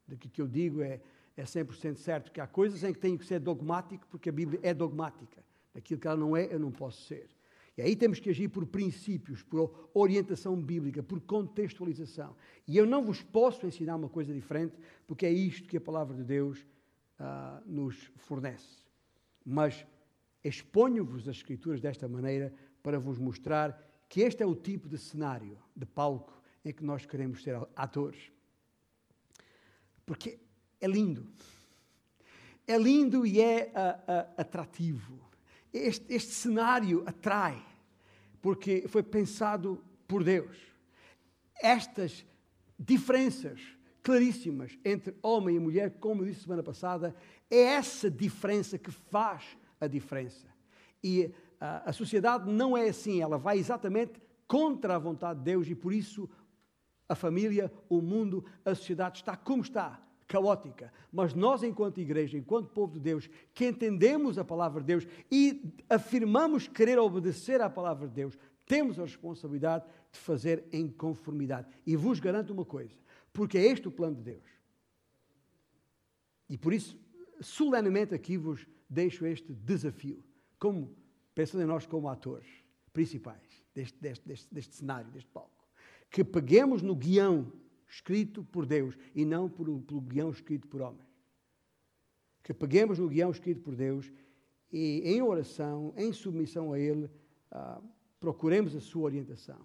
de 0.09 0.17
que 0.17 0.29
que 0.29 0.41
eu 0.41 0.47
digo 0.47 0.81
é, 0.81 0.99
é 1.37 1.43
100% 1.43 1.97
certo, 1.97 2.31
que 2.31 2.41
há 2.41 2.47
coisas 2.47 2.83
em 2.83 2.91
que 2.93 2.99
tenho 2.99 3.17
que 3.17 3.25
ser 3.25 3.39
dogmático, 3.39 4.05
porque 4.09 4.29
a 4.29 4.31
Bíblia 4.31 4.59
é 4.63 4.73
dogmática. 4.73 5.43
Aquilo 5.73 5.99
que 5.99 6.07
ela 6.07 6.17
não 6.17 6.35
é, 6.35 6.53
eu 6.53 6.59
não 6.59 6.71
posso 6.71 7.01
ser. 7.03 7.29
E 7.77 7.81
aí 7.81 7.95
temos 7.95 8.19
que 8.19 8.29
agir 8.29 8.49
por 8.49 8.65
princípios, 8.65 9.41
por 9.41 9.89
orientação 9.93 10.61
bíblica, 10.61 11.01
por 11.01 11.21
contextualização. 11.21 12.35
E 12.67 12.75
eu 12.75 12.85
não 12.85 13.05
vos 13.05 13.21
posso 13.21 13.65
ensinar 13.65 13.95
uma 13.95 14.09
coisa 14.09 14.33
diferente, 14.33 14.75
porque 15.07 15.25
é 15.25 15.31
isto 15.31 15.69
que 15.69 15.77
a 15.77 15.81
palavra 15.81 16.13
de 16.13 16.23
Deus 16.23 16.59
uh, 17.19 17.63
nos 17.65 18.11
fornece. 18.17 18.83
Mas 19.45 19.85
exponho-vos 20.43 21.27
as 21.29 21.37
Escrituras 21.37 21.79
desta 21.79 22.05
maneira 22.05 22.53
para 22.83 22.99
vos 22.99 23.17
mostrar 23.17 23.81
que 24.09 24.21
este 24.21 24.43
é 24.43 24.45
o 24.45 24.55
tipo 24.55 24.89
de 24.89 24.97
cenário, 24.97 25.57
de 25.73 25.85
palco, 25.85 26.41
em 26.65 26.73
que 26.73 26.83
nós 26.83 27.05
queremos 27.05 27.43
ser 27.43 27.55
atores. 27.75 28.29
Porque 30.09 30.39
é 30.81 30.87
lindo. 30.87 31.27
É 32.65 32.75
lindo 32.79 33.27
e 33.27 33.39
é 33.39 33.71
uh, 33.75 34.11
uh, 34.11 34.41
atrativo. 34.41 35.19
Este, 35.71 36.11
este 36.11 36.33
cenário 36.33 37.03
atrai 37.05 37.63
porque 38.41 38.87
foi 38.87 39.03
pensado 39.03 39.79
por 40.07 40.23
Deus. 40.23 40.57
Estas 41.61 42.25
diferenças 42.79 43.61
claríssimas 44.01 44.75
entre 44.83 45.15
homem 45.21 45.57
e 45.57 45.59
mulher, 45.59 45.91
como 45.99 46.23
eu 46.23 46.25
disse 46.25 46.41
semana 46.41 46.63
passada, 46.63 47.15
é 47.47 47.59
essa 47.59 48.09
diferença 48.09 48.79
que 48.79 48.89
faz 48.89 49.43
a 49.79 49.85
diferença. 49.85 50.47
E 51.03 51.31
ah, 51.61 51.83
a 51.85 51.93
sociedade 51.93 52.51
não 52.51 52.75
é 52.75 52.89
assim, 52.89 53.21
ela 53.21 53.37
vai 53.37 53.59
exatamente 53.59 54.19
contra 54.47 54.95
a 54.95 54.99
vontade 54.99 55.37
de 55.37 55.45
Deus 55.45 55.67
e 55.67 55.75
por 55.75 55.93
isso 55.93 56.27
a 57.09 57.15
família, 57.15 57.73
o 57.89 57.99
mundo, 57.99 58.45
a 58.63 58.75
sociedade 58.75 59.17
está 59.17 59.35
como 59.35 59.63
está, 59.63 59.99
caótica. 60.27 60.93
Mas 61.11 61.33
nós, 61.33 61.63
enquanto 61.63 61.99
igreja, 61.99 62.37
enquanto 62.37 62.69
povo 62.69 62.93
de 62.93 62.99
Deus, 62.99 63.27
que 63.53 63.65
entendemos 63.65 64.37
a 64.37 64.45
palavra 64.45 64.79
de 64.81 64.87
Deus 64.87 65.07
e 65.31 65.73
afirmamos 65.89 66.67
querer 66.67 66.99
obedecer 66.99 67.59
à 67.61 67.69
palavra 67.69 68.07
de 68.07 68.13
Deus, 68.13 68.37
temos 68.67 68.99
a 68.99 69.03
responsabilidade 69.03 69.85
de 70.11 70.19
fazer 70.19 70.63
em 70.71 70.87
conformidade. 70.87 71.67
E 71.85 71.95
vos 71.95 72.19
garanto 72.19 72.53
uma 72.53 72.63
coisa, 72.63 72.95
porque 73.33 73.57
é 73.57 73.65
este 73.65 73.87
o 73.87 73.91
plano 73.91 74.15
de 74.15 74.21
Deus. 74.21 74.45
E 76.47 76.57
por 76.57 76.71
isso, 76.71 76.95
solenemente 77.41 78.13
aqui 78.13 78.37
vos 78.37 78.67
deixo 78.87 79.25
este 79.25 79.51
desafio, 79.51 80.23
como 80.59 80.95
pensando 81.33 81.63
em 81.63 81.67
nós 81.67 81.87
como 81.87 82.07
atores 82.07 82.47
principais 82.93 83.63
deste, 83.73 83.97
deste, 83.99 84.27
deste, 84.27 84.53
deste 84.53 84.75
cenário, 84.75 85.09
deste 85.11 85.29
palco. 85.29 85.58
Que 86.09 86.23
peguemos 86.23 86.81
no 86.81 86.95
guião 86.95 87.51
escrito 87.87 88.43
por 88.43 88.65
Deus 88.65 88.97
e 89.15 89.25
não 89.25 89.49
pelo 89.49 89.79
guião 90.01 90.29
escrito 90.29 90.67
por 90.67 90.81
homens. 90.81 91.07
Que 92.43 92.53
peguemos 92.53 92.99
no 92.99 93.07
guião 93.07 93.31
escrito 93.31 93.61
por 93.61 93.75
Deus 93.75 94.11
e, 94.71 95.01
em 95.05 95.21
oração, 95.21 95.93
em 95.97 96.11
submissão 96.13 96.73
a 96.73 96.79
Ele, 96.79 97.09
ah, 97.51 97.81
procuremos 98.19 98.75
a 98.75 98.79
sua 98.79 99.03
orientação, 99.03 99.59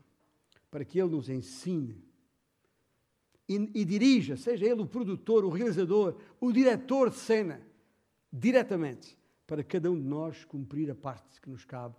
para 0.70 0.84
que 0.84 0.98
Ele 0.98 1.10
nos 1.10 1.28
ensine 1.28 2.02
e, 3.48 3.56
e, 3.74 3.84
dirija, 3.84 4.36
seja 4.36 4.64
Ele 4.64 4.80
o 4.80 4.86
produtor, 4.86 5.44
o 5.44 5.50
realizador, 5.50 6.16
o 6.40 6.50
diretor 6.50 7.10
de 7.10 7.16
cena, 7.16 7.60
diretamente, 8.32 9.18
para 9.46 9.62
cada 9.62 9.90
um 9.90 10.00
de 10.00 10.06
nós 10.06 10.44
cumprir 10.44 10.90
a 10.90 10.94
parte 10.94 11.40
que 11.40 11.50
nos 11.50 11.64
cabe 11.64 11.94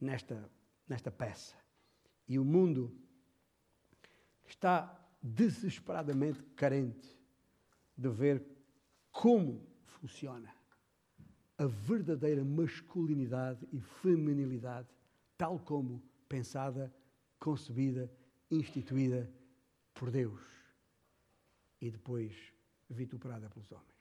nesta, 0.00 0.50
nesta 0.88 1.10
peça. 1.10 1.54
E 2.28 2.38
o 2.38 2.44
mundo 2.44 2.92
está 4.48 4.98
desesperadamente 5.22 6.42
carente 6.56 7.08
de 7.96 8.08
ver 8.08 8.44
como 9.10 9.66
funciona 9.84 10.54
a 11.58 11.66
verdadeira 11.66 12.44
masculinidade 12.44 13.66
e 13.72 13.80
feminilidade, 13.80 14.88
tal 15.36 15.58
como 15.58 16.00
pensada, 16.28 16.94
concebida, 17.40 18.10
instituída 18.48 19.28
por 19.92 20.10
Deus 20.10 20.40
e 21.80 21.90
depois 21.90 22.32
vituperada 22.88 23.48
pelos 23.50 23.70
homens. 23.72 23.97